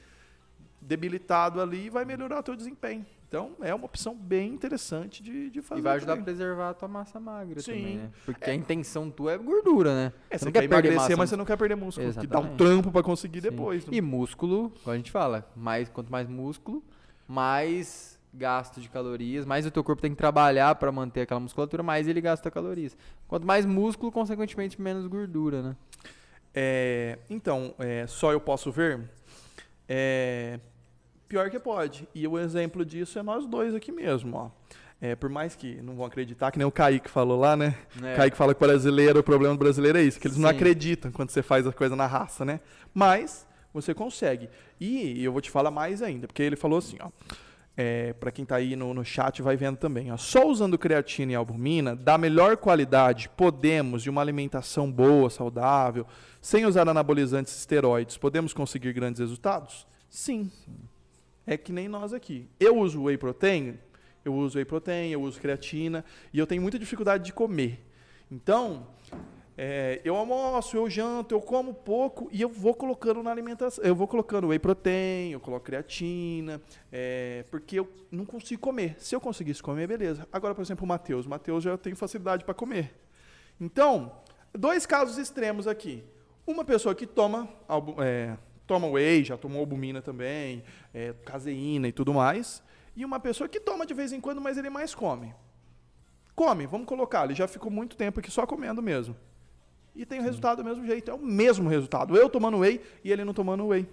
debilitado 0.80 1.62
ali, 1.62 1.90
vai 1.90 2.06
melhorar 2.06 2.40
o 2.40 2.44
teu 2.44 2.56
desempenho. 2.56 3.06
Então, 3.34 3.50
é 3.62 3.74
uma 3.74 3.86
opção 3.86 4.16
bem 4.16 4.54
interessante 4.54 5.24
de, 5.24 5.50
de 5.50 5.60
fazer. 5.60 5.82
E 5.82 5.84
vai 5.84 5.96
ajudar 5.96 6.14
a 6.14 6.18
preservar 6.18 6.70
a 6.70 6.74
tua 6.76 6.88
massa 6.88 7.20
magra 7.20 7.60
Sim. 7.60 7.72
também, 7.72 7.98
né? 7.98 8.12
Porque 8.28 8.48
é. 8.48 8.54
a 8.54 8.56
intenção 8.56 9.10
tua 9.10 9.32
é 9.32 9.38
gordura, 9.40 9.92
né? 9.96 10.14
É, 10.30 10.38
você, 10.38 10.38
você 10.38 10.46
não 10.46 10.52
quer, 10.52 10.64
emagrecer, 10.66 11.00
massa, 11.00 11.18
mas 11.18 11.30
você 11.32 11.36
não 11.36 11.46
quer 11.46 11.58
perder 11.58 11.74
músculo. 11.74 12.06
Exatamente. 12.06 12.30
Que 12.30 12.32
dá 12.32 12.40
um 12.40 12.56
trampo 12.56 12.92
para 12.92 13.02
conseguir 13.02 13.42
Sim. 13.42 13.50
depois. 13.50 13.88
E 13.92 14.02
músculo, 14.02 14.72
como 14.84 14.94
a 14.94 14.98
gente 14.98 15.10
fala, 15.10 15.52
mais, 15.56 15.90
quanto 15.90 16.12
mais 16.12 16.30
músculo, 16.30 16.84
mais 17.28 18.20
gasto 18.32 18.80
de 18.80 18.88
calorias, 18.88 19.48
mais 19.48 19.66
o 19.66 19.72
teu 19.72 19.84
corpo 19.84 20.00
tem 20.00 20.12
que 20.12 20.18
trabalhar 20.18 20.76
para 20.76 20.92
manter 20.92 21.22
aquela 21.22 21.40
musculatura, 21.40 21.82
mais 21.82 22.08
ele 22.08 22.22
gasta 22.22 22.52
calorias. 22.52 22.96
Quanto 23.28 23.48
mais 23.48 23.66
músculo, 23.66 24.12
consequentemente 24.12 24.80
menos 24.80 25.08
gordura, 25.08 25.64
né? 25.64 25.76
É, 26.54 27.18
então, 27.32 27.74
é, 27.80 28.06
só 28.06 28.32
eu 28.32 28.40
posso 28.40 28.72
ver? 28.72 29.10
É, 29.90 30.60
pior 31.34 31.50
que 31.50 31.58
pode. 31.58 32.08
E 32.14 32.28
o 32.28 32.38
exemplo 32.38 32.86
disso 32.86 33.18
é 33.18 33.24
nós 33.24 33.48
dois 33.48 33.74
aqui 33.74 33.92
mesmo, 33.92 34.38
ó. 34.38 34.52
É, 35.02 35.16
por 35.16 35.30
mais 35.30 35.56
que 35.56 35.82
não 35.82 35.96
vão 35.96 36.06
acreditar, 36.06 36.52
que 36.52 36.60
nem 36.60 36.66
o 36.66 36.72
Kaique 36.72 37.10
falou 37.10 37.40
lá, 37.40 37.58
né? 37.58 37.76
É. 38.04 38.16
Kaique 38.16 38.38
fala 38.38 38.54
que 38.54 38.64
o 38.64 38.68
brasileiro, 38.68 39.20
o 39.20 39.24
problema 39.24 39.56
do 39.56 39.58
brasileiro 39.58 39.98
é 39.98 40.04
isso, 40.04 40.20
que 40.20 40.28
eles 40.28 40.36
Sim. 40.36 40.44
não 40.44 40.50
acreditam 40.50 41.12
quando 41.12 41.32
você 41.32 41.42
faz 41.42 41.66
a 41.66 41.74
coisa 41.74 41.96
na 41.96 42.06
raça, 42.06 42.46
né? 42.46 42.60
Mas 42.94 43.48
você 43.74 43.96
consegue. 43.96 44.48
E 44.80 45.24
eu 45.24 45.32
vou 45.32 45.42
te 45.42 45.50
falar 45.50 45.72
mais 45.72 46.04
ainda, 46.04 46.28
porque 46.28 46.44
ele 46.44 46.56
falou 46.56 46.78
assim, 46.78 46.98
ó. 47.02 47.10
É, 47.76 48.14
para 48.14 48.32
quem 48.32 48.44
está 48.44 48.58
aí 48.58 48.76
no, 48.76 48.94
no 48.94 49.04
chat 49.04 49.42
vai 49.42 49.58
vendo 49.58 49.78
também. 49.78 50.12
Ó. 50.12 50.18
Só 50.18 50.48
usando 50.48 50.78
creatina 50.78 51.32
e 51.32 51.36
albumina, 51.36 51.96
da 51.96 52.16
melhor 52.16 52.58
qualidade, 52.58 53.28
podemos, 53.36 54.04
de 54.04 54.12
uma 54.12 54.22
alimentação 54.22 54.92
boa, 54.92 55.32
saudável, 55.32 56.06
sem 56.40 56.68
usar 56.68 56.88
anabolizantes 56.88 57.58
esteroides, 57.58 58.20
podemos 58.20 58.54
conseguir 58.54 58.94
grandes 58.94 59.20
resultados? 59.20 59.88
Sim. 60.08 60.52
É 61.46 61.58
que 61.58 61.72
nem 61.72 61.88
nós 61.88 62.14
aqui. 62.14 62.48
Eu 62.60 62.78
uso 62.78 63.04
whey 63.04 63.18
protein, 63.18 63.78
eu 64.24 64.34
uso 64.34 64.58
whey 64.58 64.66
protein, 64.66 65.12
eu 65.12 65.22
uso 65.22 65.40
creatina, 65.40 66.04
e 66.32 66.40
eu 66.40 66.48
tenho 66.48 66.62
muita 66.62 66.80
dificuldade 66.80 67.26
de 67.26 67.34
comer. 67.34 67.86
Então, 68.32 68.88
é, 69.56 70.02
eu 70.04 70.16
almoço, 70.16 70.76
eu 70.76 70.90
janto, 70.90 71.36
eu 71.36 71.42
como 71.42 71.74
pouco 71.74 72.28
e 72.32 72.42
eu 72.42 72.50
vou 72.50 72.74
colocando 72.74 73.22
na 73.22 73.30
alimentação. 73.30 73.84
Eu 73.84 73.96
vou 73.96 74.08
colocando 74.08 74.48
whey 74.48 74.58
protein, 74.58 75.32
eu 75.32 75.40
coloco 75.40 75.66
creatina, 75.66 76.62
é, 76.92 77.46
porque 77.52 77.80
eu 77.80 77.88
não 78.12 78.26
consigo 78.26 78.62
comer. 78.62 78.96
Se 78.98 79.16
eu 79.16 79.22
conseguisse 79.22 79.62
comer, 79.62 79.88
beleza. 79.88 80.28
Agora, 80.32 80.56
por 80.56 80.62
exemplo, 80.62 80.86
o 80.86 80.88
Matheus. 80.88 81.26
O 81.26 81.30
Matheus 81.30 81.64
já 81.64 81.78
tem 81.78 81.94
facilidade 81.94 82.44
para 82.44 82.54
comer. 82.54 82.96
Então, 83.62 84.12
dois 84.52 84.86
casos 84.86 85.18
extremos 85.18 85.68
aqui. 85.68 86.04
Uma 86.46 86.66
pessoa 86.66 86.96
que 86.96 87.06
toma, 87.06 87.48
é, 88.04 88.36
toma 88.66 88.88
whey, 88.88 89.24
já 89.24 89.38
tomou 89.38 89.60
albumina 89.60 90.02
também, 90.02 90.64
é, 90.94 91.14
caseína 91.26 91.88
e 91.88 91.92
tudo 91.92 92.14
mais. 92.14 92.64
E 92.96 93.04
uma 93.04 93.20
pessoa 93.20 93.48
que 93.48 93.60
toma 93.60 93.86
de 93.86 93.94
vez 93.94 94.12
em 94.12 94.22
quando, 94.22 94.40
mas 94.40 94.58
ele 94.58 94.70
mais 94.70 94.94
come. 94.94 95.34
Come, 96.36 96.66
vamos 96.66 96.88
colocar. 96.88 97.26
Ele 97.26 97.36
já 97.36 97.48
ficou 97.48 97.72
muito 97.72 97.96
tempo 97.96 98.20
aqui 98.20 98.32
só 98.32 98.46
comendo 98.46 98.82
mesmo 98.82 99.16
e 99.96 100.06
tem 100.06 100.20
o 100.20 100.24
resultado 100.24 100.64
do 100.64 100.64
mesmo 100.64 100.86
jeito. 100.86 101.10
É 101.10 101.14
o 101.14 101.20
mesmo 101.20 101.70
resultado. 101.70 102.16
Eu 102.16 102.30
tomando 102.30 102.60
whey 102.60 102.82
e 103.04 103.12
ele 103.12 103.24
não 103.24 103.34
tomando 103.34 103.68
whey. 103.68 103.88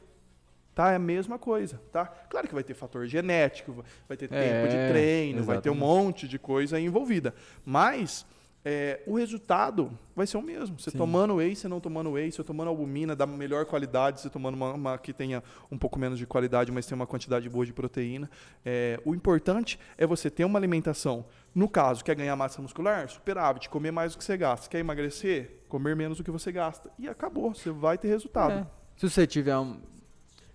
Tá? 0.74 0.92
É 0.92 0.96
a 0.96 1.00
mesma 1.00 1.38
coisa, 1.38 1.80
tá? 1.92 2.06
Claro 2.06 2.48
que 2.48 2.54
vai 2.54 2.62
ter 2.62 2.74
fator 2.74 3.06
genético, 3.06 3.85
vai 4.09 4.16
ter 4.16 4.26
é, 4.26 4.28
tempo 4.28 4.68
de 4.68 4.92
treino, 4.92 5.38
exatamente. 5.40 5.46
vai 5.46 5.61
ter 5.61 5.70
um 5.70 5.74
monte 5.74 6.28
de 6.28 6.38
coisa 6.38 6.80
envolvida. 6.80 7.35
Mas 7.64 8.24
é, 8.64 9.03
o 9.07 9.16
resultado 9.16 9.99
vai 10.14 10.27
ser 10.27 10.37
o 10.37 10.42
mesmo. 10.42 10.79
Você 10.79 10.90
Sim. 10.90 10.99
tomando 10.99 11.37
whey, 11.37 11.57
você 11.57 11.66
não 11.66 11.81
tomando 11.81 12.12
whey, 12.12 12.31
você 12.31 12.44
tomando 12.44 12.68
albumina 12.68 13.16
da 13.16 13.27
melhor 13.27 13.64
qualidade, 13.64 14.20
você 14.20 14.29
tomando 14.29 14.55
uma, 14.55 14.73
uma, 14.75 14.99
que 14.99 15.12
tenha 15.12 15.42
um 15.70 15.79
pouco 15.79 15.99
menos 15.99 16.18
de 16.18 16.27
qualidade, 16.27 16.70
mas 16.70 16.85
tem 16.87 16.94
uma 16.94 17.07
quantidade 17.07 17.49
boa 17.49 17.64
de 17.64 17.73
proteína. 17.73 18.31
É, 18.64 19.01
o 19.05 19.14
importante 19.14 19.79
é 19.96 20.07
você 20.07 20.31
ter 20.31 20.44
uma 20.44 20.59
alimentação. 20.59 21.25
No 21.55 21.68
caso, 21.68 22.05
quer 22.05 22.14
ganhar 22.14 22.37
massa 22.37 22.61
muscular? 22.61 23.09
Superávit, 23.09 23.68
comer 23.70 23.90
mais 23.90 24.12
do 24.12 24.18
que 24.18 24.25
você 24.25 24.37
gasta. 24.37 24.68
Quer 24.68 24.79
emagrecer? 24.79 25.62
Comer 25.68 25.96
menos 25.96 26.18
do 26.18 26.25
que 26.25 26.31
você 26.31 26.53
gasta. 26.53 26.90
E 26.99 27.09
acabou, 27.09 27.55
você 27.55 27.70
vai 27.70 27.96
ter 27.96 28.09
resultado. 28.09 28.53
É. 28.53 28.66
Se 28.96 29.09
você 29.09 29.27
tiver 29.27 29.57
um, 29.57 29.81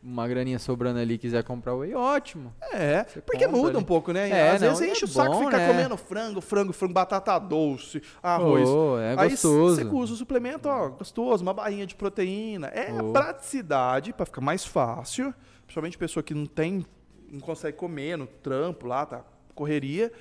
uma 0.06 0.28
graninha 0.28 0.60
sobrando 0.60 1.00
ali 1.00 1.16
e 1.16 1.18
quiser 1.18 1.44
comprar 1.44 1.74
whey, 1.74 1.96
ótimo. 1.96 2.54
É, 2.72 3.04
Você 3.06 3.22
porque 3.22 3.48
muda 3.48 3.70
ali. 3.70 3.78
um 3.78 3.84
pouco, 3.84 4.14
né? 4.14 4.30
É, 4.30 4.52
Às 4.52 4.62
não, 4.62 4.70
vezes 4.76 4.92
enche 4.92 5.04
é 5.04 5.06
o 5.06 5.08
saco 5.08 5.34
bom, 5.34 5.46
ficar 5.46 5.58
né? 5.58 5.68
comendo 5.68 5.98
frango, 5.98 6.42
frango, 6.42 6.72
frango, 6.72 6.94
batata 6.94 7.40
doce, 7.40 8.02
arroz. 8.22 8.70
Oh, 8.70 9.00
é 9.00 9.16
gostoso. 9.16 9.80
Aí 9.82 9.86
você 9.88 9.96
usa 9.96 10.14
o 10.14 10.18
suplemento, 10.18 10.70
ó, 10.70 10.90
gostoso, 10.90 11.42
uma 11.42 11.54
barrinha 11.54 11.88
de 11.88 11.96
proteína. 11.96 12.68
É 12.68 12.94
oh. 12.94 13.12
praticidade 13.12 14.14
para 14.14 14.28
ficar 14.28 14.42
mais 14.42 14.64
fácil, 14.64 15.34
principalmente 15.64 15.98
pessoa 15.98 16.22
que 16.22 16.36
não 16.36 16.46
tem, 16.46 16.86
não 17.32 17.40
consegue 17.40 17.76
comer 17.76 18.16
no 18.16 18.28
trampo 18.28 18.86
lá, 18.86 19.08
tá? 19.08 19.24
Correria. 19.56 20.12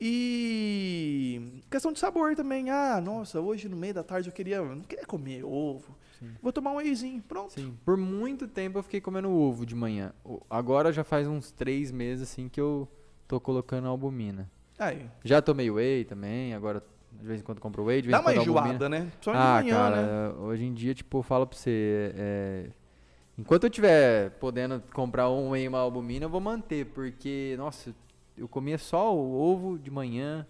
E 0.00 1.62
questão 1.70 1.92
de 1.92 1.98
sabor 1.98 2.34
também. 2.34 2.70
Ah, 2.70 3.00
nossa, 3.02 3.40
hoje 3.40 3.68
no 3.68 3.76
meio 3.76 3.94
da 3.94 4.02
tarde 4.02 4.28
eu 4.28 4.32
queria, 4.32 4.62
não 4.62 4.82
queria 4.82 5.06
comer 5.06 5.44
ovo. 5.44 5.94
Sim. 6.18 6.34
Vou 6.42 6.52
tomar 6.52 6.72
um 6.72 6.76
wheyzinho, 6.76 7.22
pronto. 7.22 7.52
Sim. 7.52 7.76
Por 7.84 7.96
muito 7.96 8.48
tempo 8.48 8.78
eu 8.78 8.82
fiquei 8.82 9.00
comendo 9.00 9.30
ovo 9.30 9.66
de 9.66 9.74
manhã. 9.74 10.12
Agora 10.48 10.92
já 10.92 11.04
faz 11.04 11.26
uns 11.26 11.50
três 11.52 11.90
meses 11.90 12.28
assim 12.28 12.48
que 12.48 12.60
eu 12.60 12.88
tô 13.26 13.40
colocando 13.40 13.88
albumina. 13.88 14.50
Aí. 14.78 15.08
Já 15.24 15.40
tomei 15.40 15.70
whey 15.70 16.04
também, 16.04 16.54
agora 16.54 16.82
de 17.12 17.26
vez 17.26 17.40
em 17.40 17.42
quando 17.42 17.60
compro 17.60 17.84
whey, 17.84 18.02
de 18.02 18.08
vez 18.08 18.12
Dá 18.12 18.20
em 18.20 18.24
quando 18.24 18.36
uma 18.36 18.42
enjoada, 18.42 18.88
né? 18.88 19.10
Só 19.20 19.32
ah, 19.32 19.60
manhã, 19.62 19.74
cara, 19.74 20.02
né? 20.02 20.34
hoje 20.40 20.64
em 20.64 20.74
dia, 20.74 20.94
tipo, 20.94 21.18
eu 21.18 21.22
falo 21.22 21.46
pra 21.46 21.56
você, 21.56 22.12
é, 22.14 22.70
enquanto 23.38 23.64
eu 23.64 23.70
tiver 23.70 24.30
podendo 24.32 24.82
comprar 24.92 25.30
um 25.30 25.50
whey 25.50 25.64
e 25.64 25.68
uma 25.68 25.78
albumina, 25.78 26.26
eu 26.26 26.30
vou 26.30 26.40
manter, 26.40 26.86
porque, 26.86 27.54
nossa, 27.56 27.94
eu 28.36 28.46
comia 28.46 28.76
só 28.76 29.14
o 29.14 29.34
ovo 29.34 29.78
de 29.78 29.90
manhã, 29.90 30.46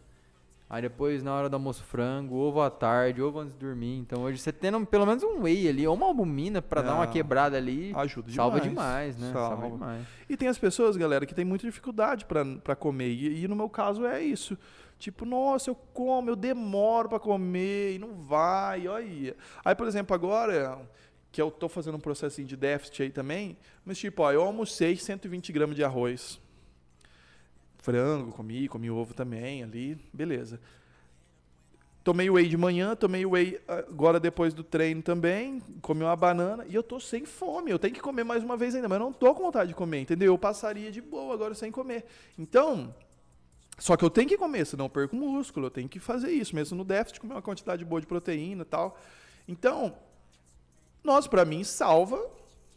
Aí 0.68 0.82
depois, 0.82 1.22
na 1.22 1.32
hora 1.32 1.48
do 1.48 1.54
almoço, 1.54 1.84
frango, 1.84 2.34
ovo 2.34 2.60
à 2.60 2.68
tarde, 2.68 3.22
ovo 3.22 3.38
antes 3.38 3.54
de 3.54 3.60
dormir. 3.60 3.98
Então 3.98 4.22
hoje 4.22 4.38
você 4.38 4.52
tendo 4.52 4.84
pelo 4.84 5.06
menos 5.06 5.22
um 5.22 5.42
whey 5.42 5.68
ali, 5.68 5.86
ou 5.86 5.94
uma 5.94 6.06
albumina 6.06 6.60
para 6.60 6.80
é, 6.80 6.84
dar 6.84 6.94
uma 6.96 7.04
é. 7.04 7.06
quebrada 7.06 7.56
ali. 7.56 7.92
Ajuda 7.94 8.28
demais. 8.28 8.34
Salva 8.34 8.60
demais, 8.60 9.16
né? 9.16 9.32
Salva. 9.32 9.48
salva 9.62 9.70
demais. 9.70 10.06
E 10.28 10.36
tem 10.36 10.48
as 10.48 10.58
pessoas, 10.58 10.96
galera, 10.96 11.24
que 11.24 11.34
tem 11.34 11.44
muita 11.44 11.66
dificuldade 11.66 12.24
para 12.24 12.74
comer. 12.74 13.10
E, 13.10 13.44
e, 13.44 13.48
no 13.48 13.54
meu 13.54 13.68
caso 13.68 14.04
é 14.04 14.20
isso. 14.20 14.58
Tipo, 14.98 15.24
nossa, 15.24 15.70
eu 15.70 15.76
como, 15.94 16.30
eu 16.30 16.36
demoro 16.36 17.08
para 17.08 17.20
comer 17.20 17.94
e 17.94 17.98
não 17.98 18.14
vai, 18.14 18.88
olha. 18.88 19.36
Aí, 19.64 19.74
por 19.74 19.86
exemplo, 19.86 20.14
agora 20.14 20.80
que 21.30 21.40
eu 21.40 21.48
tô 21.50 21.68
fazendo 21.68 21.96
um 21.96 22.00
processinho 22.00 22.48
de 22.48 22.56
déficit 22.56 23.04
aí 23.04 23.10
também, 23.10 23.56
mas 23.84 23.98
tipo, 23.98 24.22
ó, 24.22 24.32
eu 24.32 24.42
almocei 24.42 24.96
120 24.96 25.52
gramas 25.52 25.76
de 25.76 25.84
arroz 25.84 26.40
frango, 27.86 28.32
comi, 28.32 28.66
comi 28.66 28.90
ovo 28.90 29.14
também 29.14 29.62
ali, 29.62 29.96
beleza. 30.12 30.60
Tomei 32.02 32.28
whey 32.28 32.48
de 32.48 32.56
manhã, 32.56 32.96
tomei 32.96 33.24
whey 33.24 33.60
agora 33.68 34.18
depois 34.18 34.52
do 34.52 34.64
treino 34.64 35.02
também, 35.02 35.62
comi 35.80 36.02
uma 36.02 36.16
banana 36.16 36.66
e 36.68 36.74
eu 36.74 36.82
tô 36.82 36.98
sem 36.98 37.24
fome. 37.24 37.70
Eu 37.70 37.78
tenho 37.78 37.94
que 37.94 38.00
comer 38.00 38.24
mais 38.24 38.42
uma 38.42 38.56
vez 38.56 38.74
ainda, 38.74 38.88
mas 38.88 38.98
eu 38.98 39.04
não 39.04 39.12
tô 39.12 39.32
com 39.34 39.44
vontade 39.44 39.68
de 39.68 39.74
comer, 39.76 40.00
entendeu? 40.00 40.32
Eu 40.32 40.38
passaria 40.38 40.90
de 40.90 41.00
boa 41.00 41.32
agora 41.32 41.54
sem 41.54 41.70
comer. 41.70 42.04
Então, 42.36 42.92
só 43.78 43.96
que 43.96 44.04
eu 44.04 44.10
tenho 44.10 44.28
que 44.28 44.36
comer, 44.36 44.66
senão 44.66 44.86
eu 44.86 44.90
perco 44.90 45.14
músculo, 45.14 45.66
eu 45.66 45.70
tenho 45.70 45.88
que 45.88 46.00
fazer 46.00 46.32
isso, 46.32 46.56
mesmo 46.56 46.76
no 46.76 46.84
déficit, 46.84 47.20
comer 47.20 47.34
uma 47.34 47.42
quantidade 47.42 47.84
boa 47.84 48.00
de 48.00 48.06
proteína 48.08 48.62
e 48.62 48.66
tal. 48.66 48.98
Então, 49.46 49.94
nós, 51.04 51.28
para 51.28 51.44
mim, 51.44 51.62
salva 51.62 52.20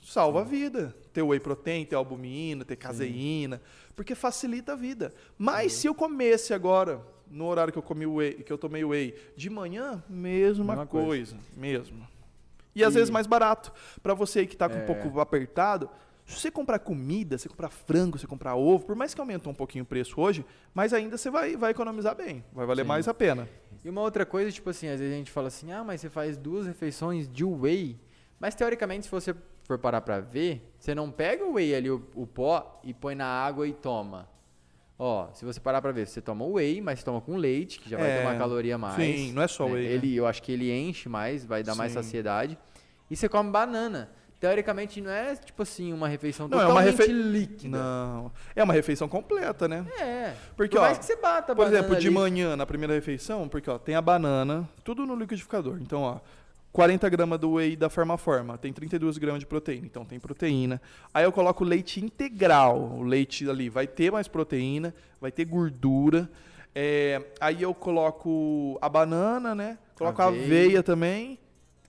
salva 0.10 0.42
a 0.42 0.44
vida. 0.44 0.96
Ter 1.14 1.22
whey 1.22 1.40
protein, 1.40 1.86
ter 1.86 1.96
albumina, 1.96 2.66
ter 2.66 2.76
caseína. 2.76 3.58
Sim 3.58 3.90
porque 4.00 4.16
facilita 4.16 4.72
a 4.72 4.76
vida. 4.78 5.14
Mas 5.38 5.74
uhum. 5.74 5.80
se 5.80 5.88
eu 5.88 5.94
comesse 5.94 6.54
agora, 6.54 7.02
no 7.30 7.46
horário 7.46 7.74
que 7.74 7.78
eu 7.78 7.84
comi 7.84 8.06
whey, 8.06 8.36
que 8.36 8.54
eu 8.54 8.58
tomei 8.58 8.82
whey, 8.86 9.14
de 9.36 9.50
manhã, 9.50 10.02
mesma, 10.08 10.64
mesma 10.64 10.88
coisa, 10.88 11.36
coisa, 11.36 11.38
mesmo. 11.58 12.08
E, 12.74 12.80
e, 12.80 12.84
às 12.86 12.94
vezes 12.94 13.10
mais 13.10 13.28
barato. 13.28 13.74
Para 14.02 14.14
você 14.14 14.46
que 14.46 14.54
está 14.54 14.70
com 14.70 14.78
é. 14.78 14.84
um 14.84 14.86
pouco 14.86 15.20
apertado, 15.20 15.90
se 16.26 16.40
você 16.40 16.50
comprar 16.50 16.80
comida, 16.80 17.38
você 17.38 17.50
comprar 17.50 17.68
frango, 17.68 18.18
você 18.18 18.26
comprar 18.26 18.56
ovo, 18.56 18.86
por 18.86 18.96
mais 18.96 19.14
que 19.14 19.20
aumentou 19.20 19.52
um 19.52 19.56
pouquinho 19.56 19.84
o 19.84 19.86
preço 19.88 20.22
hoje, 20.22 20.46
mas 20.74 20.94
ainda 20.94 21.18
você 21.18 21.30
vai, 21.30 21.58
vai 21.58 21.72
economizar 21.72 22.16
bem, 22.16 22.42
vai 22.54 22.66
valer 22.66 22.84
Sim. 22.84 22.88
mais 22.88 23.06
a 23.06 23.14
pena. 23.14 23.50
E 23.84 23.90
uma 23.90 24.00
outra 24.00 24.26
coisa, 24.26 24.50
tipo 24.50 24.70
assim, 24.70 24.88
às 24.88 25.02
vezes 25.02 25.14
a 25.14 25.18
gente 25.18 25.30
fala 25.30 25.50
assim, 25.50 25.74
ah, 25.74 25.84
mas 25.84 26.00
você 26.00 26.10
faz 26.10 26.38
duas 26.38 26.66
refeições 26.66 27.28
de 27.28 27.44
whey, 27.44 28.00
mas 28.40 28.56
teoricamente 28.56 29.08
se 29.08 29.12
você 29.12 29.36
for 29.70 29.78
parar 29.78 30.02
pra 30.02 30.20
ver, 30.20 30.74
você 30.80 30.96
não 30.96 31.12
pega 31.12 31.46
o 31.46 31.54
whey 31.54 31.76
ali, 31.76 31.92
o, 31.92 32.04
o 32.16 32.26
pó, 32.26 32.82
e 32.84 32.92
põe 32.92 33.14
na 33.14 33.28
água 33.28 33.68
e 33.68 33.74
toma. 33.74 34.28
Ó, 34.98 35.30
se 35.32 35.46
você 35.46 35.60
parar 35.60 35.80
pra 35.80 35.92
ver, 35.92 36.08
você 36.08 36.20
toma 36.20 36.44
o 36.44 36.54
whey, 36.54 36.82
mas 36.82 37.04
toma 37.04 37.22
com 37.22 37.38
leite, 37.38 37.80
que 37.80 37.88
já 37.88 37.96
vai 37.98 38.18
ter 38.18 38.22
uma 38.22 38.34
é, 38.34 38.38
caloria 38.38 38.78
mais. 38.80 38.96
Sim, 38.96 39.32
não 39.32 39.44
é 39.44 39.48
só 39.48 39.68
né? 39.68 39.76
whey. 39.76 39.86
Ele, 39.86 40.08
né? 40.08 40.14
Eu 40.16 40.26
acho 40.26 40.42
que 40.42 40.52
ele 40.52 40.72
enche 40.72 41.08
mais, 41.08 41.46
vai 41.46 41.62
dar 41.62 41.74
sim. 41.74 41.78
mais 41.78 41.92
saciedade. 41.92 42.58
E 43.10 43.16
você 43.16 43.30
come 43.30 43.52
banana. 43.52 44.10
Teoricamente 44.40 45.02
não 45.02 45.12
é 45.12 45.36
tipo 45.36 45.62
assim 45.62 45.92
uma 45.92 46.08
refeição 46.08 46.48
não, 46.48 46.58
totalmente 46.58 46.88
é 46.88 46.92
uma 46.92 46.98
refe... 46.98 47.12
líquida. 47.12 47.78
Não, 47.78 48.32
é 48.56 48.64
uma 48.64 48.74
refeição 48.74 49.08
completa, 49.08 49.68
né? 49.68 49.86
É. 50.00 50.34
Porque 50.56 50.78
por 50.78 50.82
mais 50.82 50.98
ó, 50.98 51.00
que 51.00 51.06
você 51.06 51.16
bata 51.18 51.52
a 51.52 51.56
Por 51.56 51.68
exemplo, 51.68 51.92
ali. 51.92 52.02
de 52.02 52.10
manhã 52.10 52.56
na 52.56 52.66
primeira 52.66 52.94
refeição, 52.94 53.50
porque 53.50 53.70
ó, 53.70 53.78
tem 53.78 53.96
a 53.96 54.02
banana, 54.02 54.68
tudo 54.84 55.06
no 55.06 55.14
liquidificador. 55.16 55.78
Então, 55.82 56.02
ó, 56.02 56.20
40 56.72 57.10
gramas 57.10 57.40
do 57.40 57.54
whey 57.54 57.76
da 57.76 57.90
Forma, 57.90 58.58
tem 58.58 58.72
32 58.72 59.18
gramas 59.18 59.40
de 59.40 59.46
proteína, 59.46 59.86
então 59.86 60.06
tem 60.06 60.20
proteína. 60.20 60.82
Aí 61.14 61.24
eu 61.24 61.32
coloco 61.32 61.64
leite 61.64 62.04
integral, 62.04 62.80
o 62.80 63.02
leite 63.02 63.50
ali 63.50 63.70
vai 63.70 63.88
ter 63.88 64.12
mais 64.12 64.28
proteína, 64.28 64.94
vai 65.20 65.32
ter 65.32 65.46
gordura. 65.46 66.30
É, 66.74 67.22
aí 67.42 67.62
eu 67.62 67.74
coloco 67.74 68.78
a 68.82 68.88
banana, 68.88 69.56
né? 69.56 69.80
Coloco 69.96 70.22
aveia, 70.22 70.42
a 70.42 70.46
aveia 70.46 70.84
também. 70.84 71.40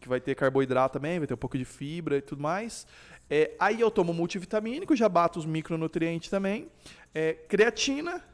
que 0.01 0.09
vai 0.09 0.19
ter 0.19 0.35
carboidrato 0.35 0.95
também, 0.95 1.19
vai 1.19 1.27
ter 1.29 1.35
um 1.35 1.37
pouco 1.37 1.59
de 1.59 1.65
fibra 1.65 2.17
e 2.17 2.23
tudo 2.23 2.43
mais. 2.43 2.87
É, 3.29 3.53
aí 3.61 3.81
eu 3.81 3.91
tomo 3.91 4.15
multivitamínico, 4.15 4.97
já 4.97 5.09
bato 5.09 5.39
os 5.39 5.45
micronutrientes 5.45 6.31
também. 6.31 6.69
É, 7.15 7.35
creatina 7.35 8.25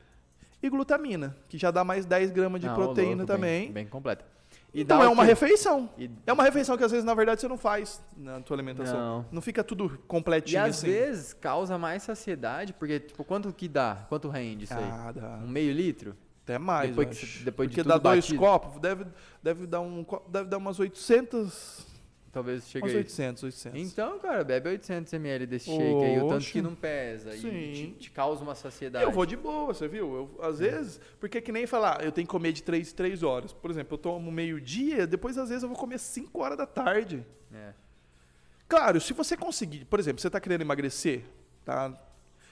e 0.63 0.71
glutamina, 0.71 1.37
que 1.49 1.59
já 1.59 1.71
dá 1.71 1.83
mais 1.83 2.07
10 2.07 2.31
gramas 2.31 2.61
de 2.61 2.69
ô, 2.69 2.75
proteína 2.75 3.17
louco, 3.17 3.27
também. 3.27 3.65
Bem, 3.65 3.73
bem 3.73 3.87
completa. 3.87 4.36
E 4.77 4.83
então 4.83 5.03
é 5.03 5.09
uma 5.09 5.23
quê? 5.23 5.31
refeição. 5.31 5.89
E, 5.97 6.11
É 6.27 6.33
uma 6.35 6.43
refeição 6.43 6.77
que 6.77 6.85
às 6.85 6.91
vezes, 6.91 7.03
na 7.05 7.15
verdade, 7.15 7.41
você 7.41 7.49
não 7.49 7.57
faz 7.57 8.03
na 8.15 8.41
tua 8.43 8.55
alimentação. 8.57 8.99
Não. 8.99 9.27
Não, 9.33 9.41
fica 9.41 9.65
tudo 9.65 9.87
e 9.95 9.99
completinho 10.07 10.63
às 10.63 10.77
assim. 10.77 10.89
vezes 10.89 11.33
causa 11.33 11.79
mais 11.79 12.03
saciedade, 12.03 12.75
porque, 12.75 13.01
tipo, 13.01 13.25
quanto 13.25 13.51
que 13.55 13.69
dá? 13.69 14.05
Quanto 14.11 14.29
rende 14.29 14.65
isso 14.65 14.75
aí? 14.75 14.85
Ah, 14.85 15.13
dá. 15.13 15.29
Um 15.43 15.49
meio 15.49 15.73
litro? 15.73 16.15
Até 16.45 16.59
mais. 16.59 16.91
Depois 16.91 17.09
que 17.19 17.43
depois 17.43 17.69
de 17.71 17.75
Porque 17.75 17.83
tudo 17.83 17.89
dá 17.89 17.99
dois 17.99 18.25
batido. 18.27 18.39
copos, 18.39 18.79
deve, 18.79 19.07
deve, 19.43 19.67
dar 19.67 19.81
um, 19.81 20.05
deve 20.29 20.49
dar 20.51 20.59
umas 20.59 20.79
800. 20.79 21.96
Talvez 22.37 22.69
chegue 22.69 22.85
Uns 22.85 22.91
aí. 22.91 22.97
800, 22.99 23.43
800. 23.45 23.81
Então, 23.81 24.19
cara, 24.19 24.45
bebe 24.45 24.69
800 24.69 25.11
ml 25.15 25.47
desse 25.47 25.71
shake 25.71 26.05
aí, 26.05 26.19
o 26.19 26.29
tanto 26.29 26.37
Oxe. 26.37 26.53
que 26.53 26.61
não 26.61 26.75
pesa. 26.75 27.35
E 27.35 27.39
Sim. 27.39 27.49
te, 27.51 27.87
te 27.99 28.11
causa 28.11 28.43
uma 28.43 28.55
saciedade. 28.55 29.07
Eu 29.07 29.11
vou 29.11 29.25
de 29.25 29.39
boa, 29.39 29.73
você 29.73 29.89
viu? 29.89 30.15
Eu, 30.15 30.45
às 30.45 30.59
vezes, 30.59 31.01
porque 31.19 31.39
é 31.39 31.41
que 31.41 31.51
nem 31.51 31.67
falar, 31.67 32.05
eu 32.05 32.13
tenho 32.13 32.27
que 32.27 32.31
comer 32.31 32.53
de 32.53 32.63
3 32.63 32.93
3 32.93 33.23
horas. 33.23 33.55
Por 33.55 33.71
exemplo, 33.71 33.95
eu 33.95 33.99
tomo 33.99 34.31
meio-dia, 34.31 35.07
depois 35.07 35.39
às 35.39 35.49
vezes 35.49 35.63
eu 35.63 35.69
vou 35.71 35.79
comer 35.79 35.99
5 35.99 36.39
horas 36.39 36.59
da 36.59 36.67
tarde. 36.67 37.25
É. 37.55 37.73
Claro, 38.69 39.01
se 39.01 39.15
você 39.15 39.35
conseguir, 39.35 39.87
por 39.87 39.99
exemplo, 39.99 40.21
você 40.21 40.27
está 40.27 40.39
querendo 40.39 40.61
emagrecer, 40.61 41.23
tá? 41.65 41.91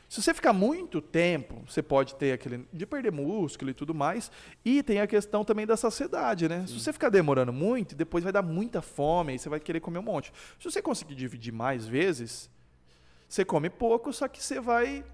Se 0.09 0.23
você 0.23 0.33
ficar 0.33 0.53
muito 0.53 1.01
tempo, 1.01 1.63
você 1.67 1.83
pode 1.83 2.15
ter 2.15 2.33
aquele 2.33 2.69
de 2.73 2.87
perder 2.87 3.11
músculo 3.11 3.71
e 3.71 3.75
tudo 3.75 3.95
mais, 3.95 4.31
e 4.65 4.83
tem 4.83 5.01
a 5.01 5.07
questão 5.07 5.45
também 5.45 5.67
da 5.67 5.77
saciedade, 5.77 6.49
né? 6.49 6.65
Se 6.67 6.79
você 6.79 6.93
ficar 6.93 7.09
demorando 7.09 7.53
muito, 7.53 7.95
depois 7.95 8.23
vai 8.23 8.33
dar 8.33 8.43
muita 8.43 8.81
fome, 8.81 9.33
aí 9.33 9.39
você 9.39 9.49
vai 9.49 9.59
querer 9.59 9.81
comer 9.81 9.99
um 9.99 10.03
monte. 10.03 10.33
Se 10.59 10.71
você 10.71 10.81
conseguir 10.81 11.15
dividir 11.15 11.53
mais 11.53 11.87
vezes, 11.87 12.51
você 13.29 13.45
come 13.45 13.69
pouco, 13.69 14.13
só 14.13 14.29
que 14.29 14.43
você 14.43 14.61
vai 14.61 15.05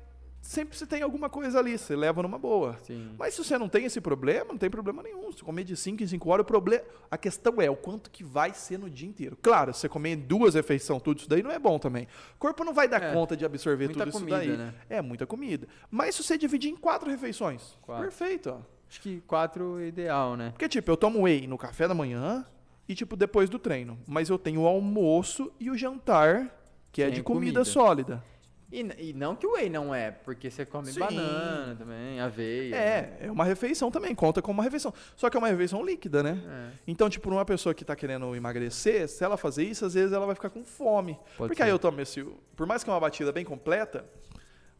sempre 0.40 0.76
você 0.76 0.86
tem 0.86 1.02
alguma 1.02 1.28
coisa 1.28 1.58
ali, 1.58 1.76
você 1.78 1.94
leva 1.94 2.22
numa 2.22 2.38
boa. 2.38 2.76
Sim. 2.82 3.10
Mas 3.18 3.34
se 3.34 3.44
você 3.44 3.56
não 3.58 3.68
tem 3.68 3.84
esse 3.84 4.00
problema, 4.00 4.46
não 4.50 4.58
tem 4.58 4.70
problema 4.70 5.02
nenhum. 5.02 5.30
Se 5.32 5.42
comer 5.44 5.64
de 5.64 5.76
5 5.76 6.02
em 6.02 6.06
5 6.06 6.28
horas, 6.30 6.42
o 6.42 6.46
problema. 6.46 6.82
A 7.10 7.16
questão 7.16 7.60
é 7.60 7.70
o 7.70 7.76
quanto 7.76 8.10
que 8.10 8.24
vai 8.24 8.52
ser 8.54 8.78
no 8.78 8.90
dia 8.90 9.08
inteiro. 9.08 9.38
Claro, 9.40 9.72
se 9.72 9.80
você 9.80 9.88
comer 9.88 10.16
duas 10.16 10.54
refeições, 10.54 11.02
tudo 11.02 11.18
isso 11.18 11.28
daí 11.28 11.42
não 11.42 11.50
é 11.50 11.58
bom 11.58 11.78
também. 11.78 12.06
O 12.34 12.38
corpo 12.38 12.64
não 12.64 12.72
vai 12.74 12.88
dar 12.88 13.02
É, 13.02 13.12
conta 13.12 13.36
de 13.36 13.44
absorver 13.44 13.88
tudo 13.88 14.10
comida, 14.10 14.38
isso 14.44 14.48
daí. 14.48 14.56
né? 14.56 14.74
É 14.88 15.00
muita 15.00 15.26
comida. 15.26 15.68
Mas 15.90 16.14
se 16.16 16.22
você 16.24 16.36
dividir 16.36 16.70
em 16.70 16.76
quatro 16.76 17.08
refeições, 17.10 17.78
Quatro. 17.82 18.02
perfeito, 18.04 18.50
ó. 18.50 18.58
Acho 18.88 19.00
que 19.02 19.20
quatro 19.26 19.78
é 19.78 19.86
ideal, 19.86 20.36
né? 20.36 20.50
Porque, 20.50 20.68
tipo, 20.68 20.90
eu 20.90 20.96
tomo 20.96 21.22
whey 21.22 21.46
no 21.46 21.56
café 21.56 21.86
da 21.86 21.94
manhã 21.94 22.44
e, 22.88 22.94
tipo, 22.96 23.14
depois 23.14 23.48
do 23.48 23.56
treino. 23.56 23.96
Mas 24.04 24.28
eu 24.28 24.36
tenho 24.36 24.62
o 24.62 24.66
almoço 24.66 25.52
e 25.60 25.70
o 25.70 25.78
jantar, 25.78 26.50
que 26.90 27.00
é 27.00 27.08
de 27.08 27.22
comida, 27.22 27.60
comida. 27.60 27.64
sólida. 27.64 28.24
E, 28.72 29.08
e 29.10 29.12
não 29.12 29.34
que 29.34 29.44
o 29.46 29.54
whey 29.54 29.68
não 29.68 29.92
é, 29.92 30.12
porque 30.12 30.48
você 30.48 30.64
come 30.64 30.92
Sim. 30.92 31.00
banana 31.00 31.74
também, 31.74 32.20
aveia. 32.20 32.70
né? 32.70 32.76
É, 32.78 33.26
é 33.26 33.30
uma 33.30 33.44
refeição 33.44 33.90
também, 33.90 34.14
conta 34.14 34.40
como 34.40 34.58
uma 34.58 34.62
refeição. 34.64 34.94
Só 35.16 35.28
que 35.28 35.36
é 35.36 35.38
uma 35.38 35.48
refeição 35.48 35.84
líquida, 35.84 36.22
né? 36.22 36.40
É, 36.46 36.78
Então, 36.86 37.10
tipo, 37.10 37.28
uma 37.30 37.44
pessoa 37.44 37.74
que 37.74 37.84
tá 37.84 37.96
querendo 37.96 38.34
emagrecer, 38.36 39.08
se 39.08 39.24
ela 39.24 39.36
fazer 39.36 39.64
isso, 39.64 39.84
às 39.84 39.94
vezes 39.94 40.12
ela 40.12 40.24
vai 40.24 40.36
ficar 40.36 40.50
com 40.50 40.64
fome. 40.64 41.14
Pode 41.36 41.48
Porque 41.48 41.56
ser. 41.56 41.64
aí 41.64 41.70
eu 41.70 41.78
tomo 41.80 42.00
esse. 42.00 42.24
Por 42.54 42.64
mais 42.64 42.84
que 42.84 42.90
é 42.90 42.92
uma 42.92 43.00
batida 43.00 43.32
bem 43.32 43.44
completa, 43.44 44.04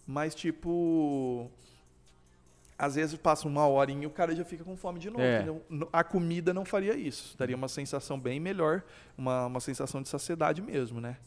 mas 0.07 0.34
tipo. 0.36 1.51
Às 2.78 2.95
vezes 2.95 3.14
passa 3.16 3.47
uma 3.47 3.68
horinha 3.68 4.05
e 4.05 4.07
o 4.07 4.11
cara 4.11 4.34
já 4.34 4.43
fica 4.45 4.64
com 4.64 4.74
fome 4.74 4.99
de 4.99 5.11
novo. 5.11 5.20
É. 5.22 5.45
A 5.93 6.03
comida 6.03 6.55
não 6.55 6.64
faria 6.64 6.97
isso. 6.97 7.36
Daria 7.36 7.55
uma 7.55 7.68
sensação 7.68 8.18
bem 8.18 8.41
melhor, 8.41 8.82
uma, 9.18 9.47
uma 9.47 9.61
sensação 9.61 10.01
de 10.01 10.09
saciedade 10.09 10.62
mesmo, 10.62 10.99
né? 10.99 11.18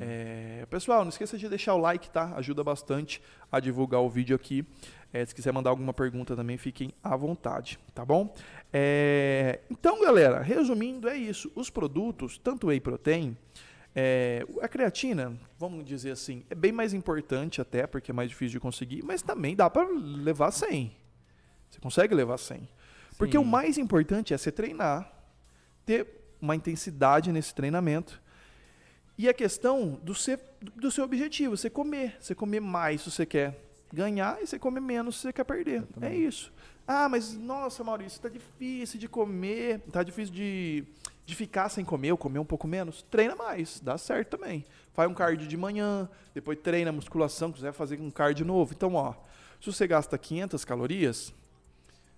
É, 0.00 0.64
pessoal, 0.70 1.02
não 1.02 1.08
esqueça 1.08 1.36
de 1.36 1.48
deixar 1.48 1.74
o 1.74 1.78
like, 1.78 2.08
tá? 2.10 2.32
Ajuda 2.36 2.62
bastante 2.62 3.20
a 3.50 3.58
divulgar 3.58 4.00
o 4.00 4.08
vídeo 4.08 4.36
aqui. 4.36 4.64
É, 5.12 5.24
se 5.24 5.34
quiser 5.34 5.52
mandar 5.52 5.70
alguma 5.70 5.92
pergunta 5.92 6.36
também, 6.36 6.56
fiquem 6.56 6.92
à 7.02 7.16
vontade, 7.16 7.78
tá 7.94 8.04
bom? 8.04 8.32
É, 8.72 9.60
então, 9.68 10.00
galera, 10.00 10.40
resumindo, 10.40 11.08
é 11.08 11.16
isso. 11.16 11.50
Os 11.54 11.68
produtos, 11.68 12.38
tanto 12.38 12.68
whey 12.68 12.80
protein, 12.80 13.36
é, 13.94 14.46
a 14.60 14.68
creatina, 14.68 15.36
vamos 15.58 15.84
dizer 15.84 16.12
assim, 16.12 16.44
é 16.48 16.54
bem 16.54 16.70
mais 16.70 16.94
importante 16.94 17.60
até, 17.60 17.86
porque 17.86 18.12
é 18.12 18.14
mais 18.14 18.28
difícil 18.28 18.52
de 18.52 18.60
conseguir, 18.60 19.02
mas 19.02 19.22
também 19.22 19.56
dá 19.56 19.68
para 19.68 19.88
levar 19.88 20.52
100. 20.52 20.94
Você 21.68 21.80
consegue 21.80 22.14
levar 22.14 22.38
100. 22.38 22.68
Porque 23.16 23.36
o 23.36 23.44
mais 23.44 23.76
importante 23.76 24.32
é 24.32 24.38
você 24.38 24.52
treinar, 24.52 25.12
ter 25.84 26.06
uma 26.40 26.54
intensidade 26.54 27.32
nesse 27.32 27.52
treinamento. 27.52 28.22
E 29.18 29.28
a 29.28 29.34
questão 29.34 29.98
do, 30.00 30.14
ser, 30.14 30.38
do 30.76 30.92
seu 30.92 31.02
objetivo, 31.02 31.56
você 31.56 31.68
comer. 31.68 32.16
Você 32.20 32.36
comer 32.36 32.60
mais 32.60 33.02
se 33.02 33.10
você 33.10 33.26
quer 33.26 33.58
ganhar 33.92 34.40
e 34.40 34.46
você 34.46 34.60
comer 34.60 34.80
menos 34.80 35.16
se 35.16 35.22
você 35.22 35.32
quer 35.32 35.42
perder. 35.42 35.84
É 36.00 36.14
isso. 36.14 36.52
Ah, 36.86 37.08
mas 37.08 37.36
nossa, 37.36 37.82
Maurício, 37.82 38.20
tá 38.20 38.28
difícil 38.28 38.98
de 38.98 39.08
comer, 39.08 39.80
tá 39.90 40.04
difícil 40.04 40.32
de, 40.32 40.84
de 41.26 41.34
ficar 41.34 41.68
sem 41.68 41.84
comer 41.84 42.12
ou 42.12 42.16
comer 42.16 42.38
um 42.38 42.44
pouco 42.44 42.68
menos. 42.68 43.02
Treina 43.10 43.34
mais, 43.34 43.80
dá 43.80 43.98
certo 43.98 44.38
também. 44.38 44.64
Faz 44.94 45.10
um 45.10 45.14
cardio 45.14 45.48
de 45.48 45.56
manhã, 45.56 46.08
depois 46.32 46.56
treina 46.62 46.92
musculação, 46.92 47.50
quiser 47.50 47.72
fazer 47.72 48.00
um 48.00 48.10
cardio 48.12 48.46
novo. 48.46 48.72
Então, 48.72 48.94
ó, 48.94 49.14
se 49.60 49.66
você 49.66 49.86
gasta 49.86 50.16
500 50.16 50.64
calorias, 50.64 51.34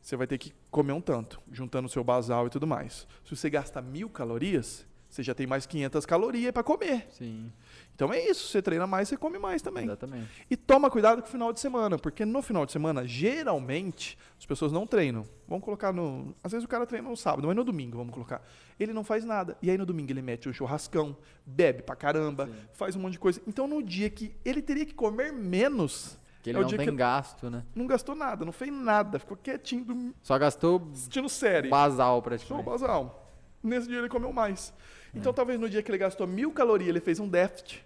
você 0.03 0.17
vai 0.17 0.27
ter 0.27 0.37
que 0.37 0.53
comer 0.71 0.93
um 0.93 1.01
tanto, 1.01 1.41
juntando 1.51 1.87
o 1.87 1.91
seu 1.91 2.05
basal 2.05 2.47
e 2.47 2.51
tudo 2.51 2.67
mais. 2.67 3.07
Se 3.25 3.35
você 3.35 3.49
gasta 3.49 3.81
mil 3.81 4.09
calorias, 4.11 4.87
você 5.11 5.23
já 5.23 5.35
tem 5.35 5.47
mais 5.47 5.67
500 5.67 6.07
calorias 6.07 6.53
para 6.53 6.63
comer. 6.63 7.07
Sim, 7.11 7.53
Então 7.95 8.13
é 8.13 8.25
isso, 8.31 8.47
você 8.49 8.63
treina 8.63 8.87
mais, 8.87 9.09
você 9.09 9.17
come 9.17 9.39
mais 9.39 9.61
também. 9.61 9.85
exatamente. 9.85 10.29
E 10.49 10.57
toma 10.57 10.89
cuidado 10.89 11.21
com 11.21 11.29
o 11.29 11.31
final 11.31 11.53
de 11.53 11.61
semana, 11.61 11.99
porque 11.99 12.25
no 12.25 12.41
final 12.41 12.65
de 12.65 12.73
semana, 12.73 13.05
geralmente, 13.07 14.17
as 14.39 14.47
pessoas 14.47 14.71
não 14.73 14.87
treinam. 14.87 15.25
Vamos 15.49 15.65
colocar 15.65 15.93
no. 15.93 16.35
Às 16.45 16.53
vezes 16.53 16.65
o 16.65 16.69
cara 16.69 16.87
treina 16.87 17.09
no 17.09 17.17
sábado, 17.17 17.47
mas 17.49 17.57
no 17.57 17.65
domingo, 17.65 17.97
vamos 17.99 18.13
colocar. 18.15 18.41
Ele 18.79 18.93
não 18.93 19.03
faz 19.05 19.25
nada. 19.25 19.57
E 19.61 19.71
aí 19.71 19.77
no 19.77 19.85
domingo 19.85 20.13
ele 20.13 20.23
mete 20.23 20.49
um 20.49 20.53
churrascão, 20.53 21.17
bebe 21.45 21.83
pra 21.83 21.97
caramba, 21.97 22.47
Sim. 22.47 22.53
faz 22.73 22.97
um 22.97 23.01
monte 23.01 23.13
de 23.15 23.19
coisa. 23.19 23.43
Então 23.47 23.67
no 23.67 23.83
dia 23.83 24.09
que 24.09 24.35
ele 24.45 24.63
teria 24.63 24.87
que 24.87 24.95
comer 24.95 25.33
menos, 25.33 26.19
Que 26.43 26.51
ele 26.51 26.59
É 26.59 26.63
não 26.63 26.69
tem 26.69 26.97
gasto, 26.97 27.51
né? 27.51 27.65
não 27.75 27.87
gastou 27.87 28.15
nada, 28.15 28.45
não 28.47 28.53
fez 28.53 28.73
nada, 28.73 29.19
ficou 29.19 29.37
quietinho, 29.37 29.85
dormindo, 29.85 30.15
Só 30.23 30.39
gastou 30.39 30.89
assistindo 30.93 31.29
série. 31.29 31.69
basal 31.69 32.23
praticamente. 32.23 32.65
basal. 32.65 33.27
Nesse 33.63 33.89
dia 33.89 33.99
ele 33.99 34.09
comeu 34.09 34.33
mais. 34.33 34.73
Então 35.15 35.33
talvez 35.33 35.59
no 35.59 35.69
dia 35.69 35.83
que 35.83 35.91
ele 35.91 35.99
gastou 35.99 36.27
mil 36.27 36.53
calorias, 36.53 36.89
ele 36.89 37.01
fez 37.01 37.19
um 37.19 37.29
déficit. 37.29 37.85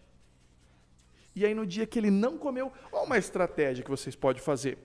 E 1.35 1.45
aí 1.45 1.55
no 1.55 1.67
dia 1.67 1.87
que 1.87 1.99
ele 1.99 2.11
não 2.11 2.39
comeu, 2.39 2.73
olha 2.93 3.05
uma 3.05 3.19
estratégia 3.19 3.83
que 3.83 3.91
vocês 3.91 4.15
podem 4.15 4.43
fazer. 4.43 4.79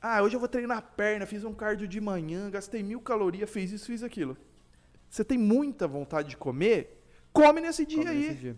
Ah, 0.00 0.22
hoje 0.22 0.36
eu 0.36 0.40
vou 0.40 0.48
treinar 0.48 0.78
a 0.78 0.82
perna, 0.82 1.26
fiz 1.26 1.44
um 1.44 1.52
cardio 1.54 1.88
de 1.88 2.00
manhã, 2.00 2.50
gastei 2.50 2.82
mil 2.82 3.00
calorias, 3.00 3.48
fiz 3.50 3.72
isso, 3.72 3.86
fiz 3.86 4.02
aquilo. 4.02 4.36
Você 5.08 5.24
tem 5.24 5.38
muita 5.38 5.88
vontade 5.88 6.28
de 6.30 6.36
comer, 6.36 7.02
come 7.32 7.60
nesse 7.60 7.84
dia 7.86 7.98
Come 8.04 8.10
aí. 8.10 8.28
nesse 8.28 8.34
dia. 8.40 8.56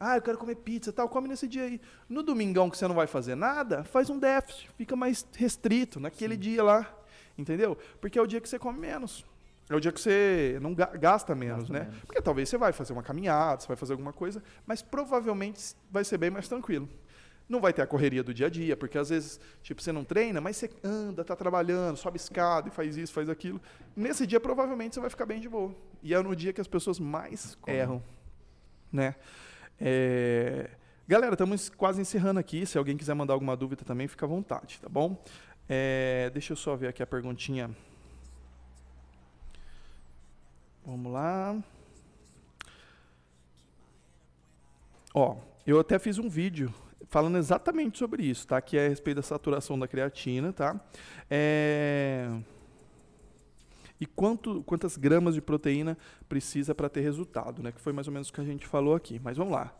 Ah, 0.00 0.16
eu 0.16 0.22
quero 0.22 0.38
comer 0.38 0.56
pizza 0.56 0.90
e 0.90 0.92
tal, 0.92 1.08
come 1.08 1.28
nesse 1.28 1.46
dia 1.46 1.62
aí. 1.62 1.80
No 2.08 2.22
domingão 2.24 2.68
que 2.68 2.76
você 2.76 2.88
não 2.88 2.94
vai 2.94 3.06
fazer 3.06 3.36
nada, 3.36 3.84
faz 3.84 4.10
um 4.10 4.18
déficit, 4.18 4.68
fica 4.76 4.96
mais 4.96 5.24
restrito 5.36 6.00
naquele 6.00 6.36
dia 6.36 6.64
lá, 6.64 6.92
entendeu? 7.38 7.78
Porque 8.00 8.18
é 8.18 8.22
o 8.22 8.26
dia 8.26 8.40
que 8.40 8.48
você 8.48 8.58
come 8.58 8.80
menos. 8.80 9.24
É 9.72 9.76
o 9.76 9.80
dia 9.80 9.90
que 9.92 10.00
você 10.00 10.58
não 10.60 10.74
ga- 10.74 10.92
gasta 10.96 11.34
menos, 11.34 11.68
Gasta 11.68 11.72
né? 11.72 11.80
menos. 11.86 12.00
Porque 12.04 12.20
talvez 12.20 12.48
você 12.48 12.58
vai 12.58 12.72
fazer 12.72 12.92
uma 12.92 13.02
caminhada, 13.02 13.60
você 13.60 13.68
vai 13.68 13.76
fazer 13.76 13.92
alguma 13.92 14.12
coisa, 14.12 14.42
mas 14.66 14.82
provavelmente 14.82 15.74
vai 15.90 16.04
ser 16.04 16.18
bem 16.18 16.30
mais 16.30 16.46
tranquilo. 16.48 16.88
Não 17.48 17.60
vai 17.60 17.72
ter 17.72 17.82
a 17.82 17.86
correria 17.86 18.22
do 18.22 18.32
dia 18.32 18.46
a 18.46 18.50
dia, 18.50 18.76
porque 18.76 18.96
às 18.96 19.10
vezes, 19.10 19.38
tipo, 19.62 19.82
você 19.82 19.92
não 19.92 20.04
treina, 20.04 20.40
mas 20.40 20.56
você 20.56 20.70
anda, 20.82 21.24
tá 21.24 21.34
trabalhando, 21.36 21.96
sobe 21.96 22.16
escada 22.16 22.68
e 22.68 22.70
faz 22.70 22.96
isso, 22.96 23.12
faz 23.12 23.28
aquilo. 23.28 23.60
Nesse 23.96 24.26
dia, 24.26 24.38
provavelmente, 24.40 24.94
você 24.94 25.00
vai 25.00 25.10
ficar 25.10 25.26
bem 25.26 25.40
de 25.40 25.48
boa. 25.48 25.74
E 26.02 26.14
é 26.14 26.22
no 26.22 26.34
dia 26.36 26.52
que 26.52 26.60
as 26.60 26.68
pessoas 26.68 26.98
mais 27.00 27.54
Como? 27.60 27.76
erram, 27.76 28.02
né? 28.92 29.16
É, 29.80 30.70
Galera, 31.06 31.34
estamos 31.34 31.68
quase 31.68 32.00
encerrando 32.00 32.38
aqui. 32.38 32.64
Se 32.64 32.78
alguém 32.78 32.96
quiser 32.96 33.12
mandar 33.14 33.34
alguma 33.34 33.56
dúvida 33.56 33.84
também, 33.84 34.06
fica 34.06 34.24
à 34.24 34.28
vontade, 34.28 34.78
tá 34.80 34.88
bom? 34.88 35.22
É, 35.68 36.30
Deixa 36.32 36.52
eu 36.52 36.56
só 36.56 36.76
ver 36.76 36.88
aqui 36.88 37.02
a 37.02 37.06
perguntinha. 37.06 37.70
Vamos 40.84 41.12
lá. 41.12 41.62
Ó, 45.14 45.36
eu 45.66 45.78
até 45.78 45.98
fiz 45.98 46.18
um 46.18 46.28
vídeo 46.28 46.72
falando 47.08 47.36
exatamente 47.36 47.98
sobre 47.98 48.24
isso, 48.24 48.46
tá? 48.46 48.60
Que 48.60 48.78
é 48.78 48.86
a 48.86 48.88
respeito 48.88 49.16
da 49.16 49.22
saturação 49.22 49.78
da 49.78 49.86
creatina, 49.86 50.52
tá? 50.52 50.80
É... 51.30 52.28
E 54.00 54.06
quanto, 54.06 54.64
quantas 54.64 54.96
gramas 54.96 55.34
de 55.34 55.40
proteína 55.40 55.96
precisa 56.28 56.74
para 56.74 56.88
ter 56.88 57.02
resultado, 57.02 57.62
né? 57.62 57.70
Que 57.70 57.80
foi 57.80 57.92
mais 57.92 58.08
ou 58.08 58.12
menos 58.12 58.30
o 58.30 58.32
que 58.32 58.40
a 58.40 58.44
gente 58.44 58.66
falou 58.66 58.96
aqui. 58.96 59.20
Mas 59.22 59.36
vamos 59.36 59.52
lá. 59.52 59.72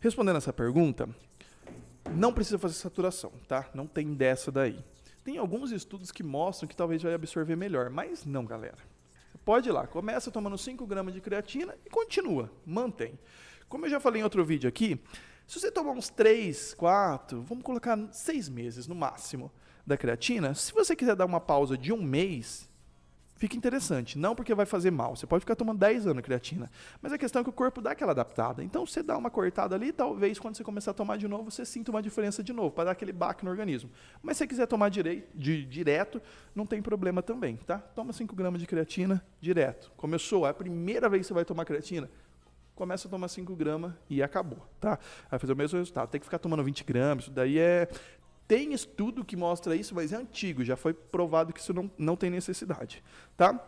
Respondendo 0.00 0.36
essa 0.36 0.52
pergunta, 0.52 1.08
não 2.10 2.32
precisa 2.32 2.58
fazer 2.58 2.74
saturação, 2.74 3.30
tá? 3.46 3.70
Não 3.72 3.86
tem 3.86 4.14
dessa 4.14 4.50
daí. 4.50 4.82
Tem 5.22 5.38
alguns 5.38 5.70
estudos 5.70 6.10
que 6.10 6.24
mostram 6.24 6.68
que 6.68 6.74
talvez 6.74 7.00
vai 7.02 7.14
absorver 7.14 7.54
melhor, 7.54 7.88
mas 7.90 8.24
não, 8.24 8.44
galera. 8.44 8.91
Pode 9.44 9.68
ir 9.68 9.72
lá. 9.72 9.86
Começa 9.86 10.30
tomando 10.30 10.56
5 10.56 10.86
gramas 10.86 11.14
de 11.14 11.20
creatina 11.20 11.76
e 11.84 11.90
continua. 11.90 12.50
Mantém. 12.64 13.18
Como 13.68 13.86
eu 13.86 13.90
já 13.90 14.00
falei 14.00 14.20
em 14.20 14.24
outro 14.24 14.44
vídeo 14.44 14.68
aqui, 14.68 15.00
se 15.46 15.58
você 15.58 15.70
tomar 15.70 15.92
uns 15.92 16.08
3, 16.08 16.74
4, 16.74 17.42
vamos 17.42 17.64
colocar 17.64 17.98
6 18.12 18.48
meses 18.48 18.86
no 18.86 18.94
máximo 18.94 19.50
da 19.86 19.96
creatina, 19.96 20.54
se 20.54 20.72
você 20.72 20.94
quiser 20.94 21.16
dar 21.16 21.26
uma 21.26 21.40
pausa 21.40 21.76
de 21.76 21.92
um 21.92 22.02
mês, 22.02 22.68
fica 23.42 23.56
interessante. 23.56 24.16
Não 24.16 24.36
porque 24.36 24.54
vai 24.54 24.64
fazer 24.64 24.92
mal. 24.92 25.16
Você 25.16 25.26
pode 25.26 25.40
ficar 25.40 25.56
tomando 25.56 25.80
10 25.80 26.06
anos 26.06 26.22
creatina. 26.22 26.70
Mas 27.00 27.12
a 27.12 27.18
questão 27.18 27.40
é 27.40 27.42
que 27.42 27.50
o 27.50 27.52
corpo 27.52 27.80
dá 27.80 27.90
aquela 27.90 28.12
adaptada. 28.12 28.62
Então, 28.62 28.86
você 28.86 29.02
dá 29.02 29.18
uma 29.18 29.30
cortada 29.30 29.74
ali, 29.74 29.90
talvez 29.90 30.38
quando 30.38 30.56
você 30.56 30.62
começar 30.62 30.92
a 30.92 30.94
tomar 30.94 31.18
de 31.18 31.26
novo, 31.26 31.50
você 31.50 31.64
sinta 31.64 31.90
uma 31.90 32.00
diferença 32.00 32.40
de 32.40 32.52
novo, 32.52 32.70
para 32.70 32.84
dar 32.84 32.90
aquele 32.92 33.10
baque 33.12 33.44
no 33.44 33.50
organismo. 33.50 33.90
Mas 34.22 34.36
se 34.36 34.44
você 34.44 34.46
quiser 34.46 34.66
tomar 34.68 34.90
direi, 34.90 35.26
de, 35.34 35.64
direto, 35.64 36.22
não 36.54 36.64
tem 36.64 36.80
problema 36.80 37.20
também, 37.20 37.56
tá? 37.56 37.78
Toma 37.78 38.12
5 38.12 38.32
gramas 38.36 38.60
de 38.60 38.66
creatina 38.66 39.20
direto. 39.40 39.90
Começou, 39.96 40.46
é 40.46 40.50
a 40.50 40.54
primeira 40.54 41.08
vez 41.08 41.22
que 41.22 41.26
você 41.26 41.34
vai 41.34 41.44
tomar 41.44 41.64
creatina, 41.64 42.08
começa 42.76 43.08
a 43.08 43.10
tomar 43.10 43.26
5 43.26 43.56
gramas 43.56 43.92
e 44.08 44.22
acabou, 44.22 44.64
tá? 44.80 45.00
Vai 45.28 45.40
fazer 45.40 45.52
o 45.52 45.56
mesmo 45.56 45.78
resultado. 45.78 46.08
Tem 46.08 46.20
que 46.20 46.26
ficar 46.26 46.38
tomando 46.38 46.62
20 46.62 46.84
gramas, 46.84 47.24
isso 47.24 47.32
daí 47.32 47.58
é 47.58 47.88
tem 48.52 48.74
estudo 48.74 49.24
que 49.24 49.34
mostra 49.34 49.74
isso, 49.74 49.94
mas 49.94 50.12
é 50.12 50.16
antigo, 50.16 50.62
já 50.62 50.76
foi 50.76 50.92
provado 50.92 51.54
que 51.54 51.60
isso 51.60 51.72
não, 51.72 51.90
não 51.96 52.14
tem 52.14 52.28
necessidade. 52.28 53.02
Tá? 53.34 53.58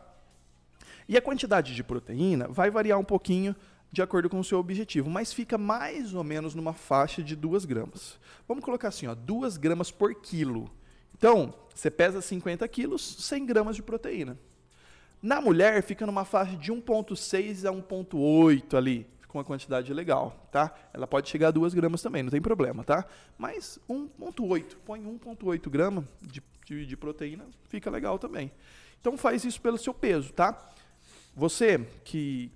E 1.08 1.16
a 1.16 1.22
quantidade 1.22 1.74
de 1.74 1.82
proteína 1.82 2.48
vai 2.48 2.70
variar 2.70 2.98
um 2.98 3.04
pouquinho 3.04 3.56
de 3.90 4.02
acordo 4.02 4.28
com 4.28 4.38
o 4.38 4.44
seu 4.44 4.58
objetivo, 4.58 5.08
mas 5.08 5.32
fica 5.32 5.56
mais 5.56 6.12
ou 6.12 6.22
menos 6.22 6.54
numa 6.54 6.74
faixa 6.74 7.22
de 7.22 7.34
2 7.34 7.64
gramas. 7.64 8.18
Vamos 8.46 8.62
colocar 8.62 8.88
assim, 8.88 9.06
2 9.06 9.56
gramas 9.56 9.90
por 9.90 10.14
quilo. 10.16 10.70
Então, 11.16 11.54
você 11.74 11.90
pesa 11.90 12.20
50 12.20 12.68
quilos, 12.68 13.16
100 13.20 13.46
gramas 13.46 13.76
de 13.76 13.82
proteína. 13.82 14.38
Na 15.22 15.40
mulher, 15.40 15.82
fica 15.82 16.04
numa 16.04 16.26
faixa 16.26 16.58
de 16.58 16.70
1,6 16.70 17.66
a 17.66 17.72
1,8 17.72 18.76
ali 18.76 19.13
com 19.34 19.38
uma 19.38 19.44
quantidade 19.44 19.92
legal, 19.92 20.48
tá? 20.52 20.72
Ela 20.92 21.08
pode 21.08 21.28
chegar 21.28 21.48
a 21.48 21.50
2 21.50 21.74
gramas 21.74 22.00
também, 22.00 22.22
não 22.22 22.30
tem 22.30 22.40
problema, 22.40 22.84
tá? 22.84 23.04
Mas 23.36 23.80
1.8, 23.90 24.76
põe 24.86 25.02
1.8 25.02 25.68
gramas 25.68 26.04
de, 26.22 26.40
de, 26.64 26.86
de, 26.86 26.96
proteína, 26.96 27.44
fica 27.68 27.90
legal 27.90 28.16
também. 28.16 28.52
Então 29.00 29.18
faz 29.18 29.44
isso 29.44 29.60
pelo 29.60 29.76
seu 29.76 29.92
peso, 29.92 30.32
tá? 30.32 30.70
Você 31.34 31.84
que, 32.04 32.48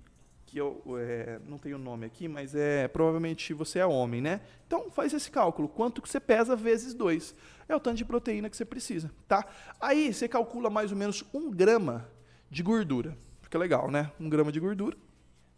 que 0.45 0.57
eu 0.57 0.81
é, 0.97 1.41
não 1.45 1.57
tenho 1.57 1.77
nome 1.77 2.05
aqui, 2.05 2.29
mas 2.29 2.55
é 2.55 2.87
provavelmente 2.87 3.53
você 3.53 3.79
é 3.79 3.85
homem, 3.85 4.21
né? 4.21 4.39
Então 4.65 4.89
faz 4.89 5.13
esse 5.13 5.29
cálculo, 5.29 5.67
quanto 5.67 6.01
que 6.01 6.07
você 6.07 6.19
pesa 6.19 6.55
vezes 6.55 6.93
2. 6.93 7.35
É 7.67 7.75
o 7.75 7.79
tanto 7.79 7.97
de 7.97 8.05
proteína 8.05 8.49
que 8.49 8.55
você 8.55 8.63
precisa, 8.63 9.11
tá? 9.27 9.45
Aí 9.81 10.13
você 10.13 10.29
calcula 10.29 10.69
mais 10.69 10.93
ou 10.93 10.97
menos 10.97 11.25
1 11.33 11.51
grama 11.51 12.09
de 12.49 12.63
gordura. 12.63 13.17
Fica 13.41 13.59
legal, 13.59 13.91
né? 13.91 14.09
1 14.17 14.29
grama 14.29 14.49
de 14.49 14.61
gordura 14.61 14.95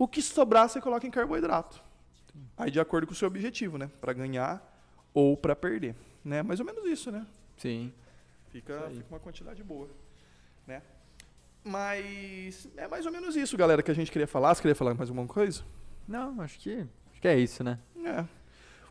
o 0.01 0.07
que 0.07 0.19
sobrar 0.19 0.67
você 0.67 0.81
coloca 0.81 1.05
em 1.05 1.11
carboidrato. 1.11 1.83
Aí 2.57 2.71
de 2.71 2.79
acordo 2.79 3.05
com 3.05 3.13
o 3.13 3.15
seu 3.15 3.27
objetivo, 3.27 3.77
né? 3.77 3.87
Para 4.01 4.13
ganhar 4.13 4.59
ou 5.13 5.37
para 5.37 5.55
perder, 5.55 5.95
né? 6.25 6.41
Mais 6.41 6.59
ou 6.59 6.65
menos 6.65 6.83
isso, 6.85 7.11
né? 7.11 7.23
Sim. 7.55 7.93
Fica, 8.49 8.89
fica 8.89 9.05
uma 9.11 9.19
quantidade 9.19 9.63
boa, 9.63 9.87
né? 10.65 10.81
Mas 11.63 12.67
é 12.75 12.87
mais 12.87 13.05
ou 13.05 13.11
menos 13.11 13.35
isso, 13.35 13.55
galera, 13.55 13.83
que 13.83 13.91
a 13.91 13.93
gente 13.93 14.11
queria 14.11 14.27
falar. 14.27 14.55
Você 14.55 14.61
queria 14.63 14.73
falar 14.73 14.95
mais 14.95 15.09
alguma 15.09 15.27
coisa? 15.27 15.63
Não, 16.07 16.41
acho 16.41 16.57
que 16.57 16.87
acho 17.11 17.21
que 17.21 17.27
é 17.27 17.37
isso, 17.37 17.63
né? 17.63 17.77
É. 18.03 18.25